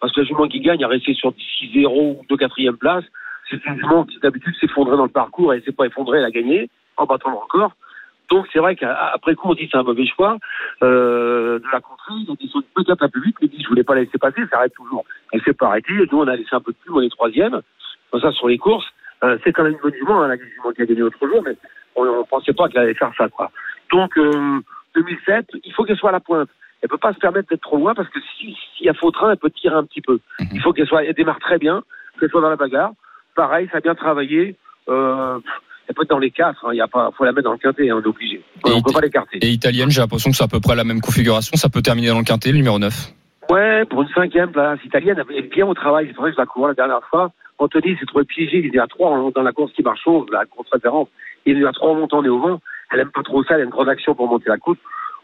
parce 0.00 0.12
que 0.12 0.20
la 0.20 0.26
jument 0.26 0.46
qui 0.46 0.60
gagne 0.60 0.84
a 0.84 0.88
resté 0.88 1.12
sur 1.14 1.32
6-0 1.60 1.86
ou 1.88 2.22
2 2.28 2.36
quatrième 2.36 2.76
place. 2.76 3.04
C'est 3.50 3.64
une 3.66 3.76
jument 3.76 4.04
qui 4.04 4.18
d'habitude 4.18 4.54
s'effondrait 4.60 4.96
dans 4.96 5.04
le 5.04 5.10
parcours 5.10 5.52
et 5.52 5.56
elle 5.56 5.64
s'est 5.64 5.72
pas 5.72 5.86
effondrée, 5.86 6.18
elle 6.18 6.24
a 6.24 6.30
gagné 6.30 6.68
en 6.96 7.06
battant 7.06 7.30
le 7.30 7.36
record. 7.36 7.72
Donc 8.28 8.46
c'est 8.52 8.58
vrai 8.58 8.74
qu'après 8.74 9.36
coup 9.36 9.50
on 9.50 9.54
dit 9.54 9.68
c'est 9.70 9.78
un 9.78 9.84
mauvais 9.84 10.06
choix 10.06 10.36
euh, 10.82 11.60
de 11.60 11.64
la 11.72 11.80
contrer, 11.80 12.14
il 12.14 12.30
a 12.30 12.34
descendu 12.34 12.66
peut-être 12.74 13.02
un 13.02 13.08
peu 13.08 13.20
vite, 13.20 13.36
mais 13.40 13.46
il 13.46 13.56
dit 13.56 13.62
je 13.62 13.68
voulais 13.68 13.84
pas 13.84 13.94
la 13.94 14.00
laisser 14.00 14.18
passer, 14.18 14.42
ça 14.50 14.58
arrête 14.58 14.74
toujours. 14.74 15.04
Elle 15.32 15.42
s'est 15.42 15.52
pas 15.52 15.66
arrêtée, 15.66 15.92
et 15.92 16.08
nous 16.10 16.18
on 16.18 16.26
a 16.26 16.34
laissé 16.34 16.48
un 16.52 16.60
peu 16.60 16.72
de 16.72 16.76
plus, 16.78 16.92
on 16.92 17.00
est 17.00 17.08
troisième. 17.08 17.60
Comme 18.10 18.20
ça 18.20 18.32
sur 18.32 18.48
les 18.48 18.58
courses, 18.58 18.86
euh, 19.22 19.38
c'est 19.44 19.52
quand 19.52 19.62
même 19.62 19.74
une 19.74 19.78
bonne 19.78 19.94
jument, 19.94 20.22
hein, 20.22 20.28
la 20.28 20.36
jument 20.36 20.72
qui 20.74 20.82
a 20.82 20.86
gagné 20.86 21.00
l'autre 21.00 21.24
jour, 21.24 21.40
mais 21.44 21.56
on 21.94 22.04
ne 22.04 22.22
pensait 22.24 22.52
pas 22.52 22.68
qu'elle 22.68 22.82
allait 22.82 22.94
faire 22.94 23.12
ça 23.16 23.28
quoi. 23.28 23.52
Donc 23.92 24.18
euh, 24.18 24.60
2007, 24.96 25.46
il 25.64 25.72
faut 25.72 25.84
qu'elle 25.84 25.96
soit 25.96 26.10
à 26.10 26.12
la 26.12 26.20
pointe. 26.20 26.48
Elle 26.82 26.88
peut 26.88 26.98
pas 26.98 27.12
se 27.12 27.18
permettre 27.18 27.48
d'être 27.48 27.62
trop 27.62 27.76
loin 27.78 27.94
parce 27.94 28.08
que 28.08 28.18
si- 28.38 28.56
s'il 28.76 28.86
y 28.86 28.88
a 28.88 28.94
faux 28.94 29.10
train, 29.10 29.30
elle 29.30 29.36
peut 29.38 29.50
tirer 29.50 29.74
un 29.74 29.84
petit 29.84 30.00
peu. 30.02 30.18
Il 30.52 30.60
faut 30.60 30.72
qu'elle 30.72 30.86
soit, 30.86 31.04
elle 31.04 31.14
démarre 31.14 31.38
très 31.38 31.58
bien, 31.58 31.82
qu'elle 32.20 32.28
soit 32.30 32.40
dans 32.42 32.50
la 32.50 32.56
bagarre. 32.56 32.90
Pareil, 33.34 33.68
ça 33.72 33.78
a 33.78 33.80
bien 33.80 33.94
travaillé. 33.94 34.56
Euh, 34.88 35.38
elle 35.88 35.94
peut 35.94 36.02
être 36.02 36.10
dans 36.10 36.18
les 36.18 36.30
quatre. 36.30 36.64
hein. 36.66 36.70
Il 36.72 36.76
y 36.76 36.80
a 36.80 36.88
pas, 36.88 37.10
faut 37.16 37.24
la 37.24 37.32
mettre 37.32 37.44
dans 37.44 37.52
le 37.52 37.58
quintet, 37.58 37.88
hein, 37.90 37.96
on 37.98 38.02
est 38.02 38.06
obligé. 38.06 38.36
Et 38.66 38.72
on 38.72 38.82
peut 38.82 38.92
pas 38.92 39.00
l'écarter. 39.00 39.38
Et 39.42 39.48
italienne, 39.50 39.90
j'ai 39.90 40.00
l'impression 40.00 40.30
que 40.30 40.36
c'est 40.36 40.44
à 40.44 40.48
peu 40.48 40.60
près 40.60 40.74
la 40.76 40.84
même 40.84 41.00
configuration. 41.00 41.56
Ça 41.56 41.68
peut 41.68 41.82
terminer 41.82 42.08
dans 42.08 42.18
le 42.18 42.24
quintet, 42.24 42.50
le 42.50 42.56
numéro 42.58 42.78
9. 42.78 42.92
Ouais, 43.50 43.84
pour 43.86 44.02
une 44.02 44.08
cinquième 44.08 44.50
place 44.50 44.78
italienne, 44.84 45.22
elle 45.30 45.36
est 45.36 45.42
bien 45.42 45.66
au 45.66 45.74
travail. 45.74 46.06
C'est 46.08 46.16
vrai 46.16 46.30
que 46.30 46.36
je 46.36 46.40
la 46.40 46.46
cours 46.46 46.66
la 46.68 46.74
dernière 46.74 47.02
fois. 47.10 47.30
Anthony 47.58 47.96
s'est 47.96 48.06
trouvé 48.06 48.24
piégé. 48.24 48.58
Il 48.58 48.66
était 48.66 48.78
à 48.80 48.86
trois 48.86 49.10
en- 49.10 49.30
dans 49.30 49.42
la 49.42 49.52
course 49.52 49.72
qui 49.72 49.82
marche 49.82 50.02
chaud, 50.02 50.26
la 50.32 50.44
course 50.44 50.68
référence. 50.72 51.08
Il 51.46 51.62
est 51.62 51.64
à 51.66 51.72
trois 51.72 51.90
en 51.90 51.94
montant 51.94 52.22
et 52.24 52.28
au 52.28 52.38
vent. 52.40 52.60
Elle 52.92 53.00
aime 53.00 53.10
pas 53.12 53.22
trop 53.22 53.42
ça. 53.44 53.54
Elle 53.54 53.62
a 53.62 53.64
une 53.64 53.70
grande 53.70 53.88
action 53.88 54.14
pour 54.14 54.28
monter 54.28 54.48
la 54.48 54.58
côte. 54.58 54.78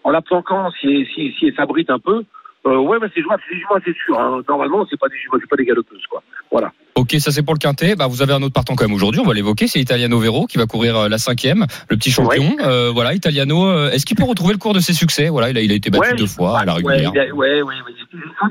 En 0.04 0.10
la 0.10 0.20
planquant, 0.22 0.70
si, 0.80 1.06
si, 1.14 1.32
si 1.38 1.46
elle 1.46 1.54
s'abrite 1.54 1.88
un 1.90 1.98
peu, 2.00 2.24
euh, 2.66 2.76
ouais, 2.78 2.98
mais 3.00 3.06
c'est 3.14 3.22
jouable. 3.22 3.42
C'est 3.48 3.54
des 3.56 3.62
c'est 3.84 3.96
sûr. 4.04 4.18
Hein. 4.18 4.40
Normalement, 4.48 4.84
c'est 4.90 4.98
pas 4.98 5.08
des 5.08 5.16
jumeaux, 5.18 5.38
c'est 5.40 5.48
pas 5.48 5.56
des 5.56 5.64
galopeuses, 5.64 6.04
quoi. 6.10 6.22
Voilà. 6.50 6.72
Ok, 6.96 7.12
ça 7.18 7.30
c'est 7.30 7.42
pour 7.42 7.54
le 7.54 7.58
quintet. 7.58 7.94
Bah, 7.96 8.06
vous 8.08 8.20
avez 8.22 8.32
un 8.32 8.42
autre 8.42 8.52
partant 8.52 8.74
quand 8.74 8.84
même 8.84 8.94
aujourd'hui. 8.94 9.20
On 9.20 9.26
va 9.26 9.32
l'évoquer. 9.34 9.66
C'est 9.68 9.80
Italiano 9.80 10.18
Vero 10.18 10.46
qui 10.46 10.58
va 10.58 10.66
courir 10.66 10.96
euh, 10.96 11.08
la 11.08 11.18
cinquième, 11.18 11.66
le 11.88 11.96
petit 11.96 12.10
champion. 12.10 12.56
Euh, 12.60 12.90
voilà, 12.92 13.14
Italiano. 13.14 13.64
euh, 13.66 13.90
Est-ce 13.90 14.04
qu'il 14.06 14.16
peut 14.16 14.24
retrouver 14.24 14.52
le 14.52 14.58
cours 14.58 14.74
de 14.74 14.80
ses 14.80 14.92
succès? 14.92 15.28
Voilà, 15.28 15.50
il 15.50 15.56
a, 15.56 15.60
il 15.62 15.72
a 15.72 15.74
été 15.74 15.90
battu 15.90 16.10
Ouais, 16.10 16.16
deux 16.16 16.26
fois 16.26 16.58
à 16.58 16.64
la 16.64 16.74
régulière. 16.74 17.12
ouais, 17.12 17.30
ouais, 17.32 17.62
ouais. 17.62 17.74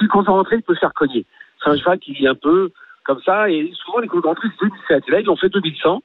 Il 0.02 0.08
compte 0.08 0.28
rentrer, 0.28 0.56
il 0.56 0.64
peut 0.64 0.74
se 0.74 0.80
faire 0.80 0.94
cogner. 0.94 1.26
C'est 1.64 1.70
un 1.70 1.78
cheval 1.78 2.00
qui 2.00 2.16
est 2.24 2.28
un 2.28 2.36
peu 2.36 2.72
comme 3.04 3.20
ça, 3.26 3.50
et 3.50 3.72
souvent 3.86 4.00
les 4.00 4.08
coups 4.08 4.24
de 4.24 4.28
rentrée, 4.28 4.48
c'est 4.60 4.66
2007. 4.68 5.04
Et 5.08 5.12
là, 5.12 5.20
ils 5.22 5.30
ont 5.30 5.36
fait 5.36 5.50
2100, 5.50 6.02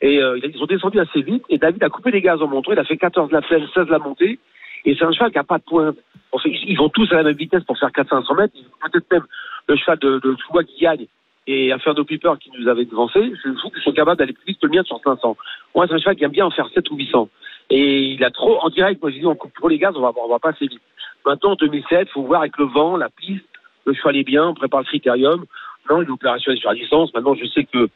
et 0.00 0.22
euh, 0.22 0.38
ils 0.42 0.62
ont 0.62 0.66
descendu 0.66 1.00
assez 1.00 1.22
vite, 1.22 1.44
et 1.48 1.58
David 1.58 1.82
a 1.82 1.88
coupé 1.88 2.10
les 2.10 2.20
gaz 2.20 2.40
en 2.40 2.48
montant, 2.48 2.72
il 2.72 2.78
a 2.78 2.84
fait 2.84 2.96
14 2.96 3.30
la 3.32 3.42
plaine, 3.42 3.66
16 3.74 3.88
la 3.88 3.98
montée, 3.98 4.38
et 4.84 4.94
c'est 4.96 5.04
un 5.04 5.12
cheval 5.12 5.32
qui 5.32 5.38
a 5.38 5.44
pas 5.44 5.58
de 5.58 5.64
pointe. 5.64 5.96
En 6.30 6.38
fait, 6.38 6.50
ils 6.50 6.76
vont 6.76 6.88
tous 6.88 7.10
à 7.12 7.16
la 7.16 7.22
même 7.24 7.36
vitesse 7.36 7.64
pour 7.64 7.78
faire 7.78 7.90
400 7.92 8.34
mètres, 8.34 8.54
peut-être 8.92 9.10
même 9.10 9.24
le 9.68 9.76
cheval 9.76 9.98
de, 9.98 10.20
de 10.20 10.62
qui 10.62 10.80
gagne, 10.80 11.06
et 11.48 11.72
Inferno 11.72 12.04
Piper 12.04 12.32
qui 12.38 12.50
nous 12.58 12.68
avait 12.68 12.84
devancé, 12.84 13.32
je 13.42 13.50
trouve 13.52 13.72
qu'ils 13.72 13.82
sont 13.82 13.92
capables 13.92 14.18
d'aller 14.18 14.34
plus 14.34 14.44
vite 14.48 14.60
que 14.60 14.66
le 14.66 14.72
mien 14.72 14.82
sur 14.82 15.00
500. 15.02 15.36
Moi, 15.74 15.86
c'est 15.88 15.94
un 15.94 15.98
cheval 15.98 16.16
qui 16.16 16.24
aime 16.24 16.30
bien 16.30 16.44
en 16.44 16.50
faire 16.50 16.68
7 16.74 16.90
ou 16.90 16.96
800. 16.96 17.28
Et 17.70 18.00
il 18.12 18.22
a 18.22 18.30
trop, 18.30 18.58
en 18.60 18.68
direct, 18.68 19.00
moi 19.00 19.10
je 19.10 19.18
dis, 19.18 19.26
on 19.26 19.34
coupe 19.34 19.54
trop 19.54 19.68
les 19.68 19.78
gaz, 19.78 19.94
on 19.96 20.00
va, 20.00 20.12
on 20.22 20.28
va 20.28 20.38
pas 20.38 20.50
assez 20.50 20.66
vite. 20.66 20.82
Maintenant, 21.24 21.52
en 21.52 21.54
2007, 21.54 22.10
faut 22.10 22.22
voir 22.22 22.42
avec 22.42 22.58
le 22.58 22.66
vent, 22.66 22.98
la 22.98 23.08
piste, 23.08 23.44
le 23.86 23.94
cheval 23.94 24.16
est 24.16 24.24
bien, 24.24 24.48
on 24.48 24.54
prépare 24.54 24.80
le 24.80 24.86
critérium. 24.86 25.46
Non, 25.90 26.02
il 26.02 26.08
est 26.08 26.10
opérationnel 26.10 26.60
sur 26.60 26.70
la 26.70 26.76
distance. 26.76 27.12
Maintenant, 27.14 27.34
je 27.34 27.46
sais 27.46 27.64
que 27.64 27.88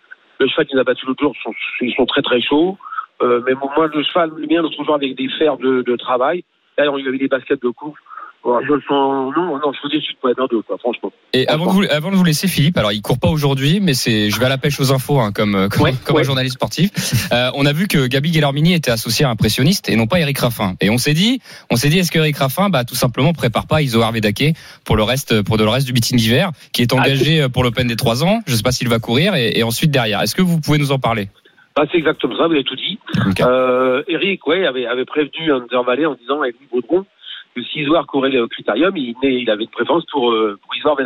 le 0.42 0.48
cheval 0.48 0.66
qui 0.66 0.74
nous 0.74 0.80
a 0.80 0.84
battu 0.84 1.06
l'autre 1.06 1.22
jour, 1.22 1.34
sont, 1.42 1.54
ils 1.80 1.94
sont 1.94 2.06
très 2.06 2.22
très 2.22 2.40
chauds. 2.40 2.76
Euh, 3.22 3.40
mais 3.46 3.54
moi, 3.54 3.86
le 3.86 4.02
cheval, 4.02 4.30
le 4.36 4.46
mien, 4.46 4.62
l'autre 4.62 4.82
jour 4.84 4.94
avec 4.94 5.14
des 5.16 5.28
fers 5.28 5.56
de, 5.56 5.96
travail. 5.96 6.44
D'ailleurs, 6.76 6.98
il 6.98 7.06
avait 7.06 7.18
des 7.18 7.28
baskets 7.28 7.62
de 7.62 7.68
course. 7.68 8.00
Bon, 8.44 8.58
je 8.66 8.72
le 8.72 8.80
sens, 8.88 9.32
non, 9.36 9.56
non, 9.58 9.72
je 9.72 9.78
suis 9.78 10.00
déçu 10.00 10.14
de 10.14 10.18
pas 10.18 10.30
être 10.30 10.38
dans 10.38 10.46
deux, 10.48 10.62
quoi, 10.62 10.76
franchement. 10.76 11.12
Et 11.32 11.46
avant 11.46 11.66
de, 11.66 11.70
vous, 11.70 11.84
avant 11.88 12.10
de 12.10 12.16
vous 12.16 12.24
laisser, 12.24 12.48
Philippe, 12.48 12.76
alors 12.76 12.90
il 12.90 13.00
court 13.00 13.20
pas 13.20 13.28
aujourd'hui, 13.28 13.78
mais 13.80 13.94
c'est, 13.94 14.30
je 14.30 14.38
vais 14.40 14.46
à 14.46 14.48
la 14.48 14.58
pêche 14.58 14.80
aux 14.80 14.92
infos, 14.92 15.20
hein, 15.20 15.30
comme, 15.32 15.54
euh, 15.54 15.68
comme, 15.68 15.82
Ouais, 15.82 15.92
comme 16.04 16.16
ouais. 16.16 16.22
un 16.22 16.24
journaliste 16.24 16.54
sportif. 16.54 16.90
Euh, 17.32 17.50
on 17.54 17.66
a 17.66 17.72
vu 17.72 17.86
que 17.86 18.08
Gabi 18.08 18.32
Guillermini 18.32 18.74
était 18.74 18.90
associé 18.90 19.24
à 19.24 19.28
un 19.28 19.32
impressionniste 19.32 19.88
et 19.88 19.94
non 19.94 20.08
pas 20.08 20.18
Eric 20.18 20.38
Raffin. 20.38 20.74
Et 20.80 20.90
on 20.90 20.98
s'est 20.98 21.14
dit, 21.14 21.40
on 21.70 21.76
s'est 21.76 21.88
dit, 21.88 22.00
est-ce 22.00 22.10
que 22.10 22.18
Eric 22.18 22.36
Raffin, 22.36 22.68
bah, 22.68 22.84
tout 22.84 22.96
simplement, 22.96 23.32
prépare 23.32 23.68
pas 23.68 23.80
Iso 23.80 24.02
Arvedake 24.02 24.56
pour 24.84 24.96
le 24.96 25.04
reste, 25.04 25.42
pour 25.42 25.56
le 25.56 25.68
reste 25.68 25.86
du 25.86 25.92
meeting 25.92 26.18
d'hiver, 26.18 26.50
qui 26.72 26.82
est 26.82 26.92
engagé 26.92 27.48
pour 27.48 27.62
l'Open 27.62 27.86
des 27.86 27.96
trois 27.96 28.24
ans. 28.24 28.40
Je 28.48 28.56
sais 28.56 28.62
pas 28.64 28.72
s'il 28.72 28.88
va 28.88 28.98
courir 28.98 29.36
et, 29.36 29.52
et 29.56 29.62
ensuite 29.62 29.92
derrière. 29.92 30.20
Est-ce 30.20 30.34
que 30.34 30.42
vous 30.42 30.60
pouvez 30.60 30.78
nous 30.78 30.90
en 30.90 30.98
parler? 30.98 31.28
Bah, 31.76 31.84
c'est 31.90 31.96
exactement 31.98 32.36
ça, 32.36 32.48
vous 32.48 32.52
avez 32.52 32.64
tout 32.64 32.76
dit. 32.76 32.98
Euh, 33.40 34.02
Eric, 34.08 34.46
ouais, 34.46 34.66
avait, 34.66 34.84
avait 34.86 35.06
prévenu 35.06 35.52
Under 35.52 35.84
Valley 35.84 36.04
en 36.04 36.14
disant 36.14 36.42
avec 36.42 36.56
Baudron 36.70 37.06
que 37.54 37.62
si 37.62 37.80
Isoire 37.80 38.06
courait 38.06 38.30
le 38.30 38.46
critérium, 38.48 38.96
il, 38.96 39.14
il 39.22 39.50
avait 39.50 39.64
une 39.64 39.70
préférence 39.70 40.04
pour, 40.10 40.32
euh, 40.32 40.58
pour 40.62 40.74
Isoire. 40.76 40.96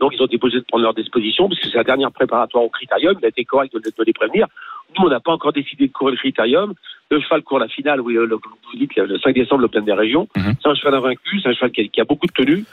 Donc 0.00 0.12
ils 0.14 0.22
ont 0.22 0.26
déposé 0.26 0.58
de 0.58 0.64
prendre 0.64 0.84
leur 0.84 0.94
disposition, 0.94 1.48
parce 1.48 1.60
que 1.60 1.68
c'est 1.68 1.76
la 1.76 1.84
dernière 1.84 2.12
préparatoire 2.12 2.64
au 2.64 2.68
critérium, 2.68 3.16
il 3.20 3.24
a 3.24 3.28
été 3.28 3.44
correct 3.44 3.72
de, 3.74 3.80
de 3.80 4.04
les 4.04 4.12
prévenir. 4.12 4.46
Nous, 4.96 5.04
on 5.04 5.08
n'a 5.10 5.20
pas 5.20 5.32
encore 5.32 5.52
décidé 5.52 5.88
de 5.88 5.92
courir 5.92 6.12
le 6.12 6.18
critérium. 6.18 6.72
Le 7.10 7.20
cheval 7.20 7.42
court 7.42 7.58
la 7.58 7.68
finale, 7.68 8.00
oui, 8.00 8.14
le, 8.14 8.24
le- 8.26 8.36
vous 8.36 8.78
dites, 8.78 8.94
le 8.96 9.18
5 9.18 9.34
décembre, 9.34 9.62
le 9.62 9.68
plein 9.68 9.82
des 9.82 9.92
régions. 9.92 10.28
Mhm. 10.36 10.52
C'est 10.62 10.68
un 10.68 10.74
cheval 10.74 10.94
invaincu, 10.94 11.40
c'est 11.42 11.48
un 11.48 11.52
cheval 11.52 11.72
qui 11.72 11.80
a, 11.82 11.84
qui 11.88 12.00
a 12.00 12.04
beaucoup 12.04 12.26
de 12.26 12.32
tenue. 12.32 12.64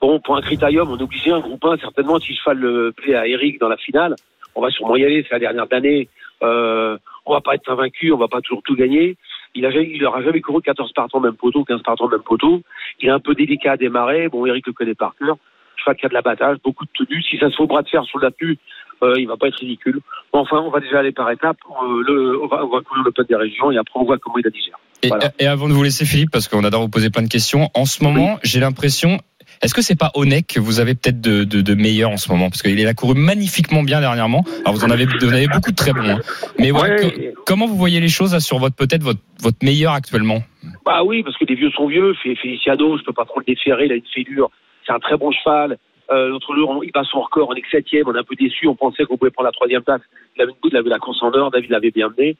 Bon, 0.00 0.20
pour 0.20 0.36
un 0.36 0.40
critérium, 0.42 0.90
on 0.90 0.96
est 0.98 1.02
obligé, 1.02 1.30
un 1.32 1.40
groupe 1.40 1.64
1, 1.64 1.78
certainement, 1.78 2.18
si 2.20 2.32
le 2.32 2.36
cheval 2.38 2.58
le 2.58 2.92
plaît 2.92 3.14
à 3.14 3.26
Eric 3.26 3.58
dans 3.60 3.68
la 3.68 3.76
finale, 3.76 4.14
on 4.54 4.60
va 4.60 4.70
sûrement 4.70 4.96
y 4.96 5.04
aller, 5.04 5.22
c'est 5.22 5.34
la 5.34 5.38
dernière 5.40 5.66
d'année. 5.66 6.08
Euh, 6.42 6.96
on 7.26 7.32
va 7.34 7.40
pas 7.40 7.54
être 7.54 7.68
invaincu, 7.70 8.12
on 8.12 8.16
va 8.16 8.28
pas 8.28 8.40
toujours 8.40 8.62
tout 8.62 8.74
gagner. 8.76 9.16
Il 9.54 9.66
a 9.66 9.70
jamais, 9.70 9.90
il 9.92 10.04
aura 10.04 10.22
jamais 10.22 10.40
couru 10.40 10.62
14 10.62 10.92
partants 10.92 11.20
même 11.20 11.34
poteau, 11.34 11.64
15 11.64 11.82
partants 11.82 12.08
même 12.08 12.22
poteau. 12.22 12.62
Il 13.00 13.08
est 13.08 13.12
un 13.12 13.20
peu 13.20 13.34
délicat 13.34 13.72
à 13.72 13.76
démarrer. 13.76 14.28
Bon, 14.28 14.44
Eric 14.46 14.66
le 14.66 14.72
connaît 14.72 14.94
par 14.94 15.14
cœur. 15.16 15.36
Cheval 15.76 15.96
qui 15.96 16.06
a 16.06 16.08
de 16.08 16.14
l'abattage, 16.14 16.58
beaucoup 16.64 16.84
de 16.84 16.90
tenue. 16.92 17.22
Si 17.22 17.38
ça 17.38 17.50
se 17.50 17.56
fait 17.56 17.62
au 17.62 17.66
bras 17.66 17.82
de 17.82 17.88
fer 17.88 18.04
sur 18.04 18.18
la 18.18 18.30
tenue, 18.30 18.58
euh, 19.02 19.14
il 19.16 19.28
va 19.28 19.36
pas 19.36 19.48
être 19.48 19.58
ridicule. 19.58 20.00
Bon, 20.32 20.40
enfin, 20.40 20.58
on 20.58 20.70
va 20.70 20.80
déjà 20.80 20.98
aller 20.98 21.12
par 21.12 21.30
étapes. 21.30 21.58
Euh, 21.70 22.02
le, 22.06 22.42
on 22.42 22.46
va, 22.46 22.64
on 22.64 22.68
va 22.68 22.80
courir 22.82 23.04
le 23.04 23.12
peuple 23.12 23.28
des 23.28 23.36
régions 23.36 23.70
et 23.70 23.78
après 23.78 23.98
on 24.00 24.04
voit 24.04 24.18
comment 24.18 24.38
il 24.38 24.44
la 24.44 24.50
digère. 24.50 24.78
Et, 25.02 25.08
Voilà. 25.08 25.30
et 25.38 25.46
avant 25.46 25.68
de 25.68 25.72
vous 25.74 25.82
laisser 25.82 26.04
Philippe, 26.04 26.30
parce 26.32 26.48
qu'on 26.48 26.64
adore 26.64 26.82
vous 26.82 26.88
poser 26.88 27.10
plein 27.10 27.22
de 27.22 27.28
questions, 27.28 27.70
en 27.74 27.84
ce 27.84 28.02
moment, 28.02 28.38
j'ai 28.42 28.58
l'impression. 28.60 29.18
Est-ce 29.62 29.74
que 29.74 29.82
c'est 29.82 29.98
pas 29.98 30.10
Onek 30.14 30.46
que 30.46 30.60
vous 30.60 30.80
avez 30.80 30.94
peut-être 30.94 31.20
de, 31.20 31.44
de, 31.44 31.60
de 31.60 31.74
meilleur 31.74 32.10
en 32.10 32.16
ce 32.16 32.30
moment? 32.30 32.48
Parce 32.50 32.62
qu'il 32.62 32.86
a 32.86 32.94
couru 32.94 33.14
magnifiquement 33.18 33.82
bien 33.82 34.00
dernièrement. 34.00 34.44
Alors 34.64 34.74
vous 34.74 34.84
en 34.84 34.90
avez, 34.90 35.06
vous 35.06 35.28
en 35.28 35.32
avez 35.32 35.48
beaucoup 35.48 35.70
de 35.70 35.76
très 35.76 35.92
bons. 35.92 36.08
hein. 36.08 36.20
Mais 36.58 36.70
Ouais. 36.70 36.96
co- 37.34 37.42
comment 37.44 37.66
vous 37.66 37.76
voyez 37.76 38.00
les 38.00 38.08
choses 38.08 38.32
là, 38.34 38.40
sur 38.40 38.58
votre 38.58 38.76
peut-être 38.76 39.02
votre, 39.02 39.20
votre 39.40 39.58
meilleur 39.62 39.92
actuellement? 39.92 40.42
Bah 40.84 41.02
oui, 41.04 41.22
parce 41.22 41.36
que 41.36 41.44
les 41.44 41.54
vieux 41.56 41.70
sont 41.72 41.88
vieux. 41.88 42.14
Feliciano, 42.22 42.98
je 42.98 43.02
peux 43.04 43.12
pas 43.12 43.24
trop 43.24 43.40
le 43.40 43.44
déférer, 43.46 43.86
il 43.86 43.92
a 43.92 43.96
une 43.96 44.06
fêlure. 44.14 44.50
C'est 44.86 44.92
un 44.92 44.98
très 45.00 45.16
bon 45.16 45.30
cheval. 45.32 45.76
Euh, 46.10 46.28
L'autre 46.28 46.54
jour, 46.56 46.70
on- 46.70 46.82
il 46.82 46.90
passe 46.92 47.08
son 47.08 47.20
record, 47.20 47.48
on 47.50 47.54
est 47.54 47.62
septième, 47.70 48.04
on 48.06 48.14
est 48.14 48.18
un 48.18 48.24
peu 48.24 48.34
déçu, 48.36 48.66
on 48.66 48.74
pensait 48.74 49.04
qu'on 49.04 49.18
pouvait 49.18 49.30
prendre 49.30 49.48
la 49.48 49.52
troisième 49.52 49.82
place. 49.82 50.00
Il 50.36 50.42
avait 50.42 50.52
une 50.52 50.56
bout, 50.62 50.68
il 50.72 50.76
avait 50.76 50.88
la 50.88 50.98
course 50.98 51.22
en 51.22 51.30
or, 51.34 51.50
David 51.50 51.70
l'avait 51.70 51.90
bien 51.90 52.08
mené. 52.16 52.36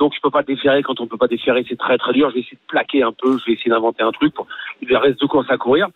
Donc 0.00 0.12
je 0.16 0.20
peux 0.20 0.30
pas 0.30 0.42
déférer, 0.42 0.82
quand 0.82 1.00
on 1.00 1.06
peut 1.06 1.16
pas 1.16 1.28
déférer, 1.28 1.64
c'est 1.68 1.78
très 1.78 1.96
très 1.98 2.12
dur. 2.12 2.30
Je 2.30 2.34
vais 2.34 2.40
essayer 2.40 2.56
de 2.56 2.66
plaquer 2.66 3.02
un 3.04 3.12
peu, 3.12 3.38
je 3.38 3.44
vais 3.46 3.52
essayer 3.52 3.70
d'inventer 3.70 4.02
un 4.02 4.10
truc. 4.10 4.34
Pour... 4.34 4.48
Il 4.82 4.96
reste 4.96 5.20
deux 5.20 5.28
courses 5.28 5.48
à 5.50 5.56
courir. 5.56 5.88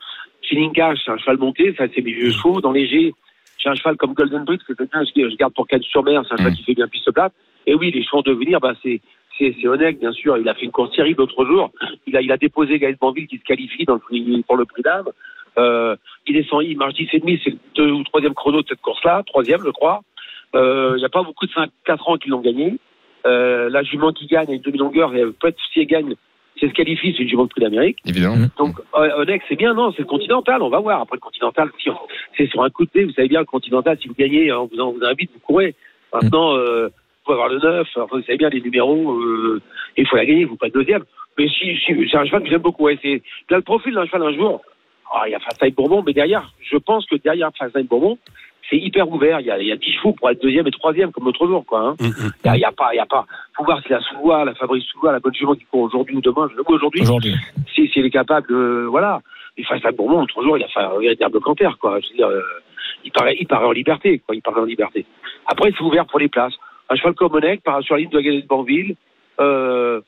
Cash, 0.74 0.98
c'est 1.04 1.10
un 1.10 1.18
cheval 1.18 1.38
monté, 1.38 1.74
ça 1.76 1.84
c'est 1.94 2.00
mes 2.02 2.12
vieux 2.12 2.30
chevaux. 2.30 2.60
Dans 2.60 2.72
léger, 2.72 3.14
j'ai 3.58 3.68
un 3.68 3.74
cheval 3.74 3.96
comme 3.96 4.14
Golden 4.14 4.44
Bricks, 4.44 4.62
que 4.64 4.72
quelqu'un, 4.72 5.02
je 5.04 5.28
je 5.30 5.36
garde 5.36 5.54
pour 5.54 5.66
Cannes 5.66 5.82
sur 5.82 6.02
mer, 6.02 6.22
c'est 6.26 6.34
un 6.34 6.36
cheval 6.38 6.52
Mm. 6.52 6.56
qui 6.56 6.62
fait 6.64 6.74
bien 6.74 6.88
piste 6.88 7.10
plate. 7.12 7.32
Et 7.66 7.74
oui, 7.74 7.90
les 7.90 8.02
chevaux 8.02 8.18
en 8.18 8.22
devenir, 8.22 8.60
bah 8.60 8.74
c'est 8.82 9.00
c'est 9.38 9.68
Onek, 9.68 10.00
bien 10.00 10.10
sûr. 10.12 10.36
Il 10.36 10.48
a 10.48 10.54
fait 10.54 10.64
une 10.64 10.72
course 10.72 10.90
terrible 10.96 11.20
l'autre 11.20 11.44
jour. 11.46 11.70
Il 12.08 12.16
a, 12.16 12.20
il 12.22 12.32
a 12.32 12.36
déposé 12.36 12.78
Gaël 12.80 12.96
Banville 13.00 13.28
qui 13.28 13.38
se 13.38 13.44
qualifie 13.44 13.84
dans 13.84 13.94
le 13.94 14.00
prix- 14.00 14.42
pour 14.48 14.56
le 14.56 14.64
prix 14.64 14.82
d'âme. 14.82 15.06
Euh, 15.58 15.94
il 16.26 16.34
descend, 16.34 16.64
il 16.64 16.76
marche 16.76 16.94
10 16.94 17.08
et 17.12 17.20
demi, 17.20 17.40
c'est 17.44 17.50
le 17.50 17.58
deux 17.76 17.90
ou 17.92 18.02
troisième 18.02 18.34
chrono 18.34 18.62
de 18.62 18.66
cette 18.68 18.80
course-là, 18.80 19.22
troisième, 19.26 19.60
je 19.64 19.70
crois. 19.70 20.00
Euh, 20.56 20.94
Il 20.96 20.98
n'y 20.98 21.04
a 21.04 21.08
pas 21.08 21.22
beaucoup 21.22 21.46
de 21.46 21.52
5, 21.52 21.70
4 21.84 22.08
ans 22.08 22.16
qui 22.16 22.30
l'ont 22.30 22.40
gagné. 22.40 22.78
Euh, 23.26 23.68
la 23.70 23.82
jument 23.84 24.12
qui 24.12 24.26
gagne 24.26 24.50
à 24.50 24.54
une 24.54 24.60
demi-longueur, 24.62 25.10
peut-être 25.38 25.56
si 25.72 25.80
elle 25.80 25.86
gagne, 25.86 26.14
si 26.58 26.64
elle 26.64 26.70
se 26.70 26.74
qualifie, 26.74 27.14
c'est 27.16 27.22
une 27.22 27.28
jument 27.28 27.44
de 27.44 27.48
prix 27.50 27.60
d'Amérique. 27.60 27.98
Évidemment. 28.06 28.46
Donc, 28.58 28.76
euh, 28.96 29.22
Onek, 29.22 29.42
c'est 29.48 29.56
bien, 29.56 29.74
non, 29.74 29.92
c'est 29.92 30.00
le 30.02 30.06
Continental, 30.06 30.62
on 30.62 30.68
va 30.68 30.80
voir. 30.80 31.00
Après 31.02 31.16
le 31.16 31.20
Continental, 31.20 31.70
si 31.82 31.90
on- 31.90 31.96
c'est 32.36 32.46
sur 32.48 32.62
un 32.62 32.70
coup 32.70 32.84
de 32.84 32.90
nez, 32.94 33.04
vous 33.04 33.12
savez 33.12 33.28
bien, 33.28 33.40
le 33.40 33.46
Continental, 33.46 33.96
si 34.00 34.08
vous 34.08 34.14
gagnez, 34.18 34.52
on 34.52 34.66
vous, 34.66 34.78
on 34.80 34.92
vous 34.92 35.04
invite, 35.04 35.30
vous 35.32 35.40
courez. 35.40 35.74
Maintenant, 36.12 36.56
euh, 36.56 36.86
vous 36.88 36.92
pouvez 37.24 37.34
avoir 37.34 37.48
le 37.48 37.58
9, 37.58 37.86
enfin, 37.96 38.06
vous 38.10 38.22
savez 38.22 38.38
bien, 38.38 38.48
les 38.48 38.60
numéros, 38.60 39.12
euh, 39.12 39.60
il 39.96 40.06
faut 40.06 40.16
la 40.16 40.26
gagner, 40.26 40.44
vous 40.44 40.56
pas 40.56 40.66
le 40.66 40.72
deuxième. 40.72 41.04
Mais 41.38 41.48
si, 41.48 41.76
si 41.76 41.94
c'est 42.10 42.16
un 42.16 42.24
cheval 42.24 42.42
que 42.42 42.48
j'aime 42.50 42.62
beaucoup, 42.62 42.84
ouais, 42.84 42.98
c'est, 43.02 43.22
a 43.50 43.56
le 43.56 43.62
profil 43.62 43.94
d'un 43.94 44.06
cheval 44.06 44.22
un 44.22 44.34
jour. 44.34 44.60
Ah, 45.14 45.22
il 45.26 45.30
y 45.32 45.34
a 45.34 45.38
Fastline 45.40 45.72
Bourbon, 45.72 46.02
mais 46.04 46.12
derrière, 46.12 46.52
je 46.60 46.76
pense 46.76 47.06
que 47.06 47.16
derrière 47.16 47.50
Fastline 47.58 47.86
Bourbon, 47.86 48.18
c'est 48.68 48.76
hyper 48.76 49.08
ouvert. 49.10 49.40
Il 49.40 49.46
y 49.46 49.50
a, 49.50 49.58
il 49.58 49.66
y 49.66 49.72
a 49.72 49.76
10 49.76 49.92
chevaux 49.92 50.12
pour 50.12 50.30
être 50.30 50.42
deuxième 50.42 50.66
et 50.66 50.70
troisième, 50.70 51.12
comme 51.12 51.24
l'autre 51.24 51.46
jour, 51.46 51.64
quoi, 51.66 51.80
hein. 51.80 51.96
Mm, 52.00 52.06
mm. 52.06 52.32
Il 52.44 52.46
y 52.46 52.50
a, 52.50 52.56
il 52.56 52.60
y 52.60 52.64
a 52.64 52.72
pas, 52.72 52.92
il 52.92 52.96
y 52.96 53.00
a 53.00 53.06
pas. 53.06 53.26
Faut 53.56 53.64
voir 53.64 53.82
si 53.82 53.90
la 53.90 54.00
Soulois, 54.00 54.44
la 54.44 54.54
Fabrice 54.54 54.84
Soulois, 54.84 55.12
la 55.12 55.20
bonne 55.20 55.34
jument 55.34 55.54
qui 55.54 55.64
court 55.64 55.82
aujourd'hui 55.82 56.16
ou 56.16 56.20
demain, 56.20 56.48
je 56.50 56.56
le 56.56 56.62
vois 56.62 56.76
aujourd'hui 56.76 57.02
Aujourd'hui. 57.02 57.34
si, 57.74 57.88
si 57.88 57.98
elle 57.98 58.06
est 58.06 58.10
capable, 58.10 58.48
de 58.48 58.86
voilà. 58.88 59.20
Et 59.56 59.64
face 59.64 59.84
à 59.84 59.90
Bourbon, 59.90 60.20
l'autre 60.20 60.42
jour, 60.42 60.56
il 60.56 60.64
a 60.64 60.68
fait 60.68 60.80
un 60.80 60.98
véritable 60.98 61.40
canter, 61.40 61.70
quoi. 61.80 61.98
Je 62.00 62.08
veux 62.10 62.16
dire, 62.16 62.28
euh, 62.28 62.42
il 63.04 63.10
paraît, 63.10 63.36
il 63.40 63.46
paraît 63.46 63.66
en 63.66 63.72
liberté, 63.72 64.20
quoi. 64.20 64.34
Il 64.34 64.42
paraît 64.42 64.60
en 64.60 64.64
liberté. 64.64 65.04
Après, 65.46 65.72
c'est 65.76 65.82
ouvert 65.82 66.06
pour 66.06 66.20
les 66.20 66.28
places. 66.28 66.54
Un 66.90 66.96
cheval 66.96 67.14
comme 67.14 67.34
Onek 67.34 67.62
part 67.62 67.82
sur 67.82 67.94
la 67.94 68.00
ligne 68.00 68.10
de 68.10 68.16
la 68.16 68.22
Galette 68.22 68.44
de 68.44 68.48
Banville, 68.48 68.96
euh, 69.40 70.00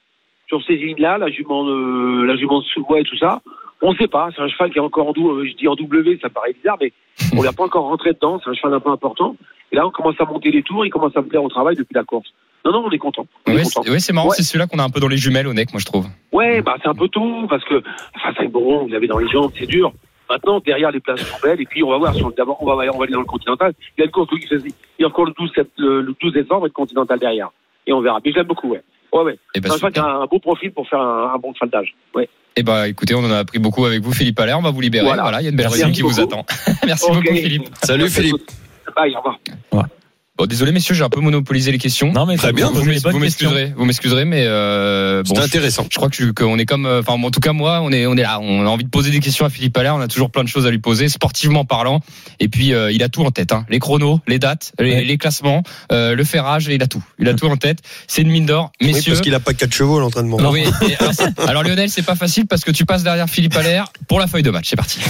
sur 0.49 0.62
ces 0.64 0.77
lignes-là, 0.77 1.18
la 1.18 1.29
jument, 1.31 1.64
de, 1.64 2.25
la 2.25 2.37
jument 2.37 2.61
de 2.61 2.99
et 2.99 3.05
tout 3.05 3.16
ça. 3.16 3.40
On 3.83 3.93
ne 3.93 3.97
sait 3.97 4.09
pas. 4.09 4.29
C'est 4.35 4.43
un 4.43 4.49
cheval 4.49 4.71
qui 4.71 4.79
est 4.79 4.83
encore 4.83 5.09
en 5.09 5.12
double. 5.12 5.47
Je 5.49 5.55
dis 5.57 5.66
en 5.69 5.75
W, 5.75 6.19
ça 6.21 6.29
paraît 6.29 6.53
bizarre, 6.53 6.77
mais 6.81 6.93
on 7.37 7.43
l'a 7.43 7.53
pas 7.53 7.64
encore 7.64 7.85
rentré 7.85 8.12
dedans. 8.12 8.40
C'est 8.43 8.51
un 8.51 8.55
cheval 8.55 8.75
un 8.75 8.81
peu 8.81 8.90
important. 8.90 9.37
Et 9.73 9.77
là, 9.77 9.87
on 9.87 9.90
commence 9.90 10.16
à 10.21 10.25
monter 10.25 10.51
les 10.51 10.62
tours. 10.62 10.85
Il 10.85 10.90
commence 10.90 11.16
à 11.16 11.23
me 11.23 11.29
plaire 11.29 11.43
au 11.45 11.49
travail 11.49 11.77
depuis 11.77 11.95
la 11.95 12.05
course. 12.05 12.29
Non, 12.64 12.73
non, 12.73 12.85
on 12.87 12.90
est 12.90 12.99
content. 12.99 13.27
On 13.47 13.53
est 13.53 13.57
Oui, 13.57 13.62
content. 13.62 13.90
c'est 13.99 14.12
marrant, 14.12 14.29
Ouais. 14.29 14.35
c'est 14.37 14.43
celui-là 14.43 14.66
qu'on 14.66 14.79
a 14.79 14.85
un 14.85 14.90
peu 14.90 15.01
dans 15.01 15.09
les 15.09 15.16
jumelles, 15.16 15.47
Onek, 15.47 15.73
moi 15.73 15.81
je 15.81 15.87
trouve. 15.87 16.07
Ouais, 16.33 16.61
bah 16.61 16.75
c'est 16.83 16.88
un 16.88 16.95
peu 16.95 17.09
tôt 17.09 17.47
parce 17.49 17.64
que 17.64 17.81
face 18.23 18.38
à 18.38 18.45
Boron, 18.49 18.83
vous 18.83 18.88
l'avez 18.88 19.07
dans 19.07 19.16
les 19.19 19.29
jambes, 19.29 19.51
c'est 19.59 19.66
dur. 19.66 19.93
Maintenant, 20.29 20.61
derrière 20.61 20.90
les 20.90 21.01
places 21.01 21.23
sont 21.23 21.38
belles, 21.43 21.61
et 21.61 21.64
puis 21.64 21.83
on 21.83 21.88
va 21.90 21.97
voir. 21.97 22.12
D'abord, 22.37 22.59
on 22.62 22.66
va, 22.66 22.75
on 22.93 22.99
va 22.99 23.05
aller 23.05 23.14
dans 23.14 23.21
le 23.21 23.25
Continental. 23.25 23.73
Il 23.97 24.01
y 24.01 24.03
a 24.03 24.07
le 24.07 24.12
cours 24.12 24.29
Louis 24.31 24.40
XVI. 24.45 24.75
Il 24.99 25.03
y 25.03 25.05
a 25.05 25.09
encore 25.09 25.25
le 25.25 25.33
12, 25.38 25.51
sept- 25.55 25.71
le, 25.79 26.03
le 26.03 26.14
12 26.21 26.33
décembre 26.35 26.66
et 26.66 26.69
le 26.69 26.73
Continental 26.75 27.19
derrière. 27.19 27.49
Et 27.87 27.93
on 27.95 28.01
verra. 28.03 28.19
Mais 28.25 28.31
je 28.31 28.37
l'aime 28.37 28.47
beaucoup, 28.47 28.69
ouais. 28.69 28.83
Ouais, 29.12 29.23
ouais. 29.23 29.38
Et 29.55 29.61
ben, 29.61 29.69
C'est 29.71 29.75
un 29.75 29.79
cheval 29.79 29.93
qui 29.93 29.99
a 30.01 30.07
un 30.07 30.27
beau 30.27 30.38
profil 30.38 30.71
pour 30.73 30.87
faire 30.87 31.01
un, 31.01 31.33
un 31.35 31.38
bon 31.38 31.53
cheval 31.55 31.71
d'âge. 31.71 31.95
Ouais. 32.14 32.29
Eh 32.56 32.62
ben, 32.62 32.84
écoutez, 32.84 33.14
on 33.14 33.20
en 33.24 33.30
a 33.30 33.38
appris 33.38 33.58
beaucoup 33.58 33.84
avec 33.86 34.02
vous, 34.02 34.12
Philippe 34.12 34.38
Allaire. 34.40 34.58
On 34.58 34.62
va 34.62 34.70
vous 34.70 34.80
libérer. 34.80 35.04
Voilà, 35.06 35.22
Voilà. 35.22 35.40
il 35.40 35.44
y 35.44 35.46
a 35.46 35.50
une 35.50 35.56
belle 35.56 35.66
Merci 35.66 35.82
réunion 35.82 35.94
qui 35.94 36.02
vous 36.02 36.08
beaucoup. 36.10 36.20
attend. 36.22 36.46
Merci 36.86 37.06
beaucoup, 37.08 37.34
Philippe. 37.34 37.68
Salut, 37.82 38.08
Philippe. 38.10 38.50
Bye, 38.96 39.14
au 39.14 39.18
revoir. 39.18 39.86
Bon, 40.40 40.46
désolé, 40.46 40.72
messieurs, 40.72 40.94
j'ai 40.94 41.05
un 41.05 41.11
peu 41.11 41.20
monopolisé 41.20 41.70
les 41.70 41.76
questions. 41.76 42.12
Non, 42.14 42.24
mais 42.24 42.38
Très 42.38 42.55
bien, 42.55 42.70
vous 42.70 42.83
m'excuserez, 43.18 43.74
vous 43.76 43.85
m'excuserez, 43.85 44.24
mais 44.24 44.44
euh, 44.46 45.22
bon, 45.22 45.35
je- 45.35 45.40
intéressant. 45.42 45.87
Je 45.90 45.96
crois 45.98 46.09
que 46.09 46.31
qu'on 46.31 46.59
est 46.59 46.64
comme, 46.64 46.87
euh, 46.87 47.00
enfin, 47.07 47.12
en 47.22 47.31
tout 47.31 47.40
cas, 47.40 47.53
moi, 47.53 47.81
on 47.83 47.92
est, 47.92 48.07
on 48.07 48.14
est 48.16 48.22
là. 48.22 48.40
On 48.40 48.64
a 48.64 48.68
envie 48.70 48.85
de 48.85 48.88
poser 48.88 49.11
des 49.11 49.20
questions 49.20 49.44
à 49.44 49.50
Philippe 49.50 49.76
Allaire. 49.76 49.94
On 49.96 50.00
a 50.00 50.09
toujours 50.09 50.31
plein 50.31 50.42
de 50.42 50.48
choses 50.48 50.64
à 50.66 50.70
lui 50.70 50.79
poser, 50.79 51.11
sportivement 51.11 51.66
parlant. 51.66 52.00
Et 52.38 52.48
puis, 52.48 52.72
euh, 52.72 52.90
il 52.90 53.03
a 53.03 53.11
tout 53.11 53.22
en 53.22 53.31
tête. 53.31 53.53
Hein. 53.53 53.66
Les 53.68 53.79
chronos, 53.81 54.20
les 54.26 54.38
dates, 54.38 54.72
les, 54.79 54.90
Ouais. 54.94 55.05
les 55.05 55.18
classements, 55.18 55.62
euh, 55.92 56.14
le 56.14 56.24
ferrage, 56.24 56.68
il 56.70 56.83
a 56.83 56.87
tout. 56.87 57.05
Il 57.18 57.29
a 57.29 57.35
tout 57.35 57.46
en 57.46 57.59
tête. 57.59 57.81
C'est 58.07 58.22
une 58.22 58.31
mine 58.31 58.46
d'or, 58.46 58.72
Oui, 58.81 58.94
messieurs. 58.94 59.12
parce 59.12 59.20
qu'il 59.22 59.35
a 59.35 59.40
pas 59.40 59.53
quatre 59.53 59.74
chevaux 59.74 59.98
à 59.98 60.00
l'entraînement. 60.00 60.38
Oui, 60.50 60.64
alors, 61.00 61.12
alors, 61.48 61.62
Lionel, 61.64 61.90
c'est 61.90 62.00
pas 62.00 62.16
facile 62.16 62.46
parce 62.46 62.64
que 62.64 62.70
tu 62.70 62.87
passes 62.87 63.03
derrière 63.03 63.29
Philippe 63.29 63.57
Allaire 63.57 63.92
pour 64.09 64.18
la 64.18 64.26
feuille 64.26 64.42
de 64.42 64.50
match. 64.50 64.68
C'est 64.70 64.76
parti. 64.76 65.00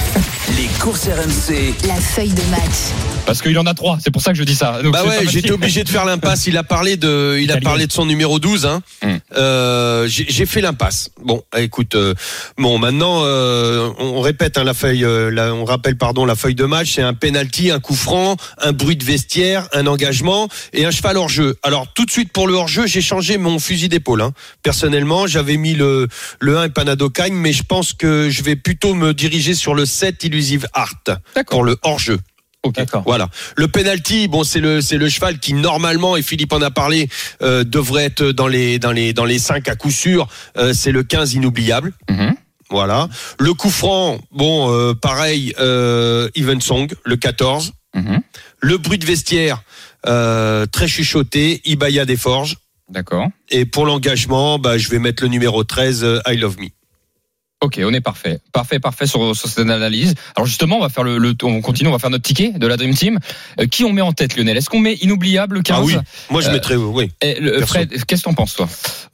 Les 0.56 0.66
courses 0.80 1.06
RMC. 1.06 1.72
La 1.86 1.94
feuille 1.94 2.30
de 2.30 2.50
match. 2.50 2.90
Parce 3.26 3.42
qu'il 3.42 3.56
en 3.60 3.66
a 3.66 3.74
trois. 3.74 3.98
C'est 4.02 4.10
pour 4.10 4.22
ça 4.22 4.32
que 4.32 4.38
je 4.38 4.42
dis 4.42 4.56
ça. 4.56 4.82
Donc, 4.82 4.92
Bah 4.92 5.04
pas 5.04 5.19
ouais, 5.20 5.30
j'étais 5.30 5.50
obligé 5.52 5.84
de 5.84 5.88
faire 5.88 6.04
l'impasse. 6.04 6.46
Il 6.46 6.56
a 6.56 6.62
parlé 6.64 6.96
de, 6.96 7.38
il 7.40 7.50
a 7.52 7.60
parlé 7.60 7.86
de 7.86 7.92
son 7.92 8.06
numéro 8.06 8.38
12. 8.38 8.66
Hein. 8.66 8.82
Mm. 9.02 9.08
Euh, 9.36 10.06
j'ai 10.08 10.46
fait 10.46 10.60
l'impasse. 10.60 11.10
Bon, 11.22 11.42
écoute, 11.56 11.94
euh, 11.94 12.14
bon, 12.58 12.78
maintenant, 12.78 13.22
euh, 13.24 13.90
on 13.98 14.20
répète 14.20 14.58
hein, 14.58 14.64
la 14.64 14.74
feuille, 14.74 15.04
euh, 15.04 15.30
la- 15.30 15.54
on 15.54 15.64
rappelle 15.64 15.96
pardon 15.96 16.24
la 16.24 16.34
feuille 16.34 16.54
de 16.54 16.64
match. 16.64 16.92
C'est 16.94 17.02
un 17.02 17.14
penalty, 17.14 17.70
un 17.70 17.80
coup 17.80 17.94
franc, 17.94 18.36
un 18.58 18.72
bruit 18.72 18.96
de 18.96 19.04
vestiaire, 19.04 19.68
un 19.72 19.86
engagement 19.86 20.48
et 20.72 20.84
un 20.84 20.90
cheval 20.90 21.16
hors 21.16 21.28
jeu. 21.28 21.56
Alors 21.62 21.92
tout 21.94 22.04
de 22.04 22.10
suite 22.10 22.32
pour 22.32 22.48
le 22.48 22.54
hors 22.54 22.68
jeu, 22.68 22.86
j'ai 22.86 23.00
changé 23.02 23.38
mon 23.38 23.58
fusil 23.58 23.88
d'épaule. 23.88 24.22
Hein. 24.22 24.32
Personnellement, 24.62 25.26
j'avais 25.26 25.56
mis 25.56 25.74
le 25.74 26.08
le 26.40 26.58
1 26.58 26.64
et 26.64 26.68
Panado 26.70 27.10
Cagne, 27.10 27.34
mais 27.34 27.52
je 27.52 27.62
pense 27.62 27.92
que 27.92 28.28
je 28.30 28.42
vais 28.42 28.56
plutôt 28.56 28.94
me 28.94 29.12
diriger 29.14 29.54
sur 29.54 29.74
le 29.74 29.86
7 29.86 30.24
Illusive 30.24 30.66
Art 30.72 30.94
pour 31.50 31.64
le 31.64 31.76
hors 31.82 31.98
jeu. 31.98 32.18
Ok. 32.62 32.78
Voilà. 33.06 33.28
Le 33.56 33.68
penalty, 33.68 34.28
bon, 34.28 34.44
c'est 34.44 34.60
le 34.60 34.80
c'est 34.80 34.98
le 34.98 35.08
cheval 35.08 35.38
qui 35.38 35.54
normalement 35.54 36.16
et 36.16 36.22
Philippe 36.22 36.52
en 36.52 36.60
a 36.60 36.70
parlé 36.70 37.08
euh, 37.42 37.64
devrait 37.64 38.04
être 38.04 38.24
dans 38.24 38.48
les 38.48 38.78
dans 38.78 38.92
les 38.92 39.12
dans 39.12 39.24
les 39.24 39.38
5 39.38 39.66
à 39.68 39.76
coup 39.76 39.90
sûr. 39.90 40.28
Euh, 40.58 40.74
c'est 40.74 40.92
le 40.92 41.02
15 41.02 41.34
inoubliable. 41.34 41.92
Mhm. 42.10 42.34
Voilà. 42.68 43.08
Le 43.38 43.52
coup 43.54 43.70
franc, 43.70 44.20
bon, 44.30 44.72
euh, 44.72 44.94
pareil, 44.94 45.54
euh, 45.58 46.28
Even 46.36 46.60
Song, 46.60 46.88
le 47.04 47.16
14. 47.16 47.72
Mhm. 47.94 48.20
Le 48.60 48.78
bruit 48.78 48.98
de 48.98 49.06
vestiaire, 49.06 49.62
euh, 50.06 50.66
très 50.66 50.86
chuchoté, 50.86 51.60
Ibaya 51.64 52.04
des 52.04 52.16
Forges. 52.16 52.56
D'accord. 52.88 53.28
Et 53.50 53.64
pour 53.64 53.86
l'engagement, 53.86 54.58
bah, 54.58 54.78
je 54.78 54.88
vais 54.88 54.98
mettre 54.98 55.22
le 55.22 55.28
numéro 55.28 55.64
13, 55.64 56.04
euh, 56.04 56.20
I 56.26 56.36
Love 56.36 56.58
Me. 56.60 56.68
Ok, 57.62 57.78
on 57.84 57.92
est 57.92 58.00
parfait. 58.00 58.40
Parfait, 58.52 58.78
parfait 58.78 59.06
sur, 59.06 59.36
sur 59.36 59.48
cette 59.48 59.58
analyse. 59.68 60.14
Alors 60.34 60.46
justement, 60.46 60.78
on 60.78 60.80
va 60.80 60.88
faire 60.88 61.04
le, 61.04 61.18
le 61.18 61.34
on 61.42 61.60
continue, 61.60 61.88
on 61.90 61.92
va 61.92 61.98
faire 61.98 62.08
notre 62.08 62.24
ticket 62.24 62.52
de 62.52 62.66
la 62.66 62.78
Dream 62.78 62.94
Team. 62.94 63.18
Euh, 63.60 63.66
qui 63.66 63.84
on 63.84 63.92
met 63.92 64.00
en 64.00 64.12
tête, 64.12 64.34
Lionel? 64.36 64.56
Est-ce 64.56 64.70
qu'on 64.70 64.78
met 64.80 64.94
inoubliable 64.94 65.56
le 65.56 65.62
15 65.62 65.76
Ah 65.78 65.82
oui, 65.84 65.94
moi 66.30 66.40
je 66.40 66.48
Euh, 66.48 66.52
mettrais, 66.52 66.76
oui. 66.76 67.12
Et 67.20 67.38
le- 67.38 67.52
perso. 67.58 67.66
Fred, 67.66 67.90
qu'est-ce 68.06 68.22
que 68.22 68.28
t'en 68.28 68.32
penses 68.34 68.54
toi? 68.54 68.66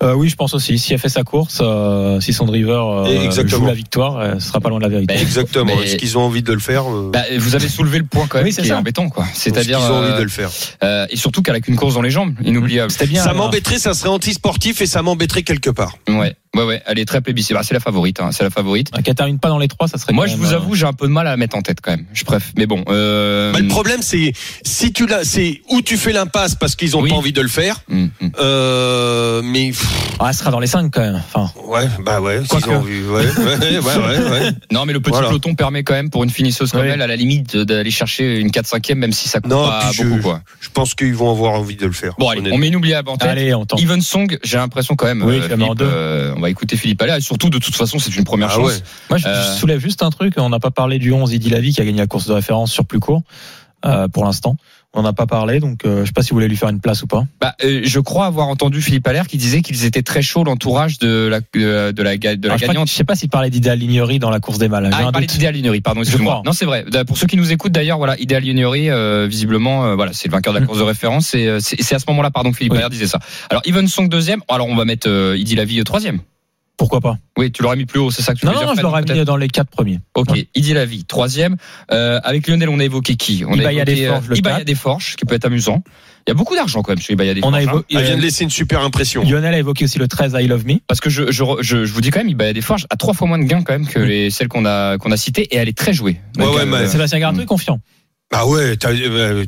Euh, 0.04 0.14
oui, 0.14 0.28
je 0.28 0.36
pense 0.36 0.54
aussi. 0.54 0.78
Si 0.78 0.92
elle 0.92 1.00
fait 1.00 1.08
sa 1.08 1.24
course, 1.24 1.58
euh, 1.60 2.20
si 2.20 2.32
son 2.32 2.44
driver 2.44 3.06
euh, 3.08 3.30
joue 3.46 3.66
la 3.66 3.74
victoire, 3.74 4.18
euh, 4.18 4.34
ce 4.38 4.46
sera 4.48 4.60
pas 4.60 4.68
loin 4.68 4.78
de 4.78 4.84
la 4.84 4.90
vérité. 4.90 5.14
Exactement. 5.14 5.74
mais- 5.76 5.82
Est-ce 5.82 5.96
qu'ils 5.96 6.16
ont 6.16 6.22
envie 6.22 6.42
de 6.42 6.52
le 6.52 6.60
faire 6.60 6.84
euh, 6.88 7.10
bah, 7.12 7.24
Vous 7.38 7.56
avez 7.56 7.68
soulevé 7.68 7.98
le 7.98 8.04
point 8.04 8.26
quand 8.28 8.38
même, 8.38 8.46
Oui, 8.46 8.52
c'est 8.52 8.62
qui 8.62 8.68
est 8.68 8.70
ça. 8.70 8.78
embêtant, 8.78 9.08
quoi. 9.08 9.24
C'est-à-dire 9.34 9.78
qu'ils 9.78 9.86
ont 9.90 9.96
envie 10.04 10.16
de 10.18 10.22
le 10.22 10.28
faire 10.28 10.50
euh, 10.84 11.06
et 11.10 11.16
surtout 11.16 11.42
qu'elle 11.42 11.56
a 11.56 11.60
qu'une 11.60 11.74
course 11.76 11.94
dans 11.94 12.02
les 12.02 12.10
jambes, 12.10 12.34
inoubliable. 12.44 12.92
C'était 12.92 13.06
bien. 13.08 13.24
Ça 13.24 13.30
alors. 13.30 13.44
m'embêterait, 13.46 13.78
ça 13.78 13.92
serait 13.92 14.08
anti-sportif 14.08 14.80
et 14.82 14.86
ça 14.86 15.02
m'embêterait 15.02 15.42
quelque 15.42 15.70
part. 15.70 15.96
Ouais, 16.08 16.36
ouais, 16.54 16.62
ouais. 16.64 16.82
Elle 16.86 16.98
est 17.00 17.04
très 17.06 17.20
plébiscitée. 17.20 17.54
Bah, 17.54 17.62
c'est 17.64 17.74
la 17.74 17.80
favorite. 17.80 18.20
Hein. 18.20 18.30
C'est 18.36 18.44
la 18.44 18.50
favorite. 18.50 18.90
Qu'elle 19.04 19.14
termine 19.14 19.38
pas 19.38 19.48
dans 19.48 19.58
les 19.58 19.68
trois, 19.68 19.88
ça 19.88 19.98
serait. 19.98 20.12
Moi, 20.12 20.26
je 20.26 20.36
vous 20.36 20.52
euh, 20.52 20.56
avoue, 20.56 20.74
j'ai 20.74 20.86
un 20.86 20.92
peu 20.92 21.06
de 21.06 21.12
mal 21.12 21.26
à 21.26 21.30
la 21.30 21.36
mettre 21.36 21.56
en 21.56 21.62
tête 21.62 21.78
quand 21.80 21.90
même. 21.92 22.04
Je 22.12 22.24
préfère. 22.24 22.52
Mais 22.56 22.66
bon. 22.66 22.84
Euh... 22.88 23.52
Bah, 23.52 23.60
le 23.60 23.68
problème, 23.68 24.00
c'est 24.02 24.32
si 24.62 24.92
tu 24.92 25.06
l'as, 25.06 25.24
c'est 25.24 25.60
où 25.70 25.82
tu 25.82 25.96
fais 25.96 26.12
l'impasse 26.12 26.54
parce 26.54 26.76
qu'ils 26.76 26.96
ont 26.96 27.02
Oui. 27.02 27.10
pas 27.10 27.16
envie 27.16 27.32
de 27.32 27.40
le 27.40 27.48
faire. 27.48 27.80
hum. 27.90 28.10
Euh, 28.38 29.42
mais 29.44 29.72
Ah, 30.18 30.26
elle 30.28 30.34
sera 30.34 30.50
dans 30.50 30.60
les 30.60 30.66
cinq 30.66 30.90
quand 30.92 31.00
même. 31.00 31.16
Enfin, 31.32 31.50
ouais, 31.66 31.88
bah 32.04 32.20
ouais, 32.20 32.38
s'ils 32.40 32.48
Quoique. 32.48 32.70
ont 32.70 32.76
envie, 32.76 33.00
ouais, 33.02 33.26
ouais, 33.26 33.78
ouais, 33.78 33.78
ouais, 33.80 34.30
ouais. 34.30 34.50
Non, 34.72 34.84
mais 34.86 34.92
le 34.92 35.00
petit 35.00 35.10
Voilà. 35.10 35.28
peloton 35.28 35.54
permet 35.54 35.82
quand 35.84 35.94
même 35.94 36.10
pour 36.10 36.24
une 36.24 36.30
finisseuse 36.30 36.70
comme 36.72 36.84
elle, 36.84 37.02
à 37.02 37.06
la 37.06 37.16
limite, 37.16 37.56
d'aller 37.56 37.90
chercher 37.90 38.38
une 38.38 38.50
4-5e, 38.50 38.94
même 38.96 39.12
si 39.12 39.28
ça 39.28 39.40
coûte 39.40 39.50
Non, 39.50 39.66
pas 39.68 39.90
je- 39.92 40.02
beaucoup, 40.04 40.20
quoi. 40.22 40.40
Je 40.60 40.68
pense 40.70 40.94
qu'ils 40.94 41.14
vont 41.14 41.30
avoir 41.30 41.52
envie 41.54 41.76
de 41.76 41.86
le 41.86 41.92
faire. 41.92 42.14
Bon, 42.18 42.28
allez, 42.28 42.50
on 42.52 42.58
met 42.58 42.68
inoubliable 42.68 43.08
en 43.08 43.16
tête. 43.16 43.28
allez, 43.28 43.54
on 43.54 43.64
tente. 43.66 43.80
Even 43.80 44.00
Song, 44.02 44.36
j'ai 44.42 44.56
l'impression 44.58 44.96
quand 44.96 45.06
même. 45.06 45.22
Oui, 45.22 45.36
euh, 45.38 45.48
Philippe, 45.48 45.80
euh, 45.80 46.34
on 46.36 46.40
va 46.40 46.50
écouter 46.50 46.76
Philippe 46.76 47.00
Allaire. 47.02 47.16
Et 47.16 47.20
surtout, 47.20 47.50
de 47.50 47.58
toute 47.58 47.74
façon, 47.74 47.98
c'est 47.98 48.14
une 48.16 48.24
première 48.26 48.48
Ah 48.50 48.54
chance. 48.56 48.66
ouais. 48.66 48.82
Moi, 49.10 49.18
je, 49.18 49.26
Euh, 49.28 49.52
je 49.54 49.58
soulève 49.58 49.80
juste 49.80 50.02
un 50.02 50.10
truc. 50.10 50.34
On 50.36 50.50
n'a 50.50 50.60
pas 50.60 50.70
parlé 50.70 50.98
du 50.98 51.12
11 51.12 51.32
Idi 51.32 51.48
Lavi 51.50 51.72
qui 51.72 51.80
a 51.80 51.84
gagné 51.84 51.98
la 51.98 52.06
course 52.06 52.26
de 52.26 52.32
référence 52.34 52.70
sur 52.72 52.84
plus 52.84 53.00
court 53.00 53.22
euh, 53.84 54.08
pour 54.08 54.24
l'instant. 54.24 54.56
On 54.98 55.02
n'en 55.02 55.10
a 55.10 55.12
pas 55.12 55.26
parlé, 55.26 55.60
donc 55.60 55.84
euh, 55.84 56.00
je 56.02 56.06
sais 56.06 56.12
pas 56.12 56.22
si 56.22 56.30
vous 56.30 56.36
voulez 56.36 56.48
lui 56.48 56.56
faire 56.56 56.70
une 56.70 56.80
place 56.80 57.02
ou 57.02 57.06
pas. 57.06 57.26
Bah, 57.38 57.54
euh, 57.62 57.82
je 57.84 58.00
crois 58.00 58.24
avoir 58.24 58.48
entendu 58.48 58.80
Philippe 58.80 59.06
Allaire 59.06 59.26
qui 59.26 59.36
disait 59.36 59.60
qu'ils 59.60 59.84
étaient 59.84 60.02
très 60.02 60.22
chauds 60.22 60.42
l'entourage 60.42 60.98
de 60.98 61.28
la 61.30 61.40
de, 61.40 61.90
de 61.92 62.02
la 62.02 62.16
de 62.16 62.24
la 62.24 62.54
Alors, 62.54 62.56
je, 62.58 62.64
crois 62.64 62.72
gagnante. 62.72 62.88
je 62.88 62.94
sais 62.94 63.04
pas 63.04 63.14
s'il 63.14 63.28
parlait 63.28 63.50
d'Ida 63.50 63.74
Lignery 63.76 64.18
dans 64.18 64.30
la 64.30 64.40
course 64.40 64.56
des 64.56 64.68
mâles. 64.70 64.88
Ah, 64.94 65.02
il 65.06 65.12
parlait 65.12 65.26
d'Idéal 65.26 65.54
Juniori, 65.54 65.82
pardon, 65.82 66.00
excuse-moi. 66.00 66.40
Non, 66.46 66.52
c'est 66.52 66.64
vrai. 66.64 66.86
Pour 67.06 67.18
ceux 67.18 67.26
qui 67.26 67.36
nous 67.36 67.52
écoutent 67.52 67.72
d'ailleurs, 67.72 67.98
voilà, 67.98 68.18
Idéal 68.18 68.42
euh, 68.46 69.26
visiblement, 69.28 69.94
voilà, 69.96 70.14
c'est 70.14 70.28
le 70.28 70.32
vainqueur 70.32 70.54
de 70.54 70.60
la 70.60 70.64
Mm. 70.64 70.68
course 70.68 70.78
de 70.78 70.84
référence. 70.84 71.34
Et 71.34 71.58
c'est 71.60 71.94
à 71.94 71.98
ce 71.98 72.06
moment-là, 72.08 72.30
pardon, 72.30 72.50
que 72.50 72.56
Philippe 72.56 72.72
Oui. 72.72 72.78
Allaire 72.78 72.88
disait 72.90 73.06
ça. 73.06 73.18
Alors, 73.50 73.60
Even 73.66 73.88
Song 73.88 74.08
deuxième. 74.08 74.40
Alors, 74.48 74.66
on 74.66 74.76
va 74.76 74.86
mettre 74.86 75.34
Idi 75.36 75.56
Lavie 75.56 75.84
troisième. 75.84 76.20
Pourquoi 76.76 77.00
pas 77.00 77.16
Oui, 77.38 77.50
tu 77.50 77.62
l'aurais 77.62 77.76
mis 77.76 77.86
plus 77.86 77.98
haut, 78.00 78.10
c'est 78.10 78.20
ça 78.22 78.34
que 78.34 78.38
tu 78.40 78.44
Non, 78.46 78.52
voulais 78.52 78.66
non, 78.66 78.72
dire, 78.72 78.80
je 78.80 78.86
l'aurais 78.86 79.02
mis 79.02 79.24
dans 79.24 79.36
les 79.38 79.48
quatre 79.48 79.70
premiers. 79.70 79.98
Ok, 80.14 80.30
Ouais. 80.30 80.46
Idi 80.54 80.74
Lavie 80.74 81.04
troisième. 81.04 81.56
Euh, 81.90 82.20
avec 82.22 82.46
Lionel, 82.46 82.68
on 82.68 82.78
a 82.78 82.84
évoqué 82.84 83.16
qui 83.16 83.44
On 83.48 83.54
Ibaya 83.54 83.68
a 83.68 83.72
évoqué 83.72 83.94
Desforges, 83.94 84.28
le 84.28 84.36
Ibaya. 84.36 84.64
Desforges, 84.64 85.16
qui 85.16 85.24
peut 85.24 85.34
être 85.34 85.46
amusant. 85.46 85.82
Il 86.26 86.30
y 86.30 86.32
a 86.32 86.34
beaucoup 86.34 86.54
d'argent 86.54 86.82
quand 86.82 86.92
même 86.92 87.00
chez 87.00 87.14
Ibaya 87.14 87.32
On 87.32 87.34
Desforges. 87.34 87.54
a 87.54 87.58
hein. 87.58 87.60
évoqué. 87.62 87.96
Elle 87.96 88.02
vient 88.04 88.14
de 88.16 88.18
euh, 88.20 88.22
laisser 88.22 88.44
une 88.44 88.50
super 88.50 88.82
impression. 88.82 89.22
Lionel 89.22 89.54
a 89.54 89.58
évoqué 89.58 89.84
aussi 89.84 89.98
le 89.98 90.06
13 90.06 90.36
I 90.38 90.46
Love 90.48 90.66
Me. 90.66 90.74
Parce 90.86 91.00
que 91.00 91.08
je, 91.08 91.30
je, 91.32 91.44
je, 91.60 91.84
je 91.86 91.92
vous 91.94 92.00
dis 92.02 92.10
quand 92.10 92.20
même, 92.20 92.28
Ibaya 92.28 92.52
Desforges 92.52 92.86
a 92.90 92.96
trois 92.96 93.14
fois 93.14 93.26
moins 93.26 93.38
de 93.38 93.44
gains 93.44 93.62
quand 93.62 93.72
même 93.72 93.86
que 93.86 93.98
les, 93.98 94.28
celles 94.30 94.48
qu'on 94.48 94.66
a, 94.66 94.98
qu'on 94.98 95.10
a 95.12 95.16
citées 95.16 95.42
et 95.54 95.56
elle 95.56 95.68
est 95.68 95.76
très 95.78 95.94
jouée. 95.94 96.20
Ouais, 96.36 96.44
Donc, 96.44 96.56
ouais, 96.56 96.62
euh, 96.66 96.86
Sébastien 96.88 97.32
Mm. 97.32 97.40
est 97.40 97.46
confiant. 97.46 97.80
Ah 98.32 98.46
ouais, 98.46 98.76
t'as- 98.76 98.90
euh, 98.90 99.44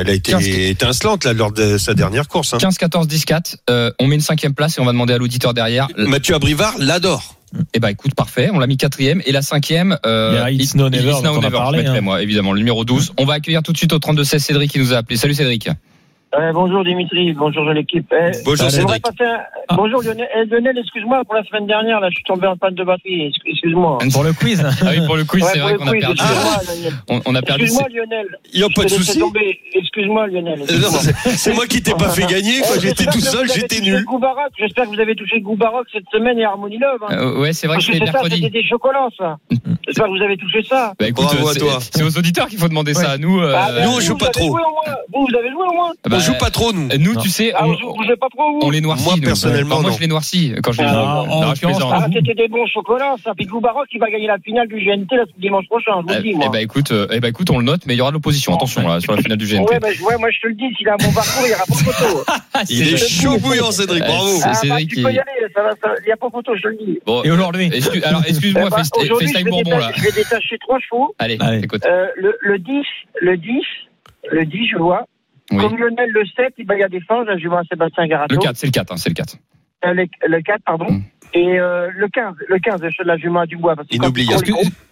elle 0.00 0.08
a 0.08 0.12
été 0.12 0.32
Quinze- 0.32 0.46
étincelante 0.46 1.24
là 1.24 1.32
lors 1.32 1.50
de 1.52 1.78
sa 1.78 1.94
dernière 1.94 2.28
course. 2.28 2.54
Hein. 2.54 2.58
15, 2.58 2.78
14, 2.78 3.08
10, 3.08 3.24
4. 3.24 3.56
Euh, 3.68 3.90
on 3.98 4.06
met 4.06 4.14
une 4.14 4.20
cinquième 4.20 4.54
place 4.54 4.78
et 4.78 4.80
on 4.80 4.84
va 4.84 4.92
demander 4.92 5.14
à 5.14 5.18
l'auditeur 5.18 5.52
derrière. 5.52 5.88
Mathieu 5.96 6.34
Abrivard 6.36 6.74
l'adore. 6.78 7.34
Eh 7.74 7.80
ben 7.80 7.88
écoute, 7.88 8.14
parfait. 8.14 8.50
On 8.52 8.58
l'a 8.58 8.66
mis 8.66 8.76
quatrième. 8.76 9.20
Et 9.26 9.32
la 9.32 9.42
cinquième, 9.42 9.98
euh, 10.06 10.48
It's 10.50 10.74
No 10.74 10.90
Never, 10.90 11.10
It's 11.10 11.22
No 11.22 11.32
dont 11.34 11.38
on 11.40 11.42
a 11.42 11.46
je 11.46 11.50
parlé, 11.52 11.78
mettrai, 11.78 11.98
hein. 11.98 12.00
moi, 12.02 12.22
évidemment, 12.22 12.52
le 12.52 12.58
numéro 12.58 12.84
12. 12.84 13.12
On 13.18 13.24
va 13.24 13.34
accueillir 13.34 13.62
tout 13.62 13.72
de 13.72 13.78
suite 13.78 13.92
au 13.92 13.98
32 13.98 14.22
16 14.24 14.44
Cédric 14.44 14.70
qui 14.70 14.78
nous 14.78 14.92
a 14.92 14.98
appelé. 14.98 15.16
Salut 15.16 15.34
Cédric. 15.34 15.68
Euh, 16.34 16.52
bonjour 16.52 16.84
Dimitri, 16.84 17.32
bonjour 17.32 17.64
l'équipe. 17.72 18.12
Eh, 18.12 18.32
Bonjour 18.44 18.70
Cédric. 18.70 19.02
Ah. 19.18 19.74
Bonjour 19.76 20.02
Lionel, 20.02 20.28
Eh, 20.36 20.44
Lionel 20.44 20.76
excuse-moi 20.76 21.24
pour 21.24 21.34
la 21.34 21.42
semaine 21.44 21.66
dernière, 21.66 22.00
là 22.00 22.08
je 22.10 22.16
suis 22.16 22.24
tombé 22.24 22.46
en 22.46 22.54
panne 22.54 22.74
de 22.74 22.84
batterie, 22.84 23.28
Excuse- 23.28 23.52
excuse-moi. 23.52 23.96
Pour 24.12 24.24
le 24.24 24.34
quiz. 24.34 24.62
Ah 24.62 24.90
oui, 24.90 25.06
pour 25.06 25.16
le 25.16 25.24
quiz, 25.24 25.42
Ouais, 25.42 25.50
c'est 25.54 25.58
vrai 25.60 25.74
qu'on 25.76 25.86
a 25.86 25.92
perdu. 25.92 26.20
Excuse-moi 26.20 26.60
Lionel. 26.66 26.92
On, 27.08 27.20
on 27.24 27.34
a 27.34 27.40
perdu. 27.40 27.62
Excuse-moi 27.64 27.88
Lionel. 27.88 28.26
Il 28.52 28.60
y 28.60 28.62
a 28.62 28.68
pas 28.68 28.82
de 28.84 28.88
souci. 28.88 29.22
Excuse-moi 29.74 30.26
Lionel. 30.26 30.60
Euh, 30.60 30.64
c'est- 31.34 31.54
moi 31.54 31.66
qui 31.66 31.82
t'ai 31.82 31.94
pas 31.94 32.10
fait 32.10 32.26
gagner. 32.26 32.60
Eh, 32.76 32.80
j'étais 32.80 33.06
tout 33.06 33.20
seul, 33.20 33.48
j'étais 33.50 33.80
nul. 33.80 34.04
J'espère 34.58 34.84
que 34.84 34.90
vous 34.90 35.00
avez 35.00 35.14
touché 35.14 35.40
Goubarak 35.40 35.86
cette 35.92 36.04
semaine 36.12 36.38
et 36.38 36.44
Harmony 36.44 36.76
Love. 36.76 37.00
Hein. 37.08 37.16
Euh, 37.16 37.40
ouais, 37.40 37.54
c'est 37.54 37.66
vrai 37.68 37.76
que 37.78 37.80
Parce 37.80 37.86
que 37.86 37.92
c'était 37.94 38.04
mercredi. 38.12 38.36
c'était 38.36 38.50
des 38.50 38.68
chocolats 38.68 39.08
ça. 39.16 39.36
J'espère 39.86 40.04
que 40.06 40.10
vous 40.18 40.22
avez 40.22 40.36
touché 40.36 40.62
ça. 40.62 40.92
Bah 40.98 41.08
écoute, 41.08 41.24
c'est- 41.90 42.02
aux 42.02 42.18
auditeurs 42.18 42.48
qu'il 42.48 42.58
faut 42.58 42.68
demander 42.68 42.92
ça 42.92 43.12
à 43.12 43.16
nous. 43.18 43.40
euh, 43.40 43.54
Ah, 43.56 43.70
ben, 43.72 43.84
nous, 43.86 43.96
on 43.96 44.00
joue 44.00 44.16
pas 44.18 44.28
trop. 44.28 44.50
Vous, 44.50 45.26
vous 45.26 45.34
avez 45.38 45.48
joué 45.50 45.62
au 45.66 45.72
moins. 45.72 45.92
Bah, 46.18 46.24
On 46.24 46.32
joue 46.32 46.38
pas 46.38 46.50
trop 46.50 46.72
nous. 46.72 46.88
Nous, 46.98 47.14
Non. 47.14 47.20
tu 47.20 47.28
sais, 47.28 47.52
on, 47.58 48.70
les 48.70 48.80
noircit. 48.80 49.04
Moi, 49.04 49.14
nous. 49.16 49.22
personnellement, 49.22 49.74
Enfin, 49.76 49.82
moi, 49.82 49.90
non. 49.90 49.96
je 49.96 50.00
les 50.02 50.06
noircis 50.08 50.54
quand 50.62 50.72
je 50.72 50.82
les 50.82 50.88
Ah, 50.88 51.24
joue. 51.26 51.78
Ah, 51.92 52.06
c'était 52.12 52.34
des 52.34 52.48
bons 52.48 52.66
chocolats, 52.66 53.14
ça. 53.24 53.32
Puis 53.36 53.46
Goubarak, 53.46 53.86
il 53.92 54.00
va 54.00 54.10
gagner 54.10 54.26
la 54.26 54.38
finale 54.38 54.68
du 54.68 54.76
GNT 54.76 55.16
là, 55.16 55.24
dimanche 55.38 55.66
prochain, 55.66 55.92
je 56.00 56.02
vous 56.02 56.08
le 56.08 56.14
Eh 56.18 56.22
dis, 56.22 56.34
moi. 56.34 56.48
ben 56.50 56.58
écoute, 56.60 56.90
euh, 56.92 57.06
eh 57.12 57.20
ben 57.20 57.28
écoute, 57.28 57.50
on 57.50 57.58
le 57.58 57.64
note, 57.64 57.82
mais 57.86 57.94
il 57.94 57.98
y 57.98 58.00
aura 58.00 58.10
de 58.10 58.14
l'opposition. 58.14 58.54
Attention 58.54 58.86
là, 58.86 59.00
sur 59.00 59.14
la 59.14 59.22
finale 59.22 59.38
du 59.38 59.46
GNT. 59.46 59.68
Ouais, 59.70 59.78
bah, 59.80 59.88
ouais, 59.88 60.18
moi 60.18 60.28
je 60.30 60.40
te 60.40 60.46
le 60.48 60.54
dis, 60.54 60.64
s'il 60.76 60.88
a 60.88 60.94
un 60.94 60.96
bon 60.96 61.12
parcours, 61.12 61.42
il 61.44 61.48
n'y 61.48 61.54
aura 61.54 61.64
pas 61.66 61.74
de 61.74 61.78
photo. 61.92 62.24
Il 62.70 62.94
est 62.94 62.96
chaud 62.96 63.38
bouillant 63.38 63.70
Cédric. 63.70 64.02
Bravo. 64.02 64.26
c'est- 64.26 64.42
Ah, 64.44 64.48
bah, 64.48 64.54
Cédric, 64.54 64.88
tu 64.90 65.02
peux 65.02 65.10
il- 65.10 65.14
y 65.14 65.18
aller, 65.18 65.30
il 65.38 66.06
n'y 66.06 66.12
a 66.12 66.16
pas 66.16 66.26
de 66.26 66.32
photo, 66.32 66.52
je 66.56 66.62
te 66.62 66.68
le 66.68 66.76
dis. 66.76 66.98
Bon, 67.06 67.22
Et 67.22 67.30
aujourd'hui 67.30 67.70
excuse- 67.72 68.04
alors 68.04 68.22
excuse-moi, 68.26 68.64
Eh 68.66 68.70
ben, 68.70 68.76
FaceTime 68.76 69.48
Bourbon 69.50 69.78
là. 69.78 69.90
je 69.96 70.02
vais 70.02 70.12
détacher 70.12 70.56
trois 70.58 70.78
chevaux. 70.80 71.14
Allez, 71.18 71.36
Allez. 71.40 71.64
écoute. 71.64 71.84
Euh, 71.86 72.06
le, 72.16 72.36
le 72.40 72.58
10, 72.58 72.84
le 73.20 73.36
10, 73.36 73.62
le 74.32 74.44
10, 74.44 74.68
je 74.72 74.78
vois. 74.78 75.04
Oui. 75.50 75.58
Comme 75.62 75.76
Lionel 75.78 76.10
le 76.10 76.24
7, 76.36 76.54
il 76.58 76.66
y 76.78 76.82
a 76.82 76.88
des 76.88 77.00
fanges, 77.00 77.26
je 77.42 77.48
vois 77.48 77.62
Sébastien 77.70 78.06
Garato. 78.06 78.34
Le 78.34 78.40
4, 78.40 78.56
c'est 78.56 78.66
le 78.66 78.72
4, 78.72 78.92
hein, 78.92 78.96
c'est 78.98 79.08
le 79.08 79.14
4. 79.14 79.36
Euh, 79.86 79.92
le, 79.94 80.06
le 80.28 80.42
4, 80.42 80.62
pardon. 80.64 80.90
Mm. 80.90 81.02
Et 81.34 81.58
euh, 81.58 81.88
le 81.94 82.08
15, 82.08 82.34
le 82.48 82.58
15, 82.58 82.80
je 82.96 83.02
la 83.04 83.16
jument 83.16 83.40
à 83.40 83.46
Dubois. 83.46 83.76
Parce 83.76 83.88
que 83.88 83.94
Inoubliable. 83.94 84.42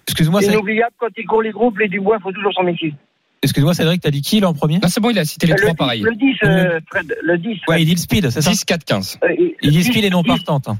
Excuse-moi, 0.06 0.40
Cédric- 0.40 0.52
Inoubliable, 0.54 0.92
quand 0.98 1.08
il 1.16 1.26
court 1.26 1.42
les 1.42 1.50
groupes, 1.50 1.78
les 1.78 1.88
Dubois, 1.88 2.16
il 2.20 2.22
faut 2.22 2.32
toujours 2.32 2.52
s'en 2.54 2.62
méfier. 2.62 2.94
excuse-moi, 3.42 3.74
Cédric, 3.74 4.00
t'as 4.02 4.10
dit 4.10 4.22
qui 4.22 4.40
là 4.40 4.48
en 4.48 4.54
premier? 4.54 4.78
Non, 4.78 4.88
c'est 4.88 5.00
bon, 5.00 5.10
il 5.10 5.18
a 5.18 5.24
cité 5.24 5.46
les 5.46 5.52
Euh, 5.54 5.56
trois 5.56 5.68
le 5.68 5.74
10, 5.74 5.76
pareils. 5.78 6.00
Le 6.02 6.14
10, 6.14 6.36
euh, 6.44 6.80
Fred, 6.90 7.16
le 7.22 7.38
10. 7.38 7.60
Ouais, 7.68 7.82
il 7.82 7.86
dit 7.86 7.92
le 7.94 7.98
speed, 8.00 8.30
c'est 8.30 8.40
ça? 8.40 8.50
6, 8.50 8.64
4, 8.64 8.84
15. 8.84 9.18
Euh, 9.24 9.28
Il 9.62 9.70
dit 9.70 9.78
10, 9.78 9.84
speed 9.84 10.04
et 10.04 10.10
non 10.10 10.22
10. 10.22 10.28
partante. 10.28 10.68
hein. 10.68 10.78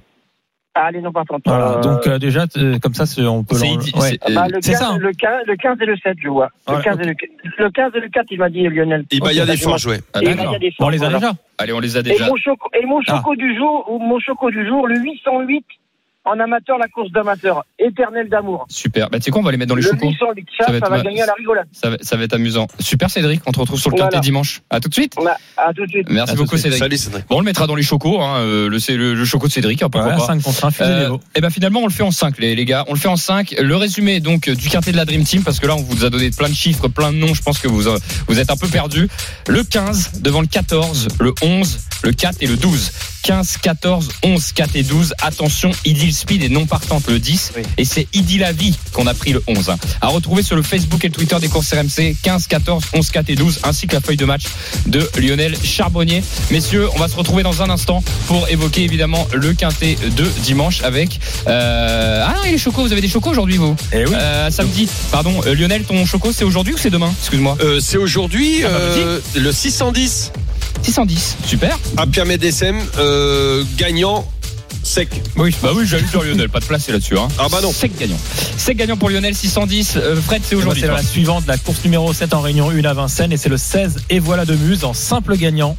Ah, 0.78 0.90
les 0.90 1.00
non 1.00 1.10
partantes. 1.10 1.40
Voilà, 1.46 1.78
Euh, 1.78 1.80
donc 1.80 2.06
euh, 2.06 2.18
déjà, 2.18 2.46
t- 2.46 2.78
comme 2.80 2.92
ça, 2.92 3.04
on 3.30 3.44
peut 3.44 3.54
C'est 3.54 3.66
ouais. 3.70 3.78
c'est- 3.82 4.34
bah, 4.34 4.44
euh, 4.44 4.48
le, 4.52 4.58
c'est 4.60 4.72
15, 4.72 4.78
ça, 4.80 4.88
hein. 4.90 4.98
le, 4.98 5.10
15, 5.12 5.42
le 5.46 5.56
15 5.56 5.78
et 5.80 5.86
le 5.86 5.96
7, 5.96 6.16
je 6.22 6.28
vois. 6.28 6.50
Le, 6.68 6.74
Ouais, 6.76 6.82
15 6.82 7.00
et 7.00 7.04
le, 7.04 7.14
le 7.58 7.70
15 7.70 7.92
et 7.94 8.00
le 8.00 8.08
4, 8.10 8.26
il 8.30 8.38
m'a 8.38 8.50
dit 8.50 8.62
Lionel. 8.68 9.06
Il 9.10 9.18
y 9.18 9.40
a 9.40 9.44
Ok, 9.44 9.48
des 9.50 9.56
forges, 9.56 9.86
ouais. 9.86 10.00
ah, 10.12 10.18
Et 10.20 10.26
d'accord. 10.26 10.44
il 10.44 10.52
y 10.52 10.56
a 10.56 10.58
des 10.58 10.74
Bon, 10.78 10.86
on 10.86 10.88
les 10.90 10.98
a 11.02 11.08
voilà. 11.08 11.18
déjà. 11.18 11.32
Allez, 11.56 11.72
on 11.72 11.80
les 11.80 11.96
a 11.96 12.00
Et 12.00 12.02
déjà. 12.02 12.26
mon 12.28 12.36
choco, 12.36 12.68
et 12.78 12.84
mon 12.84 13.00
Ah. 13.08 13.16
choco 13.16 13.34
du 13.36 13.56
jour, 13.56 13.86
ou 13.90 13.98
mon 13.98 14.18
choco 14.18 14.50
du 14.50 14.66
jour, 14.68 14.86
le 14.86 14.98
808 15.00 15.64
en 16.26 16.38
amateur, 16.40 16.76
la 16.78 16.88
course 16.88 17.10
d'amateur, 17.12 17.64
éternel 17.78 18.28
d'amour. 18.28 18.66
Super. 18.68 19.08
Bah, 19.10 19.18
tu 19.18 19.24
sais 19.24 19.30
quoi, 19.30 19.40
on 19.40 19.44
va 19.44 19.52
les 19.52 19.56
mettre 19.56 19.68
dans 19.70 19.74
les 19.76 19.82
Le 19.82 19.88
chocos. 19.90 20.08
808, 20.10 20.46
ça, 20.58 20.66
Ça 20.66 20.66
ça, 20.66 20.70
va 20.72 20.76
être 20.78 20.90
va 20.90 20.96
ma- 20.98 21.02
gagner 21.02 21.22
à 21.22 21.26
la 21.26 21.32
rigolade. 21.34 21.66
Ça 21.72 21.90
va, 21.90 21.96
ça 22.02 22.16
va 22.16 22.24
être 22.24 22.34
amusant. 22.34 22.66
Super, 22.80 23.08
Cédric. 23.10 23.40
On 23.46 23.52
te 23.52 23.60
retrouve 23.60 23.78
sur 23.80 23.90
le 23.90 23.96
Voilà. 23.96 24.10
quintet 24.10 24.22
dimanche. 24.24 24.60
À 24.70 24.80
tout 24.80 24.88
de 24.88 24.94
suite. 24.94 25.14
Bah, 25.24 25.36
à 25.56 25.72
tout 25.72 25.86
de 25.86 25.90
suite. 25.90 26.08
Merci 26.10 26.32
À 26.32 26.36
beaucoup. 26.36 26.56
Cédric. 26.56 26.78
Salut 26.80 26.96
Cédric. 26.96 27.26
Bon, 27.28 27.36
on 27.36 27.40
le 27.40 27.44
mettra 27.44 27.66
dans 27.66 27.74
les 27.76 27.82
chocos, 27.82 28.20
hein, 28.20 28.38
euh, 28.40 28.68
le, 28.68 28.78
le, 28.96 29.14
le 29.14 29.24
choco 29.24 29.46
de 29.46 29.52
Cédric, 29.52 29.82
hein, 29.82 29.88
pourquoi 29.88 30.10
Ouais, 30.12 30.16
pas. 30.18 30.26
5 30.26 30.42
contre 30.42 30.64
1, 30.64 30.70
fusée 30.72 30.84
Euh, 30.90 31.16
et 31.34 31.40
ben 31.40 31.50
finalement 31.50 31.80
on 31.80 31.86
le 31.86 31.92
fait 31.92 32.02
en 32.02 32.10
5 32.10 32.38
les, 32.38 32.54
les 32.56 32.64
gars, 32.64 32.84
on 32.88 32.94
le 32.94 32.98
fait 32.98 33.08
en 33.08 33.16
5. 33.16 33.54
Le 33.60 33.76
résumé 33.76 34.20
donc 34.20 34.50
du 34.50 34.68
quintet 34.68 34.92
de 34.92 34.96
la 34.96 35.04
Dream 35.04 35.22
Team 35.24 35.42
parce 35.44 35.60
que 35.60 35.66
là 35.66 35.74
on 35.76 35.82
vous 35.82 36.04
a 36.04 36.10
donné 36.10 36.30
plein 36.30 36.48
de 36.48 36.54
chiffres, 36.54 36.88
plein 36.88 37.12
de 37.12 37.18
noms, 37.18 37.34
je 37.34 37.42
pense 37.42 37.58
que 37.58 37.68
vous 37.68 37.86
euh, 37.88 37.98
vous 38.28 38.40
êtes 38.40 38.50
un 38.50 38.56
peu 38.56 38.66
perdus. 38.68 39.08
Le 39.48 39.62
15 39.62 40.20
devant 40.22 40.40
le 40.40 40.46
14, 40.48 41.08
le 41.20 41.32
11, 41.42 41.78
le 42.04 42.12
4 42.12 42.38
et 42.42 42.46
le 42.46 42.56
12. 42.56 42.90
15, 43.26 43.56
14, 43.60 44.08
11, 44.22 44.52
4 44.52 44.76
et 44.76 44.82
12. 44.84 45.14
Attention, 45.20 45.72
Idil 45.84 46.14
Speed 46.14 46.44
est 46.44 46.48
non 46.48 46.64
partante 46.64 47.08
le 47.08 47.18
10 47.18 47.54
Oui. 47.56 47.62
et 47.76 47.84
c'est 47.84 48.06
Idil 48.14 48.38
La 48.42 48.52
Vie 48.52 48.72
qu'on 48.92 49.08
a 49.08 49.14
pris 49.14 49.32
le 49.32 49.42
11. 49.48 49.68
hein. 49.70 49.78
À 50.00 50.06
retrouver 50.06 50.44
sur 50.44 50.54
le 50.54 50.62
Facebook 50.62 51.04
et 51.04 51.08
le 51.08 51.12
Twitter 51.12 51.34
des 51.40 51.48
courses 51.48 51.72
RMC 51.74 52.14
15, 52.22 52.46
14, 52.46 52.84
11, 52.92 53.10
4 53.10 53.30
et 53.30 53.34
12 53.34 53.58
ainsi 53.64 53.88
que 53.88 53.94
la 53.94 54.00
feuille 54.00 54.16
de 54.16 54.24
match 54.26 54.44
de 54.86 55.10
Lionel 55.18 55.56
Charbonnier. 55.60 56.22
Messieurs, 56.52 56.88
on 56.94 57.00
va 57.00 57.08
se 57.08 57.16
retrouver 57.16 57.42
dans 57.42 57.62
un 57.62 57.68
instant 57.70 58.00
pour 58.28 58.48
évoquer 58.48 58.84
évidemment 58.84 59.26
le 59.34 59.54
quintet 59.54 59.96
de 60.16 60.24
dimanche 60.44 60.82
avec 60.84 61.18
euh... 61.48 62.24
ah 62.24 62.32
non, 62.36 62.44
et 62.44 62.52
les 62.52 62.58
chocos, 62.58 62.82
vous 62.82 62.92
avez 62.92 63.00
des 63.00 63.08
chocos 63.08 63.30
aujourd'hui 63.30 63.56
vous? 63.56 63.74
Eh 63.92 64.04
oui. 64.06 64.14
Euh, 64.14 64.52
samedi. 64.52 64.88
Pardon, 65.10 65.34
euh, 65.46 65.54
Lionel, 65.56 65.82
ton 65.82 66.06
choco 66.06 66.30
c'est 66.30 66.44
aujourd'hui 66.44 66.74
ou 66.74 66.78
c'est 66.78 66.90
demain? 66.90 67.12
Excuse-moi. 67.18 67.58
Euh, 67.60 67.80
c'est 67.80 67.96
aujourd'hui 67.96 68.62
Ah 68.64 68.68
bah, 68.68 68.74
euh, 68.78 69.20
le 69.34 69.50
610 69.50 70.30
610. 70.82 71.36
Super. 71.46 71.78
à 71.96 72.06
Pierre 72.06 72.26
Médesem, 72.26 72.80
euh, 72.98 73.64
gagnant 73.76 74.26
sec. 74.86 75.08
Oui, 75.36 75.54
bah 75.62 75.70
oui, 75.74 75.84
j'allais 75.86 76.06
sur 76.06 76.22
Lionel, 76.22 76.48
pas 76.48 76.60
de 76.60 76.64
place 76.64 76.88
là-dessus. 76.88 77.18
Hein. 77.18 77.28
Ah 77.38 77.46
bah 77.50 77.58
non. 77.60 77.72
C'est 77.74 77.88
gagnant. 77.98 78.18
C'est 78.56 78.74
gagnant 78.74 78.96
pour 78.96 79.10
Lionel 79.10 79.34
610. 79.34 79.94
Euh, 79.96 80.20
Fred, 80.20 80.42
c'est 80.44 80.54
aujourd'hui. 80.54 80.82
C'est 80.82 80.86
la 80.86 81.02
suivante, 81.02 81.44
la 81.46 81.58
course 81.58 81.82
numéro 81.84 82.12
7 82.12 82.34
en 82.34 82.40
Réunion 82.40 82.70
1 82.70 82.84
à 82.84 82.94
Vincennes 82.94 83.32
et 83.32 83.36
c'est 83.36 83.48
le 83.48 83.56
16 83.56 83.96
et 84.10 84.20
voilà 84.20 84.44
de 84.44 84.54
Muse 84.54 84.84
en 84.84 84.94
simple 84.94 85.36
gagnant. 85.36 85.76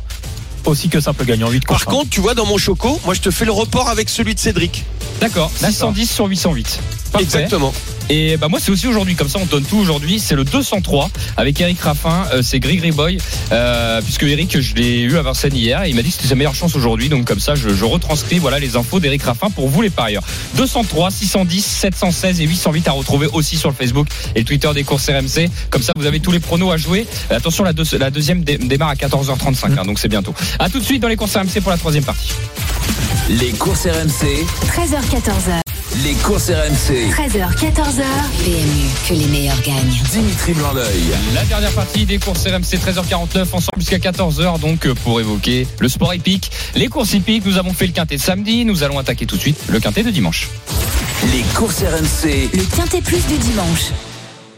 Aussi 0.65 0.89
que 0.89 0.99
simple 0.99 1.23
gagnant, 1.23 1.49
8 1.49 1.65
Par 1.65 1.85
contre, 1.85 2.09
tu 2.09 2.19
vois, 2.19 2.33
dans 2.33 2.45
mon 2.45 2.57
choco, 2.57 2.99
moi 3.05 3.13
je 3.13 3.21
te 3.21 3.31
fais 3.31 3.45
le 3.45 3.53
report 3.53 3.87
avec 3.87 4.09
celui 4.09 4.35
de 4.35 4.39
Cédric. 4.39 4.83
D'accord. 5.21 5.49
610 5.55 6.11
sur 6.11 6.25
808. 6.25 6.79
Parfait. 7.13 7.23
Exactement. 7.23 7.73
Et 8.09 8.37
bah 8.37 8.47
moi 8.47 8.59
c'est 8.61 8.71
aussi 8.71 8.87
aujourd'hui 8.87 9.15
comme 9.15 9.27
ça 9.27 9.37
on 9.41 9.45
donne 9.45 9.65
tout 9.65 9.77
aujourd'hui. 9.77 10.19
C'est 10.19 10.35
le 10.35 10.43
203 10.45 11.09
avec 11.35 11.59
Eric 11.59 11.79
Raffin. 11.81 12.25
Euh, 12.33 12.41
c'est 12.41 12.59
Grigri 12.59 12.91
Boy. 12.91 13.17
Euh, 13.51 14.01
puisque 14.01 14.23
Eric 14.23 14.59
je 14.61 14.75
l'ai 14.75 14.99
eu 15.01 15.17
à 15.17 15.21
Vincennes 15.21 15.55
hier 15.55 15.83
et 15.83 15.89
il 15.89 15.95
m'a 15.95 16.01
dit 16.03 16.09
que 16.09 16.15
c'était 16.15 16.29
sa 16.29 16.35
meilleure 16.35 16.55
chance 16.55 16.75
aujourd'hui. 16.75 17.09
Donc 17.09 17.25
comme 17.25 17.39
ça 17.39 17.55
je, 17.55 17.69
je 17.69 17.85
retranscris 17.85 18.39
voilà 18.39 18.59
les 18.59 18.75
infos 18.77 18.99
d'Eric 18.99 19.23
Raffin 19.23 19.49
pour 19.49 19.67
vous 19.67 19.81
les 19.81 19.89
parieurs. 19.89 20.23
203 20.55 21.11
610 21.11 21.61
716 21.65 22.41
et 22.41 22.45
808 22.45 22.87
à 22.87 22.91
retrouver 22.93 23.27
aussi 23.33 23.57
sur 23.57 23.69
le 23.69 23.75
Facebook 23.75 24.07
et 24.35 24.39
le 24.39 24.45
Twitter 24.45 24.69
des 24.73 24.83
courses 24.83 25.09
RMC 25.09 25.49
comme 25.69 25.81
ça 25.83 25.91
vous 25.97 26.05
avez 26.05 26.19
tous 26.21 26.31
les 26.31 26.39
pronos 26.39 26.71
à 26.71 26.77
jouer. 26.77 27.05
Euh, 27.31 27.37
attention 27.37 27.63
la, 27.65 27.73
deux- 27.73 27.97
la 27.97 28.09
deuxième 28.09 28.43
dé- 28.43 28.57
démarre 28.57 28.89
à 28.89 28.95
14h35 28.95 29.77
hein, 29.79 29.83
donc 29.85 29.99
c'est 29.99 30.07
bientôt. 30.07 30.33
À 30.59 30.69
tout 30.69 30.79
de 30.79 30.83
suite 30.85 31.01
dans 31.01 31.07
les 31.09 31.17
courses 31.17 31.35
RMC 31.35 31.61
pour 31.61 31.71
la 31.71 31.77
troisième 31.77 32.05
partie. 32.05 32.31
Les 33.29 33.51
courses 33.51 33.85
RMC, 33.85 34.45
13h14h. 34.71 35.66
Les 36.03 36.13
courses 36.15 36.49
RMC. 36.49 37.09
13h, 37.11 37.55
14h. 37.55 38.03
PMU, 38.43 38.87
que 39.07 39.13
les 39.13 39.25
meilleurs 39.27 39.59
gagnent. 39.61 40.03
Dimitri 40.11 40.53
Blanc-L'œil. 40.53 41.03
La 41.33 41.43
dernière 41.45 41.71
partie 41.71 42.05
des 42.05 42.19
courses 42.19 42.45
RMC 42.45 42.77
13h49 42.77 43.43
ensemble 43.53 43.79
jusqu'à 43.79 43.97
14h 43.97 44.59
donc 44.59 44.85
euh, 44.85 44.93
pour 44.93 45.19
évoquer 45.19 45.65
le 45.79 45.87
sport 45.89 46.13
hippique. 46.13 46.51
Les 46.75 46.87
courses 46.87 47.13
hippiques, 47.13 47.45
nous 47.45 47.57
avons 47.57 47.73
fait 47.73 47.87
le 47.87 47.93
quintet 47.93 48.17
de 48.17 48.21
samedi, 48.21 48.65
nous 48.65 48.83
allons 48.83 48.99
attaquer 48.99 49.25
tout 49.25 49.37
de 49.37 49.41
suite 49.41 49.57
le 49.69 49.79
quintet 49.79 50.03
de 50.03 50.11
dimanche. 50.11 50.49
Les 51.33 51.41
courses 51.55 51.81
RMC. 51.81 52.49
Le 52.53 52.75
quintet 52.75 53.01
plus 53.01 53.25
du 53.25 53.37
dimanche. 53.37 53.91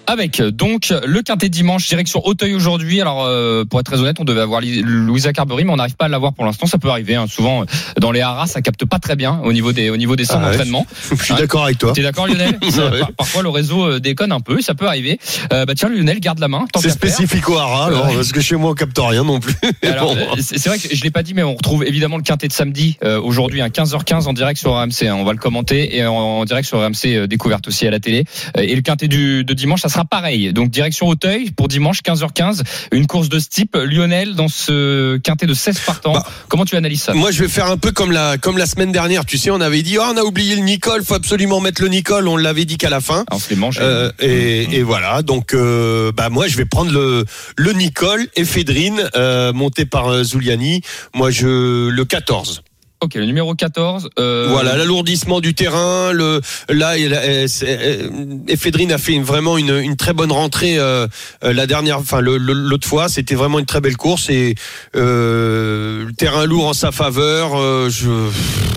Avec 0.10 0.40
euh, 0.40 0.50
donc 0.50 0.92
le 1.06 1.22
quintet 1.22 1.50
dimanche 1.50 1.88
direction 1.88 2.26
Auteuil 2.26 2.56
aujourd'hui. 2.56 3.00
Alors 3.00 3.26
euh, 3.26 3.64
pour 3.64 3.80
être 3.80 3.86
très 3.86 4.00
honnête, 4.00 4.18
on 4.20 4.24
devait 4.24 4.42
avoir 4.42 4.60
Louisa 4.62 5.32
Carberry, 5.34 5.66
mais 5.66 5.72
on 5.72 5.76
n'arrive 5.76 5.96
pas 5.96 6.06
à 6.06 6.08
l'avoir 6.08 6.34
pour 6.34 6.46
l'instant. 6.46 6.66
Ça 6.66 6.80
peut 6.80 6.90
arriver. 6.90 7.14
hein. 7.16 7.26
Souvent 7.30 7.62
euh, 7.62 7.66
dans 8.00 8.12
les 8.12 8.22
haras, 8.22 8.48
ça 8.48 8.62
capte 8.62 8.86
pas 8.86 8.98
très 8.98 9.16
bien 9.16 9.40
au 9.44 9.54
niveau 9.54 9.72
des 9.72 9.92
au 9.92 9.98
niveau 9.98 10.16
des 10.16 10.26
centres 10.26 10.40
Ah 10.42 10.46
ouais. 10.48 10.52
d'entraînement. 10.54 10.88
Je 11.12 11.24
suis 11.24 11.34
Hein? 11.34 11.38
d'accord 11.38 11.66
avec 11.66 11.78
toi. 11.78 11.94
T'es 11.94 12.02
d'accord 12.02 12.26
Lionel? 12.28 12.58
Ouais. 12.80 13.00
Par- 13.00 13.12
Parfois 13.18 13.44
le 13.44 13.50
réseau 13.50 13.86
euh, 13.86 14.00
déconne 14.00 14.32
un 14.32 14.40
peu, 14.40 14.62
ça 14.62 14.74
peut 14.74 14.88
arriver. 14.88 15.20
Euh, 15.54 15.66
bah 15.66 15.74
tiens 15.76 15.90
Lionel, 15.90 16.20
garde 16.20 16.40
la 16.40 16.48
main. 16.48 16.66
C'est 16.80 16.90
spécifique 16.90 17.48
au 17.48 17.58
Hara, 17.58 17.86
alors, 17.88 18.08
Ouais. 18.08 18.16
parce 18.16 18.32
que 18.32 18.42
chez 18.42 18.56
moi, 18.56 18.72
on 18.72 18.74
capte 18.74 18.98
rien 19.00 19.24
non 19.24 19.40
plus. 19.40 19.54
Alors, 19.84 20.16
Bon. 20.16 20.26
c'est 20.40 20.66
vrai 20.68 20.80
que 20.80 20.96
je 20.96 21.04
l'ai 21.04 21.12
pas 21.12 21.22
dit, 21.22 21.34
mais 21.36 21.44
on 21.44 21.54
retrouve 21.56 21.84
évidemment 21.84 22.18
le 22.18 22.24
quintet 22.24 22.48
de 22.48 22.54
samedi 22.54 22.98
euh, 23.04 23.22
aujourd'hui, 23.22 23.62
à 23.62 23.68
15h15 23.70 24.24
en 24.28 24.34
direct 24.34 24.60
sur 24.60 24.72
RMC. 24.74 25.04
hein. 25.08 25.16
On 25.20 25.24
va 25.24 25.34
le 25.34 25.38
commenter 25.38 25.98
et 25.98 26.06
en, 26.06 26.14
en 26.16 26.46
direct 26.46 26.68
sur 26.68 26.80
RMC 26.84 27.06
euh, 27.06 27.28
découverte 27.28 27.68
aussi 27.68 27.86
à 27.86 27.92
la 27.92 28.00
télé. 28.00 28.26
Et 28.58 28.74
le 28.76 28.82
quintet 28.82 29.08
du, 29.08 29.44
de 29.44 29.54
dimanche, 29.54 29.82
ça 29.82 29.90
sera 29.90 29.99
pareil. 30.06 30.54
Donc 30.54 30.70
direction 30.70 31.08
Auteuil 31.08 31.52
pour 31.52 31.68
dimanche 31.68 32.00
15h15, 32.02 32.62
une 32.92 33.08
course 33.08 33.30
de 33.30 33.40
ce 33.40 33.48
type. 33.50 33.76
Lionel 33.76 34.36
dans 34.36 34.48
ce 34.48 35.18
quintet 35.18 35.46
de 35.46 35.54
16 35.54 35.80
partants. 35.80 36.14
Bah, 36.14 36.26
Comment 36.48 36.66
tu 36.66 36.76
analyses 36.76 37.04
ça? 37.04 37.14
Moi, 37.14 37.32
je 37.32 37.44
vais 37.44 37.50
faire 37.50 37.68
un 37.68 37.78
peu 37.78 37.92
comme 37.92 38.12
la, 38.12 38.38
comme 38.38 38.58
la 38.58 38.66
semaine 38.66 38.92
dernière. 38.92 39.26
Tu 39.26 39.38
sais, 39.38 39.52
on 39.52 39.62
avait 39.62 39.82
dit, 39.82 39.98
oh, 39.98 40.04
on 40.14 40.18
a 40.18 40.24
oublié 40.24 40.56
le 40.56 40.62
Nicole, 40.62 41.04
faut 41.04 41.16
absolument 41.16 41.60
mettre 41.60 41.82
le 41.82 41.88
Nicole. 41.88 42.28
On 42.28 42.38
l'avait 42.38 42.66
dit 42.66 42.78
qu'à 42.78 42.90
la 42.90 43.02
fin. 43.02 43.24
Ah, 43.30 43.36
On 43.36 43.40
se 43.40 43.50
les 43.50 43.56
mange. 43.56 43.80
Euh, 43.82 44.12
et, 44.20 44.78
et 44.78 44.84
voilà. 44.84 45.22
Donc, 45.22 45.54
euh, 45.54 46.12
bah 46.12 46.30
moi, 46.30 46.48
je 46.48 46.58
vais 46.58 46.66
prendre 46.66 46.92
le 46.92 47.26
le 47.58 47.74
Nicole 47.74 48.28
et 48.36 48.46
Fédrine 48.46 49.10
euh, 49.16 49.54
monté 49.54 49.86
par 49.86 50.24
Zuliani. 50.24 50.82
Moi, 51.14 51.32
je 51.32 51.90
le 51.90 52.06
14. 52.06 52.64
Ok, 53.02 53.16
le 53.16 53.26
numéro 53.26 53.56
14. 53.56 54.10
euh, 54.20 54.48
Voilà, 54.50 54.76
l'alourdissement 54.76 55.40
du 55.40 55.54
terrain. 55.54 56.12
Le 56.12 56.42
là, 56.68 56.90
a- 56.90 56.96
euh, 56.98 57.48
c'est- 57.48 57.80
euh, 58.04 58.10
Ephedrine 58.50 58.92
a 58.92 58.98
fait 58.98 59.14
une- 59.14 59.24
vraiment 59.24 59.58
une, 59.58 59.74
une 59.78 59.96
très 59.96 60.12
bonne 60.12 60.34
rentrée 60.34 60.78
euh, 60.78 61.08
euh, 61.46 61.54
la 61.54 61.66
dernière, 61.66 62.00
enfin 62.00 62.20
l'autre 62.20 62.86
fois. 62.86 63.08
C'était 63.08 63.36
vraiment 63.36 63.58
une 63.60 63.66
très 63.66 63.80
belle 63.80 63.96
course 63.96 64.30
et 64.30 64.56
euh, 64.98 66.06
le 66.08 66.12
terrain 66.14 66.46
lourd 66.46 66.68
en 66.68 66.74
sa 66.74 66.92
faveur. 66.92 67.56
euh, 67.56 67.90
je 67.90 68.10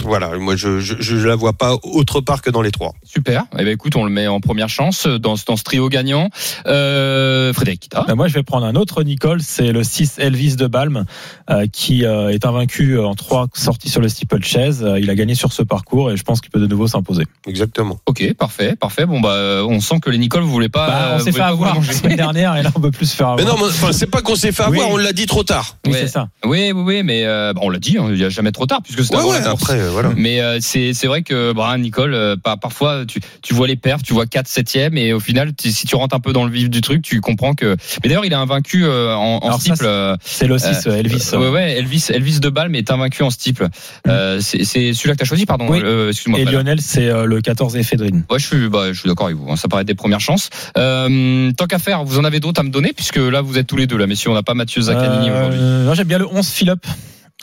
voilà, 0.05 0.37
moi 0.39 0.55
je, 0.57 0.79
je 0.81 0.95
je 1.01 1.17
la 1.17 1.35
vois 1.37 1.53
pas 1.53 1.77
autre 1.83 2.21
part 2.21 2.43
que 2.43 2.51
dans 2.51 2.63
les 2.63 2.71
trois. 2.71 2.93
Super. 3.05 3.45
Eh 3.59 3.65
ben 3.65 3.69
écoute, 3.73 3.97
on 3.97 4.05
le 4.05 4.11
met 4.11 4.29
en 4.29 4.39
première 4.41 4.69
chance 4.69 5.07
dans, 5.09 5.35
ce- 5.37 5.45
dans 5.47 5.57
ce 5.57 5.65
trio 5.65 5.89
gagnant. 5.89 6.29
Euh, 6.67 7.53
Frédéric 7.53 7.81
Kita. 7.81 8.05
Ben, 8.07 8.15
moi, 8.15 8.29
je 8.29 8.35
vais 8.35 8.43
prendre 8.45 8.67
un 8.67 8.75
autre 8.77 9.03
Nicole, 9.03 9.41
c'est 9.43 9.73
le 9.73 9.83
6 9.83 10.15
Elvis 10.19 10.55
de 10.57 10.67
Balme, 10.69 11.07
euh, 11.51 11.67
qui 11.73 12.05
euh, 12.05 12.29
est 12.31 12.47
invaincu 12.47 12.99
en 13.01 13.15
trois 13.17 13.49
sorties 13.55 13.89
sur 13.89 14.01
le 14.01 14.09
steeplechase. 14.13 14.85
Euh, 14.85 15.01
il 15.01 15.11
a 15.11 15.15
gagné 15.17 15.35
sur 15.35 15.53
ce 15.53 15.63
parcours 15.63 16.11
et 16.13 16.17
je 16.17 16.23
pense 16.23 16.41
qu'il 16.41 16.51
peut 16.51 16.61
de 16.61 16.67
nouveau 16.69 16.87
s'imposer. 16.87 17.25
Exactement. 17.47 17.99
Ok, 18.07 18.33
parfait, 18.35 18.77
parfait. 18.77 19.07
Bon 19.07 19.21
bah, 19.21 19.63
on 19.67 19.81
sent 19.81 19.97
que 20.01 20.11
les 20.11 20.19
Nicole, 20.19 20.43
vous 20.43 20.51
voulez 20.51 20.69
pas. 20.69 20.87
Bah, 20.87 21.11
on 21.15 21.19
vous 21.19 21.25
s'est 21.25 21.33
fait 21.33 21.41
avoir 21.41 21.75
la 21.81 21.93
semaine 21.93 22.17
dernière 22.17 22.57
et 22.57 22.63
là, 22.63 22.71
on 22.77 22.81
peut 22.81 22.91
plus 22.93 23.07
se 23.11 23.17
faire 23.17 23.35
Mais 23.35 23.43
avoir. 23.43 23.57
non, 23.59 23.65
mais, 23.65 23.69
enfin 23.71 23.93
c'est 23.93 24.07
pas 24.07 24.23
qu'on 24.23 24.37
s'est 24.37 24.53
fait 24.53 24.63
avoir, 24.63 24.87
Oui. 24.89 24.95
on 24.95 24.97
l'a 24.97 25.13
dit 25.13 25.27
trop 25.27 25.43
tard. 25.43 25.77
Oui, 25.87 25.93
Ouais. 25.93 25.99
c'est 26.03 26.09
ça. 26.09 26.29
Oui, 26.45 26.71
oui, 26.73 26.83
oui, 26.85 27.03
mais 27.03 27.25
euh, 27.25 27.53
bah, 27.53 27.61
on 27.65 27.71
l'a 27.71 27.79
dit, 27.81 27.99
hein, 27.99 28.07
il 28.11 28.15
n'y 28.15 28.25
a 28.25 28.29
jamais 28.29 28.53
trop 28.53 28.67
tard 28.67 28.81
puisque 28.83 29.05
c'est 29.05 29.17
Ouais, 29.17 29.25
ouais. 29.25 29.45
Après, 29.47 29.81
euh, 29.81 29.91
voilà. 29.91 30.11
Mais 30.17 30.41
euh, 30.41 30.59
c'est 30.61 30.93
c'est 30.95 31.07
vrai 31.07 31.23
que 31.23 31.53
Brian 31.53 31.79
Nicole, 31.79 32.15
euh, 32.15 32.37
par- 32.37 32.59
parfois 32.61 33.05
tu, 33.07 33.21
tu 33.43 33.55
vois 33.55 33.67
les 33.67 33.77
perfs, 33.77 34.03
tu 34.03 34.13
vois 34.13 34.27
4 34.27 34.47
7 34.47 34.77
et 34.97 35.13
au 35.13 35.21
final, 35.21 35.55
tu- 35.55 35.71
si 35.73 35.87
tu 35.87 35.97
rentres 35.97 36.15
un 36.15 36.21
peu 36.21 36.33
dans 36.33 36.45
le 36.45 36.51
vif 36.53 36.69
du 36.71 36.81
truc, 36.81 37.03
tu 37.03 37.21
comprends 37.21 37.55
que. 37.55 37.77
Mais 38.03 38.09
d'ailleurs, 38.09 38.25
il 38.25 38.33
est 38.33 38.37
invaincu 38.37 38.85
euh, 38.85 39.15
en, 39.15 39.41
en 39.43 39.59
steeple. 39.59 39.85
euh, 39.87 40.17
C'est 40.25 40.47
le 40.47 40.59
6 40.59 40.87
euh, 40.87 40.97
Elvis. 40.97 41.31
ouais, 41.35 41.49
ouais, 41.49 41.73
Elvis, 41.79 42.07
Elvis 42.11 42.41
de 42.41 42.49
Balme 42.49 42.75
est 42.75 42.91
invaincu 42.91 43.23
en 43.23 43.31
steeple. 43.31 43.69
Euh, 44.09 44.41
c'est 44.41 44.65
celui-là 44.65 45.15
que 45.15 45.19
t'as 45.19 45.25
choisi, 45.25 45.47
pardon. 45.47 45.67
Oui. 45.69 45.81
euh, 45.83 46.11
Excuse-moi. 46.11 46.41
Et. 46.41 46.45
Lionel, 46.45 46.81
c'est 46.81 47.09
euh, 47.09 47.25
le 47.25 47.41
14 47.41 47.77
Ephedrine. 47.77 48.25
Ouais, 48.31 48.39
je 48.39 48.47
suis, 48.47 48.69
bah, 48.69 48.93
je 48.93 48.99
suis 48.99 49.09
d'accord 49.09 49.27
avec 49.27 49.39
vous. 49.39 49.51
hein, 49.51 49.57
Ça 49.57 49.69
paraît 49.69 49.85
des 49.85 49.95
premières 49.95 50.21
chances. 50.21 50.51
Euh, 50.77 51.53
tant 51.53 51.67
qu'à 51.67 51.79
faire, 51.79 52.05
vous 52.05 52.19
en 52.19 52.25
avez 52.25 52.41
d'autres 52.41 52.61
à 52.61 52.65
me 52.65 52.71
donner, 52.71 52.93
puisque 52.93 53.17
là, 53.19 53.41
vous 53.41 53.59
êtes 53.59 53.67
tous 53.67 53.77
les 53.77 53.87
deux 53.87 53.97
là. 53.97 54.07
Messieurs, 54.07 54.31
on 54.31 54.35
n'a 54.35 54.43
pas 54.43 54.55
Mathieu 54.55 54.83
Zaccanini 54.83 55.31
Euh, 55.31 55.39
aujourd'hui. 55.39 55.61
non, 55.61 55.95
J'aime 55.95 56.09
bien 56.09 56.19
le 56.19 56.27
11 56.27 56.49
Philip. 56.49 56.85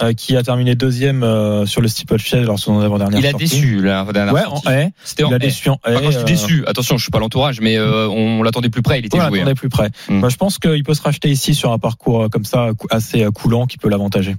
euh, 0.01 0.13
qui 0.13 0.37
a 0.37 0.43
terminé 0.43 0.75
deuxième 0.75 1.23
euh, 1.23 1.65
sur 1.65 1.81
le 1.81 1.89
steeplechase 1.89 2.45
lors 2.45 2.55
de 2.55 2.59
son 2.61 2.79
avant-dernière 2.79 3.19
Il 3.19 3.25
a 3.25 3.31
sortie. 3.31 3.45
déçu 3.47 3.81
la 3.81 4.05
dernière 4.05 4.33
Ouais, 4.33 4.45
en 4.45 4.55
sortie. 4.55 4.69
haie. 4.69 4.91
C'était 5.03 5.23
en 5.25 5.29
Il 5.29 5.33
a 5.33 5.35
haie. 5.35 5.39
déçu 5.39 5.67
en 5.69 5.73
haie, 5.73 5.77
Enfin, 5.91 5.99
quand 5.99 6.05
je 6.05 6.11
suis 6.11 6.19
euh, 6.21 6.23
déçu, 6.23 6.63
attention, 6.67 6.97
je 6.97 7.01
suis 7.03 7.11
pas 7.11 7.19
l'entourage, 7.19 7.59
mais 7.59 7.77
euh, 7.77 8.07
on, 8.07 8.41
l'attendait 8.43 8.69
plus 8.69 8.81
près. 8.81 8.99
Il 8.99 9.05
était 9.05 9.17
joué. 9.17 9.25
attendez 9.39 9.51
hein. 9.51 9.55
plus 9.55 9.67
près. 9.67 9.89
Mm. 10.07 10.21
Bah, 10.21 10.29
je 10.29 10.37
pense 10.37 10.57
qu'il 10.57 10.83
peut 10.85 10.93
se 10.93 11.01
racheter 11.01 11.29
ici 11.29 11.53
sur 11.53 11.73
un 11.73 11.79
parcours 11.79 12.29
comme 12.29 12.45
ça, 12.45 12.69
assez 12.91 13.25
coulant, 13.33 13.65
qui 13.67 13.77
peut 13.77 13.89
l'avantager. 13.89 14.37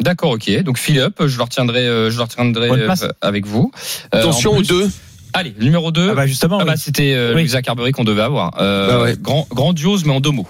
D'accord, 0.00 0.32
ok. 0.32 0.62
Donc 0.62 0.78
Philippe, 0.78 1.24
je 1.26 1.36
le 1.36 1.42
retiendrai, 1.42 1.80
euh, 1.86 2.10
je 2.10 2.16
le 2.16 2.22
retiendrai 2.22 2.70
euh, 2.70 2.84
place. 2.86 3.06
avec 3.20 3.46
vous. 3.46 3.70
Euh, 4.14 4.18
Attention 4.20 4.52
en 4.52 4.58
aux 4.58 4.62
deux. 4.62 4.90
Allez, 5.34 5.54
numéro 5.60 5.90
2 5.92 6.10
Ah 6.10 6.14
bah 6.14 6.26
justement, 6.26 6.58
Ah 6.60 6.64
oui. 6.64 6.70
bah, 6.70 6.76
c'était 6.76 7.14
euh, 7.14 7.34
Oui. 7.34 7.40
Louisa 7.42 7.62
Carberry 7.62 7.92
qu'on 7.92 8.04
devait 8.04 8.20
avoir. 8.22 8.60
Euh, 8.60 8.88
Bah 8.88 9.02
ouais. 9.04 9.16
grand, 9.18 9.46
grandiose, 9.50 10.04
mais 10.04 10.12
en 10.12 10.20
deux 10.20 10.30
mots. 10.30 10.48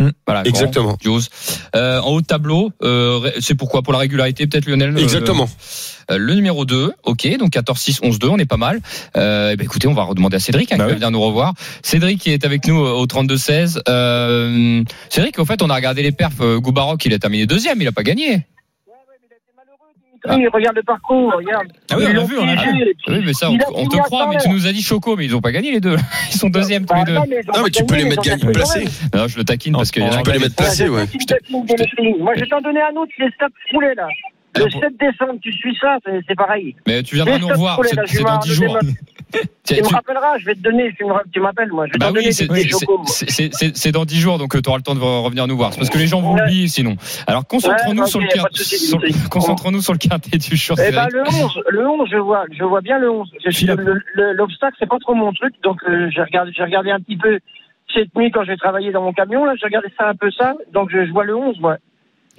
Mm. 0.00 0.10
Voilà, 0.26 0.46
Exactement. 0.46 0.88
grandiose. 0.88 1.28
Euh, 1.74 2.00
en 2.00 2.10
haut 2.10 2.20
de 2.20 2.26
tableau, 2.26 2.70
euh, 2.82 3.30
c'est 3.40 3.54
pourquoi? 3.56 3.82
Pour 3.82 3.92
la 3.92 3.98
régularité, 3.98 4.46
peut-être 4.46 4.66
Lionel 4.66 4.96
Exactement. 4.98 5.48
euh, 6.12 6.16
le 6.18 6.34
numéro 6.34 6.64
2, 6.64 6.92
ok, 7.04 7.38
donc 7.38 7.50
14, 7.50 7.78
6, 7.78 8.00
11, 8.04 8.18
2, 8.20 8.28
on 8.28 8.38
est 8.38 8.46
pas 8.46 8.56
mal. 8.56 8.80
Ben, 9.14 9.56
écoutez, 9.60 9.88
on 9.88 9.94
va 9.94 10.04
redemander 10.04 10.36
à 10.36 10.40
Cédric 10.40 10.70
hein, 10.72 10.76
Bah 10.78 10.84
qui 10.84 10.88
oui. 10.88 10.92
va 10.92 11.06
venir 11.06 11.10
nous 11.10 11.20
revoir. 11.20 11.54
Cédric 11.82 12.20
qui 12.20 12.30
est 12.30 12.44
avec 12.44 12.66
nous 12.68 12.76
au 12.78 13.06
32-16. 13.06 13.80
Euh, 13.88 14.82
Cédric, 15.08 15.38
au 15.40 15.44
fait, 15.44 15.60
on 15.60 15.68
a 15.70 15.74
regardé 15.74 16.02
les 16.04 16.12
perfs. 16.12 16.40
Goubarok, 16.40 17.04
il 17.04 17.12
a 17.14 17.18
terminé 17.18 17.46
deuxième, 17.46 17.80
il 17.82 17.88
a 17.88 17.92
pas 17.92 18.04
gagné. 18.04 18.46
Oui, 20.28 20.46
regarde 20.52 20.76
le 20.76 20.82
parcours, 20.82 21.32
regarde. 21.34 21.66
Ah 21.90 21.94
oui, 21.96 22.04
Ils 22.10 22.18
on 22.18 22.22
a 22.22 22.24
vu, 22.24 22.38
on 22.38 22.46
a 22.48 22.54
vu. 22.54 22.94
puis 23.04 23.14
Oui, 23.14 23.22
mais 23.24 23.32
ça, 23.32 23.50
on, 23.50 23.56
te 23.56 23.96
croit, 23.98 24.28
mais 24.28 24.36
tu 24.38 24.48
nous 24.50 24.66
as 24.66 24.72
dit 24.72 24.82
Choco, 24.82 25.16
mais 25.16 25.24
ils 25.24 25.34
ont 25.34 25.40
pas 25.40 25.52
gagné 25.52 25.72
les 25.72 25.80
deux. 25.80 25.96
Ils 26.32 26.36
sont 26.38 26.50
deuxième 26.50 26.84
tous 26.84 26.92
Bah, 26.94 27.04
les 27.06 27.12
deux. 27.12 27.18
non, 27.18 27.62
mais, 27.64 27.70
tu 27.70 27.84
peux 27.84 27.96
les 27.96 28.04
mettre 28.04 28.22
gagnés, 28.22 28.40
gagné. 28.40 28.52
placés. 28.52 28.84
Non, 29.14 29.28
je 29.28 29.38
le 29.38 29.44
taquine 29.44 29.72
Non, 29.72 29.78
parce 29.78 29.90
qu'il 29.90 30.02
y 30.02 30.06
en 30.06 30.08
a 30.08 30.12
tu 30.12 30.18
un 30.18 30.22
peux 30.22 30.32
les 30.32 30.38
mettre 30.38 30.56
placés, 30.56 30.88
ouais. 30.88 31.06
Moi, 31.50 32.34
je 32.36 32.40
vais 32.40 32.46
t'en 32.46 32.60
donner 32.60 32.80
un 32.82 32.96
autre, 32.96 33.12
les 33.18 33.30
stocks 33.30 33.52
foulés, 33.70 33.94
là. 33.96 34.06
Le 34.56 34.62
Alors, 34.62 34.72
pour- 34.72 34.80
7 34.82 34.96
décembre, 34.98 35.38
tu 35.40 35.52
suis 35.52 35.76
ça, 35.80 35.98
c'est 36.28 36.34
pareil. 36.36 36.74
Mais 36.86 37.02
tu 37.02 37.14
viendras 37.14 37.38
nous 37.38 37.48
revoir, 37.48 37.80
c'est 37.84 38.22
dans 38.22 38.32
m'en 38.32 38.38
10 38.38 38.52
jours. 38.54 38.78
Tu- 39.64 39.80
me 39.80 39.86
rappelleras, 39.86 40.38
je 40.38 40.46
vais 40.46 40.56
te 40.56 40.60
donner, 40.60 40.92
tu 41.32 41.38
m'appelles, 41.40 41.70
moi. 41.70 41.86
Je 41.86 41.92
vais 41.92 41.98
Bah 42.00 42.10
oui, 42.12 42.32
c'est 42.32 43.92
dans 43.92 44.04
10 44.04 44.18
jours, 44.18 44.38
donc 44.38 44.60
tu 44.60 44.68
auras 44.68 44.78
le 44.78 44.82
temps 44.82 44.96
de 44.96 45.00
revenir 45.00 45.46
nous 45.46 45.56
voir. 45.56 45.72
C'est 45.72 45.78
parce 45.78 45.88
que 45.90 45.98
les 45.98 46.08
gens 46.08 46.20
vous 46.20 46.32
Ouais. 46.34 46.42
oublient 46.42 46.68
sinon. 46.68 46.96
Alors 47.28 47.46
concentrons-nous 47.46 48.06
sur, 48.06 48.18
le 48.18 48.28
sur- 48.28 48.42
quintet 49.98 50.38
du 50.38 50.56
jour. 50.56 50.76
Eh 50.84 50.90
ben, 50.90 51.06
le 51.12 51.22
11, 51.28 51.60
le 51.68 51.88
11, 51.88 52.08
je 52.10 52.16
vois, 52.16 52.44
je 52.58 52.64
vois 52.64 52.80
bien 52.80 52.98
le 52.98 53.08
11. 53.08 53.30
Je 53.44 53.50
suis- 53.50 53.66
Philippe. 53.66 53.78
le- 53.80 54.00
le- 54.14 54.32
L'obstacle, 54.32 54.74
c'est 54.80 54.88
pas 54.88 54.98
trop 54.98 55.14
mon 55.14 55.32
truc, 55.32 55.54
donc 55.62 55.78
euh, 55.88 56.10
j'ai 56.10 56.22
regardé, 56.22 56.90
un 56.90 56.98
petit 56.98 57.16
peu 57.16 57.38
cette 57.94 58.12
nuit 58.16 58.32
quand 58.32 58.42
j'ai 58.44 58.56
travaillé 58.56 58.90
dans 58.90 59.02
mon 59.02 59.12
camion, 59.12 59.44
là, 59.44 59.52
j'ai 59.60 59.66
regardé 59.66 59.88
ça 59.96 60.08
un 60.08 60.14
peu 60.16 60.30
ça, 60.32 60.54
donc 60.72 60.90
je, 60.90 61.06
je 61.06 61.12
vois 61.12 61.24
le 61.24 61.36
11, 61.36 61.60
moi. 61.60 61.76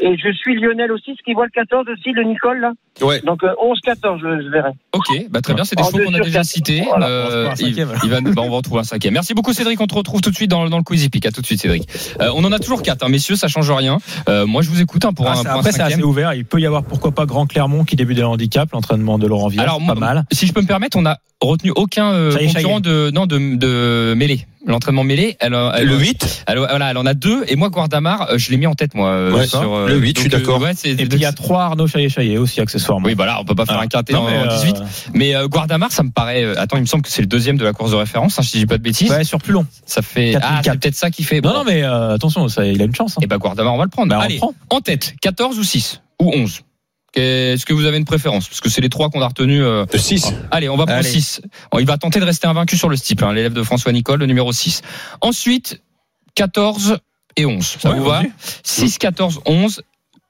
Et 0.01 0.17
je 0.17 0.31
suis 0.33 0.59
Lionel 0.59 0.91
aussi, 0.91 1.15
ce 1.15 1.21
qui 1.21 1.33
voit 1.33 1.45
le 1.45 1.51
14 1.51 1.87
aussi, 1.87 2.11
le 2.11 2.23
Nicole, 2.23 2.59
là. 2.59 2.73
Ouais. 3.01 3.21
Donc 3.25 3.43
euh, 3.43 3.53
11-14, 3.87 4.19
je, 4.21 4.43
je 4.45 4.49
verrai. 4.49 4.71
Ok, 4.93 5.07
bah 5.31 5.41
très 5.41 5.53
bien, 5.53 5.63
c'est 5.63 5.75
des 5.75 5.81
En 5.83 5.91
deux 5.91 6.03
qu'on 6.05 6.13
a 6.13 6.19
déjà 6.19 6.43
cités. 6.43 6.83
Voilà, 6.87 7.07
Euh, 7.07 7.45
on 7.45 7.49
va 7.49 7.55
se 7.55 7.61
trouver 7.61 7.69
un 7.69 7.69
il, 7.69 7.75
cinquième, 7.75 7.89
alors. 7.89 8.01
il 8.03 8.09
va, 8.11 8.21
bah, 8.21 8.41
on 8.45 8.49
va 8.49 8.55
retrouver 8.57 8.79
un 8.81 8.83
cinquième. 8.83 9.13
Merci 9.13 9.33
beaucoup 9.33 9.53
Cédric, 9.53 9.79
on 9.81 9.87
te 9.87 9.95
retrouve 9.95 10.21
tout 10.21 10.29
de 10.29 10.35
suite 10.35 10.51
dans, 10.51 10.69
dans 10.69 10.77
le 10.77 10.83
quiz 10.83 11.03
Epic. 11.05 11.25
À 11.25 11.31
tout 11.31 11.41
de 11.41 11.45
suite 11.45 11.61
Cédric. 11.61 11.87
Euh, 12.21 12.29
on 12.35 12.43
en 12.43 12.51
a 12.51 12.59
toujours 12.59 12.81
quatre, 12.83 13.03
hein, 13.03 13.09
messieurs, 13.09 13.35
ça 13.35 13.47
change 13.47 13.71
rien. 13.71 13.97
Euh, 14.29 14.45
moi 14.45 14.61
je 14.61 14.69
vous 14.69 14.81
écoute 14.81 15.03
hein, 15.05 15.13
pour 15.13 15.25
Ah, 15.27 15.31
un, 15.31 15.43
pour 15.43 15.51
un 15.51 15.59
après, 15.59 15.71
c'est 15.71 15.81
assez 15.81 16.03
ouvert. 16.03 16.33
Il 16.33 16.45
peut 16.45 16.59
y 16.59 16.65
avoir 16.65 16.83
pourquoi 16.83 17.11
pas 17.11 17.25
Grand 17.25 17.45
Clermont 17.47 17.85
qui 17.85 17.95
débute 17.95 18.17
de 18.17 18.23
handicap, 18.23 18.69
l'entraînement 18.73 19.17
de 19.17 19.25
Laurent 19.27 19.47
Villard. 19.47 19.65
Alors 19.75 19.79
pas 19.85 19.95
mal. 19.95 20.25
si 20.31 20.45
je 20.45 20.53
peux 20.53 20.61
me 20.61 20.67
permettre, 20.67 20.97
on 20.97 21.05
a 21.05 21.17
retenu 21.41 21.71
aucun 21.75 22.11
euh, 22.13 22.35
concurrent 22.37 22.79
de 22.81 23.09
non 23.11 23.25
de, 23.25 23.55
de 23.55 24.13
mêlée. 24.15 24.45
L'entraînement 24.67 25.03
mêlée, 25.03 25.37
elle, 25.39 25.57
elle, 25.75 25.87
Le 25.87 25.97
8 25.97 26.43
elle, 26.45 26.59
voilà, 26.59 26.91
elle 26.91 26.97
en 26.99 27.05
a 27.07 27.15
deux 27.15 27.43
et 27.47 27.55
moi 27.55 27.69
Guardamar, 27.71 28.29
euh, 28.29 28.37
je 28.37 28.51
l'ai 28.51 28.57
mis 28.57 28.67
en 28.67 28.75
tête 28.75 28.93
moi. 28.93 29.09
euh, 29.09 29.31
Ouais, 29.33 29.47
sur, 29.47 29.73
euh, 29.73 29.87
le 29.87 29.95
huit, 29.97 30.15
je 30.15 30.21
suis 30.27 30.29
euh, 30.35 30.37
d'accord. 30.37 30.61
ouais, 30.61 30.73
c'est- 30.75 30.91
Et 30.91 30.95
puis 30.97 31.07
il 31.13 31.17
y 31.21 31.25
a 31.25 31.31
trois 31.31 31.63
Arnaud 31.63 31.87
Chaillet-Chaillet 31.87 32.37
aussi, 32.37 32.61
accessoirement. 32.61 32.80
Oui, 32.89 33.13
voilà, 33.15 33.39
on 33.41 33.45
peut 33.45 33.55
pas 33.55 33.65
faire 33.65 33.77
Ah. 33.79 33.83
un 33.83 33.87
quintet 33.87 34.13
Non, 34.13 34.21
en, 34.21 34.29
mais, 34.29 34.37
en 34.39 34.47
18. 34.47 34.77
euh, 34.77 34.85
Mais 35.13 35.35
euh, 35.35 35.47
Guardamar, 35.47 35.91
ça 35.91 36.03
me 36.03 36.11
paraît. 36.11 36.43
euh, 36.43 36.59
attends, 36.59 36.77
il 36.77 36.81
me 36.81 36.85
semble 36.85 37.03
que 37.03 37.09
c'est 37.09 37.21
le 37.21 37.27
deuxième 37.27 37.57
de 37.57 37.63
la 37.63 37.73
course 37.73 37.91
de 37.91 37.95
référence, 37.95 38.39
hein, 38.39 38.43
si 38.43 38.53
je 38.53 38.57
dis 38.59 38.65
pas 38.65 38.77
de 38.77 38.83
bêtises. 38.83 39.11
Ouais, 39.11 39.23
sur 39.23 39.39
plus 39.39 39.53
long. 39.53 39.65
Ça 39.85 40.01
fait. 40.01 40.31
4004. 40.31 40.43
Ah, 40.43 40.61
c'est 40.63 40.79
peut-être 40.79 40.95
ça 40.95 41.11
qui 41.11 41.23
fait. 41.23 41.41
Non, 41.41 41.51
bon. 41.51 41.57
non, 41.59 41.63
mais 41.65 41.83
euh, 41.83 42.13
attention, 42.15 42.47
ça, 42.49 42.65
il 42.65 42.81
a 42.81 42.85
une 42.85 42.95
chance. 42.95 43.17
hein. 43.17 43.21
Et 43.23 43.27
bah 43.27 43.37
Guardamar, 43.37 43.73
on 43.73 43.77
va 43.77 43.83
le 43.83 43.89
prendre. 43.89 44.09
Bah, 44.09 44.17
on 44.19 44.21
Allez, 44.21 44.35
le 44.35 44.39
prend. 44.39 44.53
en 44.69 44.81
tête, 44.81 45.15
14 45.21 45.57
ou 45.59 45.63
6 45.63 46.01
ou 46.21 46.31
11 46.33 46.61
Est-ce 47.13 47.65
que 47.65 47.73
vous 47.73 47.85
avez 47.85 47.97
une 47.97 48.05
préférence? 48.05 48.47
Parce 48.47 48.61
que 48.61 48.69
c'est 48.69 48.81
les 48.81 48.89
trois 48.89 49.09
qu'on 49.09 49.21
a 49.21 49.27
retenus. 49.27 49.61
euh, 49.63 49.85
Le 49.91 49.99
6. 49.99 50.33
Allez, 50.51 50.69
on 50.69 50.77
va 50.77 50.85
prendre 50.85 50.99
Allez. 50.99 51.09
6. 51.09 51.41
Il 51.79 51.85
va 51.85 51.97
tenter 51.97 52.19
de 52.19 52.25
rester 52.25 52.47
invaincu 52.47 52.77
sur 52.77 52.87
le 52.89 52.95
steeple, 52.95 53.25
hein, 53.25 53.33
l'élève 53.33 53.53
de 53.53 53.63
François 53.63 53.91
Nicole, 53.91 54.19
le 54.19 54.25
numéro 54.27 54.51
6. 54.53 54.81
Ensuite, 55.21 55.81
14 56.35 56.97
et 57.37 57.45
11. 57.45 57.65
Ça 57.79 57.89
Ouais, 57.91 57.97
vous 57.97 58.05
va? 58.05 58.21
vas-y. 58.21 58.31
6, 58.63 58.97
14, 58.97 59.41
11. 59.45 59.81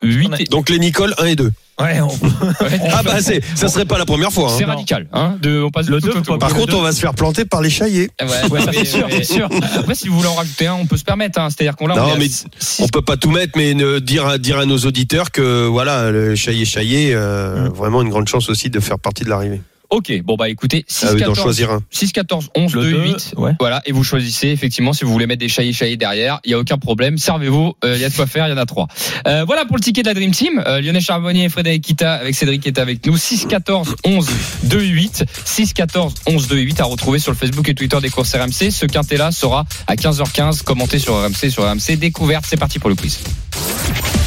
8 0.03 0.31
et... 0.39 0.43
Donc 0.45 0.69
les 0.69 0.79
Nicole 0.79 1.13
1 1.17 1.25
et 1.25 1.35
2. 1.35 1.51
Ouais, 1.79 1.99
on- 2.01 2.09
Ah 2.93 3.01
bah 3.03 3.21
c'est, 3.21 3.41
ça 3.55 3.67
serait 3.67 3.85
pas 3.85 3.97
la 3.97 4.05
première 4.05 4.31
fois. 4.31 4.49
hein. 4.51 4.55
C'est 4.57 4.65
radical, 4.65 5.07
hein. 5.13 5.35
De, 5.41 5.61
on 5.63 5.71
passe 5.71 5.87
Le 5.87 5.99
tout 5.99 6.07
deux, 6.07 6.11
au 6.11 6.15
faut 6.17 6.21
tout. 6.21 6.37
pas 6.37 6.47
Par 6.47 6.53
contre, 6.55 6.75
on 6.75 6.81
va 6.81 6.91
se 6.91 6.99
faire 6.99 7.13
planter 7.15 7.43
par 7.45 7.61
les 7.61 7.69
chaillés. 7.71 8.11
Ouais, 8.21 8.27
Ouais, 8.51 8.61
ça, 8.61 8.71
mais- 8.71 8.77
c'est 8.79 8.85
sûr, 8.85 9.07
mais- 9.07 9.23
c'est 9.23 9.33
sûr. 9.33 9.49
Après, 9.77 9.95
si 9.95 10.07
vous 10.07 10.15
voulez 10.17 10.27
en 10.27 10.35
rajouter 10.35 10.67
un, 10.67 10.73
on 10.75 10.85
peut 10.85 10.97
se 10.97 11.03
permettre. 11.03 11.39
Hein. 11.39 11.49
C'est-à-dire 11.49 11.75
qu'on 11.75 11.87
là, 11.87 11.95
Non, 11.95 12.11
on 12.13 12.17
mais 12.17 12.27
six- 12.27 12.81
On 12.81 12.87
peut 12.87 13.01
pas 13.01 13.17
tout 13.17 13.31
mettre, 13.31 13.53
mais 13.57 13.73
ne- 13.73 13.99
dire, 13.99 14.27
à- 14.27 14.37
dire 14.37 14.59
à 14.59 14.65
nos 14.65 14.77
auditeurs 14.79 15.31
que 15.31 15.65
voilà, 15.65 16.11
le 16.11 16.35
chaillé 16.35 16.65
chaillé, 16.65 17.11
euh, 17.15 17.69
Mm. 17.69 17.73
vraiment 17.73 18.01
une 18.03 18.09
grande 18.09 18.27
chance 18.27 18.49
aussi 18.49 18.69
de 18.69 18.79
faire 18.79 18.99
partie 18.99 19.23
de 19.23 19.29
l'arrivée. 19.29 19.61
Ok, 19.91 20.09
bon 20.23 20.37
bah 20.37 20.47
écoutez, 20.47 20.85
6 20.87 21.05
Ah 21.05 21.13
oui, 21.13 21.19
d'en 21.19 21.27
14 21.27 21.39
choisir 21.41 21.69
un. 21.71 21.81
6 21.89 22.13
14 22.13 22.49
11 22.55 22.75
Le 22.75 22.81
2 22.81 22.91
deux, 22.91 23.03
8. 23.03 23.33
ouais. 23.35 23.51
Voilà, 23.59 23.81
et 23.85 23.91
vous 23.91 24.05
choisissez 24.05 24.47
effectivement 24.47 24.93
si 24.93 25.03
vous 25.03 25.11
voulez 25.11 25.27
mettre 25.27 25.41
des 25.41 25.49
chaillés 25.49 25.73
chaillés 25.73 25.97
derrière, 25.97 26.39
il 26.45 26.51
y 26.51 26.53
a 26.53 26.59
aucun 26.59 26.77
problème. 26.77 27.17
Servez-vous, 27.17 27.73
euh, 27.83 27.95
il 27.95 28.01
y 28.01 28.05
a 28.05 28.09
de 28.09 28.15
quoi 28.15 28.25
faire, 28.25 28.47
il 28.47 28.51
y 28.51 28.53
en 28.53 28.57
a 28.57 28.65
trois. 28.65 28.87
Euh, 29.27 29.43
voilà 29.45 29.65
pour 29.65 29.75
le 29.75 29.81
ticket 29.81 30.01
de 30.01 30.07
la 30.07 30.13
Dream 30.13 30.31
Team. 30.31 30.63
Euh, 30.65 30.79
Lionel 30.79 31.01
Charbonnier 31.01 31.43
et 31.43 31.49
Frédéric 31.49 31.83
Kita 31.83 32.13
avec 32.13 32.35
Cédric 32.35 32.61
qui 32.61 32.69
est 32.69 32.79
avec 32.79 33.05
nous. 33.05 33.17
6 33.17 33.47
14 33.47 33.95
11 34.05 34.29
2 34.63 34.81
8. 34.81 35.25
6 35.43 35.73
14 35.73 36.13
11 36.25 36.47
2 36.47 36.57
8 36.57 36.79
à 36.79 36.85
retrouver 36.85 37.19
sur 37.19 37.33
le 37.33 37.37
Facebook 37.37 37.67
et 37.67 37.75
Twitter 37.75 37.97
des 38.01 38.09
courses 38.09 38.33
RMC. 38.33 38.71
Ce 38.71 38.85
quintet 38.85 39.17
là 39.17 39.31
sera 39.31 39.65
à 39.87 39.95
15h15 39.95 40.63
commenté 40.63 40.99
sur 40.99 41.15
RMC 41.21 41.49
sur 41.49 41.69
RMC 41.69 41.97
découverte. 41.97 42.45
C'est 42.47 42.55
parti 42.55 42.79
pour 42.79 42.89
le 42.89 42.95
quiz. 42.95 43.19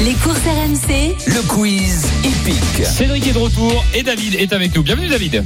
Les 0.01 0.13
courses 0.15 0.39
RMC, 0.45 1.15
Le 1.27 1.47
quiz 1.47 2.05
épique. 2.23 2.85
Cédric 2.85 3.27
est 3.27 3.33
de 3.33 3.37
retour 3.37 3.83
et 3.93 4.03
David 4.03 4.35
est 4.35 4.51
avec 4.53 4.75
nous. 4.75 4.83
Bienvenue 4.83 5.07
David. 5.07 5.43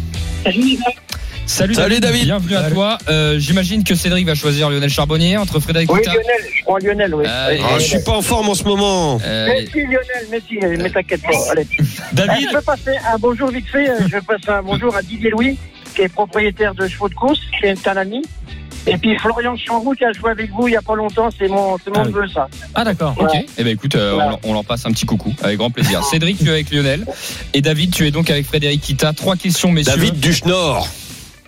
Salut, 1.45 1.73
Salut, 1.73 1.99
David. 1.99 2.25
Bienvenue 2.25 2.55
à 2.55 2.69
toi. 2.69 2.97
Euh, 3.09 3.37
J'imagine 3.39 3.83
que 3.83 3.95
Cédric 3.95 4.25
va 4.25 4.35
choisir 4.35 4.69
Lionel 4.69 4.89
Charbonnier 4.89 5.37
entre 5.37 5.59
Frédéric 5.59 5.91
Oui. 5.91 6.01
Lionel, 6.03 6.23
je 6.55 6.63
prends 6.63 6.77
Lionel, 6.77 7.15
oui. 7.15 7.25
Euh. 7.27 7.57
Ah, 7.63 7.79
je 7.79 7.83
suis 7.83 7.99
pas 8.03 8.11
en 8.13 8.21
forme 8.21 8.49
en 8.49 8.55
ce 8.55 8.63
moment. 8.63 9.19
Euh, 9.23 9.47
Mais 9.49 9.65
si, 9.67 9.79
Lionel, 9.81 10.27
mais 10.31 10.41
si, 10.47 10.57
mais 10.59 10.89
t'inquiète 10.89 11.21
pas. 11.21 11.51
Allez. 11.51 11.67
David, 12.13 12.47
Je 12.51 12.55
veux 12.55 12.61
passer 12.61 12.97
un 13.11 13.17
bonjour 13.19 13.49
vite 13.51 13.67
fait. 13.71 13.87
Je 14.07 14.15
veux 14.15 14.21
passer 14.21 14.49
un 14.49 14.61
bonjour 14.63 14.95
à 14.95 15.01
Didier 15.01 15.29
Louis, 15.29 15.57
qui 15.95 16.01
est 16.01 16.09
propriétaire 16.09 16.73
de 16.75 16.87
chevaux 16.87 17.09
de 17.09 17.15
course, 17.15 17.39
qui 17.59 17.65
est 17.67 17.87
un 17.87 17.97
ami. 17.97 18.21
Et 18.89 18.97
puis 18.97 19.17
Florian 19.17 19.55
Chanroux, 19.55 19.93
qui 19.93 20.03
a 20.05 20.11
joué 20.13 20.31
avec 20.31 20.49
vous 20.51 20.67
il 20.67 20.71
y 20.73 20.77
a 20.77 20.81
pas 20.81 20.95
longtemps. 20.95 21.29
C'est 21.37 21.47
mon, 21.47 21.77
c'est 21.83 21.89
mon 21.95 22.01
Ah 22.01 22.05
neveu, 22.07 22.27
ça. 22.27 22.47
Ah 22.75 22.83
d'accord. 22.83 23.15
ok. 23.17 23.29
Eh 23.57 23.63
ben 23.63 23.73
écoute, 23.73 23.95
euh, 23.95 24.19
on, 24.43 24.49
on 24.49 24.53
leur 24.53 24.65
passe 24.65 24.85
un 24.85 24.91
petit 24.91 25.05
coucou 25.05 25.33
avec 25.41 25.57
grand 25.57 25.69
plaisir. 25.69 26.03
Cédric, 26.03 26.37
tu 26.39 26.45
es 26.47 26.51
avec 26.51 26.71
Lionel 26.71 27.05
et 27.53 27.61
David, 27.61 27.93
tu 27.93 28.05
es 28.07 28.11
donc 28.11 28.29
avec 28.29 28.45
Frédéric 28.45 28.81
Kita. 28.81 29.13
Trois 29.13 29.35
questions, 29.35 29.71
messieurs. 29.71 29.95
David 29.95 30.19
Duchnor. 30.19 30.87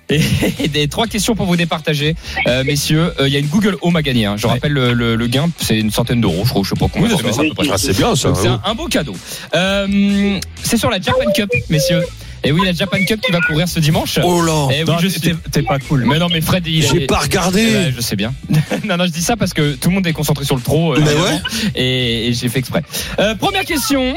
Et, 0.09 0.19
et 0.59 0.67
des 0.67 0.89
trois 0.89 1.07
questions 1.07 1.35
pour 1.35 1.45
vous 1.45 1.55
départager, 1.55 2.15
euh, 2.45 2.65
messieurs. 2.65 3.13
Euh, 3.21 3.29
Il 3.29 3.33
y 3.33 3.37
a 3.37 3.39
une 3.39 3.47
Google 3.47 3.77
Home 3.81 3.95
à 3.95 4.01
gagner. 4.01 4.25
hein. 4.25 4.35
Je 4.35 4.45
Ouais. 4.45 4.53
rappelle 4.53 4.73
le, 4.73 4.91
le- 4.93 5.15
le 5.15 5.27
gain, 5.27 5.49
c'est 5.57 5.79
une 5.79 5.89
centaine 5.89 6.19
d'euros, 6.19 6.43
je 6.43 6.49
crois. 6.49 6.63
Je 6.63 6.69
sais 6.69 6.75
pas 6.75 6.87
combien. 6.91 7.15
Oui, 7.15 7.31
c'est 7.77 7.95
bien 7.95 8.13
ça. 8.17 8.27
Donc 8.27 8.37
c'est 8.37 8.47
hein. 8.49 8.59
un, 8.65 8.71
un 8.71 8.75
beau 8.75 8.87
cadeau. 8.87 9.15
Euh, 9.55 10.37
c'est 10.63 10.75
sur 10.75 10.89
la 10.89 10.99
Japan 10.99 11.31
Cup, 11.33 11.49
messieurs. 11.69 12.03
Et 12.43 12.51
oui, 12.51 12.61
la 12.65 12.73
Japan 12.73 12.97
Cup 13.07 13.21
qui 13.21 13.31
va 13.31 13.39
courir 13.41 13.67
ce 13.67 13.79
dimanche. 13.79 14.19
Oh 14.23 14.41
là. 14.41 14.67
Oui, 14.67 14.75
je 15.09 15.19
t'es- 15.51 15.61
pas 15.61 15.77
cool. 15.79 16.05
Mais 16.05 16.17
non, 16.17 16.27
mais 16.29 16.41
Fred, 16.41 16.65
il 16.65 16.81
J'ai 16.81 17.03
est- 17.03 17.07
pas 17.07 17.19
regardé. 17.19 17.65
Eh 17.69 17.73
ben, 17.73 17.93
je 17.95 18.01
sais 18.01 18.15
bien. 18.15 18.33
non, 18.83 18.97
non, 18.97 19.05
je 19.05 19.11
dis 19.11 19.21
ça 19.21 19.37
parce 19.37 19.53
que 19.53 19.75
tout 19.75 19.89
le 19.89 19.95
monde 19.95 20.07
est 20.07 20.13
concentré 20.13 20.43
sur 20.45 20.55
le 20.55 20.61
trop. 20.61 20.93
euh, 20.93 20.99
Mais 20.99 21.13
ouais. 21.13 21.41
Et, 21.75 22.27
et 22.29 22.33
j'ai 22.33 22.49
fait 22.49 22.59
exprès. 22.59 22.81
Euh, 23.19 23.35
première 23.35 23.65
question. 23.65 24.15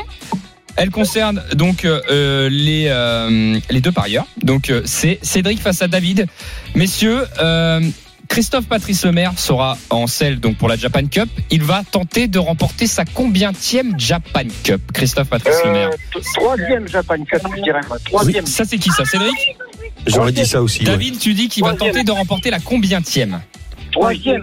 Elle 0.77 0.91
concerne 0.91 1.41
donc 1.55 1.85
euh, 1.85 2.49
les 2.51 2.87
euh, 2.89 3.61
les 3.71 3.81
deux 3.81 3.93
parieurs. 3.93 4.27
Donc 4.43 4.71
euh, 4.71 4.83
c'est 4.87 5.19
Cédric 5.23 5.61
face 5.61 5.83
à 5.83 5.87
David. 5.89 6.27
Messieurs, 6.75 7.25
euh, 7.41 7.81
Christophe 8.29 8.67
Patrice 8.67 9.05
Lemaire 9.05 9.33
sera 9.37 9.77
en 9.91 10.07
selle 10.07 10.41
donc 10.41 10.57
pour 10.57 10.69
la 10.69 10.77
Japan 10.77 11.07
Cup. 11.07 11.29
Il 11.51 11.63
va 11.63 11.83
tenter 11.89 12.27
de 12.27 12.39
remporter 12.39 12.87
sa 12.87 13.05
combientième 13.05 13.99
Japan 13.99 14.43
Cup. 14.63 14.81
Christophe 14.93 15.29
Patrice 15.29 15.57
Lemaire. 15.65 15.91
Euh, 16.17 16.21
troisième 16.35 16.89
Japan 16.89 17.17
Cup, 17.25 17.43
je 17.57 17.63
dirais. 17.63 17.81
Troisième. 18.07 18.47
Ça 18.47 18.65
c'est 18.65 18.79
qui 18.79 18.91
ça, 18.91 19.05
Cédric 19.05 19.57
J'aurais 20.07 20.33
dit 20.33 20.47
ça 20.47 20.63
aussi. 20.63 20.81
ouais. 20.81 20.85
David, 20.87 21.19
tu 21.19 21.35
dis 21.35 21.49
qu'il 21.49 21.65
va 21.65 21.75
tenter 21.75 22.03
de 22.03 22.11
remporter 22.13 22.51
la 22.51 22.61
combientième 22.61 23.41
Troisième. 23.95 24.43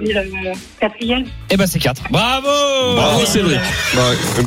Quatrième 0.79 1.25
Eh 1.49 1.57
ben 1.57 1.67
c'est 1.67 1.79
4 1.79 2.03
Bravo 2.09 2.47
Bravo 2.95 3.25
Cédric. 3.25 3.59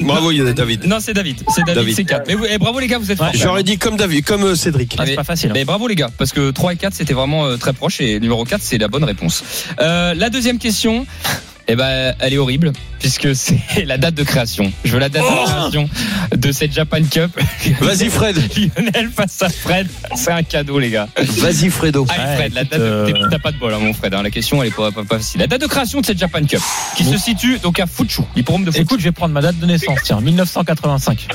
Bravo 0.01 0.33
David. 0.53 0.87
Non, 0.87 0.97
c'est 1.01 1.13
David. 1.15 1.43
C'est 1.55 1.63
David, 1.63 1.75
David. 1.75 1.97
c'est 1.97 2.05
4. 2.05 2.25
Mais 2.27 2.35
vous- 2.35 2.47
eh, 2.49 2.59
bravo 2.59 2.79
les 2.81 2.87
gars, 2.87 2.99
vous 2.99 3.11
êtes 3.11 3.19
forts. 3.19 3.31
J'aurais 3.35 3.63
dit 3.63 3.79
comme 3.79 3.97
David, 3.97 4.25
comme 4.25 4.45
euh, 4.45 4.55
Cédric. 4.55 4.97
Ah, 4.99 5.05
c'est 5.07 5.15
pas 5.15 5.25
facile. 5.25 5.51
hein. 5.51 5.55
Mais 5.55 5.65
bravo 5.65 5.87
les 5.89 5.95
gars, 5.95 6.09
parce 6.17 6.33
que 6.33 6.51
3 6.51 6.73
et 6.73 6.77
4 6.77 6.95
c'était 6.95 7.15
vraiment 7.15 7.45
euh, 7.47 7.57
très 7.57 7.73
proche 7.73 8.01
et 8.01 8.19
numéro 8.21 8.45
4 8.45 8.61
c'est 8.63 8.79
la 8.79 8.89
bonne 8.89 9.05
réponse. 9.05 9.45
Euh, 9.81 10.15
la 10.15 10.31
deuxième 10.31 10.59
question, 10.59 11.07
eh 11.67 11.77
ben, 11.77 12.15
elle 12.21 12.33
est 12.35 12.39
horrible 12.39 12.73
puisque 12.99 13.35
c'est 13.35 13.59
la 13.87 13.97
date 13.99 14.15
de 14.15 14.23
création. 14.23 14.73
Je 14.85 14.93
veux 14.93 14.99
la 14.99 15.09
date 15.09 15.23
de 15.23 15.45
création 15.47 15.89
de 16.35 16.53
cette 16.53 16.73
Japan 16.73 17.03
Cup. 17.11 17.31
Vas-y 17.81 18.09
Fred. 18.11 18.37
Lionel 18.57 19.11
face 19.15 19.43
à 19.43 19.49
Fred, 19.49 19.87
c'est 20.15 20.31
un 20.33 20.43
cadeau 20.43 20.79
les 20.79 20.91
gars. 20.91 21.09
Vas-y 21.17 21.71
Fredo. 21.71 22.07
Allez 22.09 22.23
Ouais, 22.25 22.37
Fred, 22.37 22.55
la 22.55 22.65
date 22.65 22.81
de... 22.81 22.85
euh, 22.85 23.29
T'as 23.31 23.39
pas 23.39 23.53
de 23.53 23.59
bol 23.59 23.73
hein, 23.73 23.79
mon 23.81 23.93
Fred, 23.95 24.13
hein. 24.15 24.23
la 24.23 24.31
question 24.31 24.63
elle 24.63 24.69
est 24.69 24.75
pas, 24.75 24.91
pas, 24.93 25.05
pas 25.05 25.17
facile. 25.19 25.41
La 25.41 25.47
date 25.47 25.61
de 25.61 25.67
création 25.67 26.01
de 26.01 26.07
cette 26.07 26.19
Japan 26.19 26.45
Cup 26.45 26.61
qui 26.97 27.05
se 27.05 27.17
situe 27.19 27.59
donc 27.59 27.79
à 27.81 27.87
Fuchu, 27.87 28.23
l'hippodrome 28.37 28.65
de 28.65 28.71
Fuchu. 28.71 28.83
Écoute, 28.83 29.01
je 29.01 29.05
vais 29.05 29.13
prendre 29.13 29.33
ma 29.35 29.41
date 29.41 29.59
de 29.59 29.67
naissance, 29.67 29.99
tiens, 30.05 30.21
1985. 30.21 31.27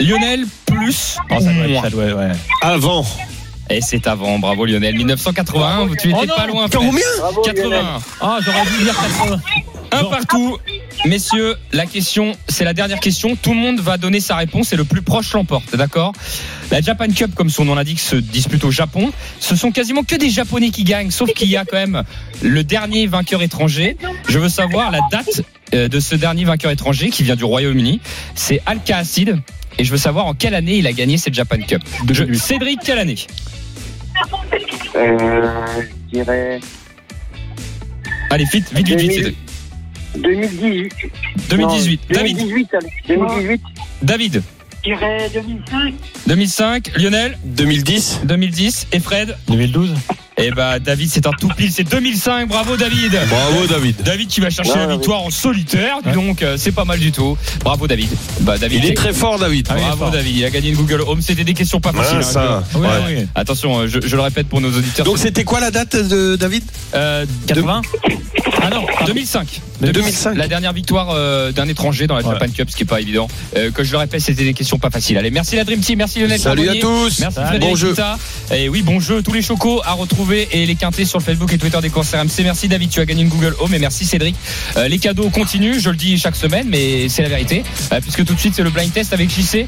Lionel 0.00 0.44
plus 0.66 1.16
Oh, 1.30 1.34
ça 1.34 1.36
ou 1.36 1.40
doit 1.42 1.52
être- 1.52 1.70
moins. 1.70 1.82
ça 1.82 1.90
doit 1.90 2.04
être- 2.04 2.16
ouais. 2.16 2.32
Avant. 2.62 3.06
Et 3.72 3.80
c'est 3.82 4.06
avant, 4.08 4.38
bravo 4.40 4.64
Lionel. 4.66 4.96
1981, 4.96 5.88
tu 5.96 6.08
étais 6.08 6.16
Oh 6.20 6.24
non, 6.26 6.34
pas 6.34 6.46
loin. 6.46 6.66
Combien 6.72 7.00
Bravo, 7.20 7.42
Lionel. 7.44 7.62
81. 7.62 8.00
Ah, 8.20 8.38
j'aurais 8.44 8.64
dû 8.78 8.82
dire 8.84 8.94
80. 8.96 9.40
Un 9.92 10.04
partout. 10.04 10.58
Messieurs, 11.04 11.54
la 11.72 11.86
question, 11.86 12.32
c'est 12.48 12.64
la 12.64 12.74
dernière 12.74 13.00
question. 13.00 13.34
Tout 13.36 13.54
le 13.54 13.58
monde 13.58 13.80
va 13.80 13.96
donner 13.96 14.20
sa 14.20 14.36
réponse 14.36 14.72
et 14.72 14.76
le 14.76 14.84
plus 14.84 15.02
proche 15.02 15.32
l'emporte, 15.32 15.74
d'accord? 15.74 16.12
La 16.70 16.80
Japan 16.80 17.08
Cup, 17.08 17.34
comme 17.34 17.50
son 17.50 17.64
nom 17.64 17.74
l'indique, 17.74 17.98
se 18.00 18.16
dispute 18.16 18.62
au 18.64 18.70
Japon. 18.70 19.10
Ce 19.40 19.56
sont 19.56 19.72
quasiment 19.72 20.04
que 20.04 20.14
des 20.16 20.30
Japonais 20.30 20.70
qui 20.70 20.84
gagnent, 20.84 21.10
sauf 21.10 21.32
qu'il 21.32 21.48
y 21.48 21.56
a 21.56 21.64
quand 21.64 21.76
même 21.76 22.04
le 22.42 22.62
dernier 22.62 23.06
vainqueur 23.06 23.42
étranger. 23.42 23.96
Je 24.28 24.38
veux 24.38 24.48
savoir 24.48 24.90
la 24.90 25.00
date 25.10 25.42
euh, 25.74 25.88
de 25.88 25.98
ce 26.00 26.14
dernier 26.14 26.44
vainqueur 26.44 26.70
étranger 26.70 27.10
qui 27.10 27.22
vient 27.22 27.36
du 27.36 27.44
Royaume-Uni. 27.44 28.00
C'est 28.34 28.60
Alka 28.66 28.98
Acid. 28.98 29.40
Et 29.78 29.84
je 29.84 29.90
veux 29.90 29.96
savoir 29.98 30.26
en 30.26 30.34
quelle 30.34 30.54
année 30.54 30.76
il 30.76 30.86
a 30.86 30.92
gagné 30.92 31.16
cette 31.16 31.34
Japan 31.34 31.56
Cup. 31.66 31.82
Je- 32.10 32.32
Cédric, 32.34 32.80
quelle 32.84 32.98
année? 32.98 33.16
Euh, 34.96 35.64
je 35.78 36.18
dirais 36.18 36.60
Allez, 38.30 38.44
vite, 38.44 38.72
vite, 38.74 38.86
vite, 38.88 39.00
vite. 39.26 39.36
Cédric. 40.14 40.22
2018. 40.28 40.92
2018. 41.50 42.00
Non, 42.10 42.14
David, 42.16 42.36
2018, 42.36 42.68
allez. 42.74 42.90
2018. 43.08 43.60
David. 44.02 44.42
Je 44.82 44.90
dirais 44.90 45.30
2005. 45.34 45.94
2005. 46.26 46.90
Lionel. 46.96 47.38
2010. 47.44 48.20
2010. 48.24 48.86
Et 48.92 49.00
Fred. 49.00 49.36
2012 49.48 49.94
Eh 50.38 50.50
bah 50.52 50.78
David, 50.78 51.10
c'est 51.10 51.26
un 51.26 51.32
tout 51.32 51.48
pile, 51.48 51.70
c'est 51.70 51.84
2005. 51.84 52.48
Bravo 52.48 52.78
David. 52.78 53.12
Bravo 53.28 53.66
David. 53.66 53.96
David 54.02 54.28
qui 54.28 54.40
va 54.40 54.48
chercher 54.48 54.70
Ouais, 54.72 54.78
la 54.78 54.86
ouais. 54.86 54.92
victoire 54.94 55.20
en 55.22 55.28
solitaire, 55.28 55.98
donc 56.14 56.40
euh, 56.42 56.56
c'est 56.56 56.72
pas 56.72 56.86
mal 56.86 56.98
du 56.98 57.12
tout. 57.12 57.36
Bravo 57.62 57.86
David. 57.86 58.08
Bah 58.40 58.56
David. 58.56 58.82
Il 58.84 58.90
est 58.90 58.94
très 58.94 59.12
fort 59.12 59.38
David. 59.38 59.66
Ah 59.68 59.74
Bravo 59.74 59.96
fort. 59.98 60.10
David, 60.12 60.34
il 60.34 60.44
a 60.46 60.50
gagné 60.50 60.70
une 60.70 60.76
Google 60.76 61.02
Home. 61.06 61.20
C'était 61.20 61.44
des 61.44 61.52
questions 61.52 61.80
pas 61.80 61.92
faciles. 61.92 62.18
Ouais, 62.38 62.42
hein. 62.42 62.62
Oui, 62.74 62.88
oui. 63.18 63.26
Attention, 63.34 63.80
euh, 63.80 63.86
je, 63.86 63.98
je 64.00 64.16
le 64.16 64.22
répète 64.22 64.48
pour 64.48 64.62
nos 64.62 64.70
auditeurs. 64.72 65.04
Donc 65.04 65.18
c'était 65.18 65.44
quoi 65.44 65.60
la 65.60 65.70
date 65.70 65.94
de 65.94 66.36
David? 66.36 66.62
Euh, 66.94 67.26
80 67.46 67.82
Ah 67.84 68.08
non, 68.70 68.86
2005. 69.06 69.60
2005. 69.80 70.36
La 70.36 70.48
dernière 70.48 70.72
victoire 70.72 71.10
euh, 71.10 71.52
d'un 71.52 71.68
étranger 71.68 72.06
dans 72.06 72.16
la. 72.16 72.22
Japan 72.22 72.46
Cup, 72.54 72.70
ce 72.70 72.76
qui 72.76 72.82
est 72.82 72.86
pas 72.86 73.00
évident. 73.00 73.28
Euh, 73.56 73.70
que 73.70 73.82
je 73.82 73.92
le 73.92 73.98
répète, 73.98 74.20
c'était 74.20 74.44
des 74.44 74.54
questions 74.54 74.78
pas 74.78 74.90
faciles. 74.90 75.18
Allez, 75.18 75.30
merci 75.30 75.56
la 75.56 75.64
Dream 75.64 75.80
Team, 75.80 75.98
merci 75.98 76.20
Lionel 76.20 76.38
Salut 76.38 76.68
à 76.68 76.74
tous. 76.76 77.18
Merci. 77.20 77.38
Frédéric 77.40 77.70
Bon 77.70 77.76
jeu. 77.76 77.94
Et 78.54 78.68
oui, 78.68 78.82
bon 78.82 79.00
jeu. 79.00 79.22
Tous 79.22 79.32
les 79.32 79.42
chocos 79.42 79.80
à 79.84 79.92
retrouver 79.92 80.48
et 80.52 80.66
les 80.66 80.74
quintés 80.74 81.04
sur 81.04 81.18
le 81.18 81.24
Facebook 81.24 81.52
et 81.52 81.58
Twitter 81.58 81.78
des 81.80 81.90
courses 81.90 82.12
RMC. 82.12 82.42
Merci 82.44 82.68
David, 82.68 82.90
tu 82.90 83.00
as 83.00 83.06
gagné 83.06 83.22
une 83.22 83.28
Google 83.28 83.54
Home 83.58 83.74
et 83.74 83.78
merci 83.78 84.04
Cédric. 84.04 84.36
Euh, 84.76 84.88
les 84.88 84.98
cadeaux 84.98 85.30
continuent, 85.30 85.78
je 85.78 85.90
le 85.90 85.96
dis 85.96 86.18
chaque 86.18 86.36
semaine, 86.36 86.66
mais 86.68 87.08
c'est 87.08 87.22
la 87.22 87.28
vérité. 87.28 87.64
Puisque 88.02 88.24
tout 88.24 88.34
de 88.34 88.40
suite, 88.40 88.54
c'est 88.54 88.62
le 88.62 88.70
blind 88.70 88.92
test 88.92 89.12
avec 89.12 89.30
JC. 89.30 89.66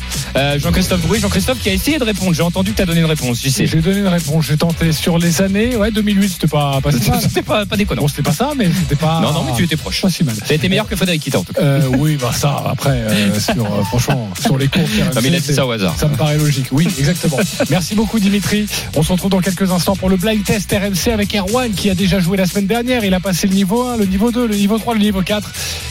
Jean-Christophe 0.59 1.03
Drouet. 1.03 1.21
Jean-Christophe 1.21 1.61
qui 1.61 1.71
a 1.71 1.73
essayé 1.73 1.99
de 1.99 2.05
répondre. 2.05 2.33
J'ai 2.35 2.43
entendu 2.43 2.73
que 2.73 2.77
tu 2.77 2.83
as 2.83 2.87
donné 2.87 3.01
une 3.01 3.07
réponse, 3.07 3.41
JC. 3.43 3.67
J'ai 3.67 3.81
donné 3.81 4.01
une 4.01 4.09
réponse. 4.09 4.47
J'ai 4.47 4.57
tenté 4.57 4.93
sur 4.93 5.19
les 5.19 5.43
années. 5.43 5.77
Ouais, 5.77 5.91
2008, 5.91 6.29
c'était 6.29 6.47
pas, 6.47 6.81
pas 6.81 6.91
pas, 7.47 7.67
pas 7.67 7.77
déconnant. 7.77 8.03
Bon, 8.03 8.09
c'était 8.09 8.23
pas 8.23 8.33
ça, 8.33 8.51
mais 8.57 8.69
c'était 8.79 8.97
pas. 8.97 9.21
Non, 9.21 9.33
non, 9.33 9.45
mais 9.45 9.53
tu 9.57 9.65
étais 9.65 9.77
proche. 9.77 10.03
Pas 10.03 10.11
si 10.11 10.25
mal. 10.25 10.35
Ça 10.35 10.45
a 10.51 10.55
été 10.55 10.69
meilleur 10.69 10.89
que 10.89 10.97
Frédéric 10.97 11.23
Kita 11.23 11.39
en 11.39 11.45
tout 11.45 11.53
cas. 11.53 11.63
Euh, 11.63 11.89
oui, 11.99 12.17
bah 12.21 12.31
ça, 12.33 12.63
après, 12.67 12.91
euh, 12.91 13.39
sur, 13.41 13.65
euh, 13.65 13.83
franchement, 13.85 14.31
sur 14.41 14.59
les 14.59 14.69
courses. 14.69 14.91
Non, 15.15 15.21
mais 15.23 15.29
il 15.29 15.35
a 15.35 15.41
dit 15.41 15.55
ça 15.55 15.67
au 15.67 15.71
hasard. 15.71 15.95
Ça 15.99 16.09
me 16.09 16.17
paraît 16.17 16.39
logique. 16.39 16.67
Oui, 16.73 16.89
exactement. 16.99 17.39
Merci 17.71 17.95
beaucoup, 17.95 18.19
Dimitri. 18.19 18.67
On 18.97 19.03
se 19.03 19.13
retrouve 19.13 19.31
dans 19.31 19.41
quelques 19.41 19.71
instants 19.71 19.97
pour 19.97 20.09
le 20.09 20.17
blind 20.17 20.45
test 20.45 20.73
RMC 20.73 21.13
avec 21.13 21.35
Erwan 21.35 21.73
qui 21.73 21.91
a 21.91 21.95
déjà 21.95 22.21
joué 22.21 22.37
la 22.37 22.47
semaine 22.47 22.67
dernière. 22.67 23.05
Il 23.05 23.15
a 23.15 23.21
passé 23.21 23.47
le 23.47 23.55
niveau 23.55 23.83
1, 23.83 23.97
le 23.97 24.07
niveau 24.07 24.31
2, 24.31 24.47
le 24.47 24.57
niveau 24.57 24.79
3, 24.79 24.95
le 24.95 25.01
niveau 25.01 25.23
4. 25.23 25.51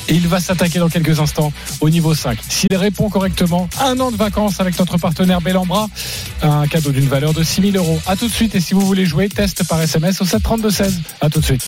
Et 0.10 0.14
il 0.14 0.28
va 0.28 0.40
s'attaquer 0.40 0.80
dans 0.80 0.90
quelques 0.90 1.20
instants 1.20 1.54
au 1.80 1.90
niveau 1.90 2.14
5. 2.14 2.38
S'il 2.50 2.76
répond 2.76 3.10
correctement, 3.10 3.70
un 3.80 4.00
an 4.00 4.12
de 4.12 4.18
vacances 4.18 4.60
avec 4.60 4.78
notre 4.80 4.98
partenaire 4.98 5.42
Bellambra. 5.42 5.90
Un 6.42 6.68
cadeau 6.68 6.92
d'une 6.92 7.08
valeur 7.08 7.34
de 7.34 7.44
6000 7.44 7.78
euros. 7.78 8.00
À 8.08 8.16
tout 8.16 8.28
de 8.28 8.34
suite. 8.34 8.56
Et 8.56 8.60
si 8.60 8.74
vous 8.74 8.82
voulez 8.82 9.06
jouer, 9.06 9.30
test 9.30 9.68
par 9.68 9.82
SMS 9.82 10.22
au 10.22 10.26
732-16. 10.26 10.92
À 11.22 11.30
tout 11.30 11.40
de 11.40 11.46
suite. 11.46 11.68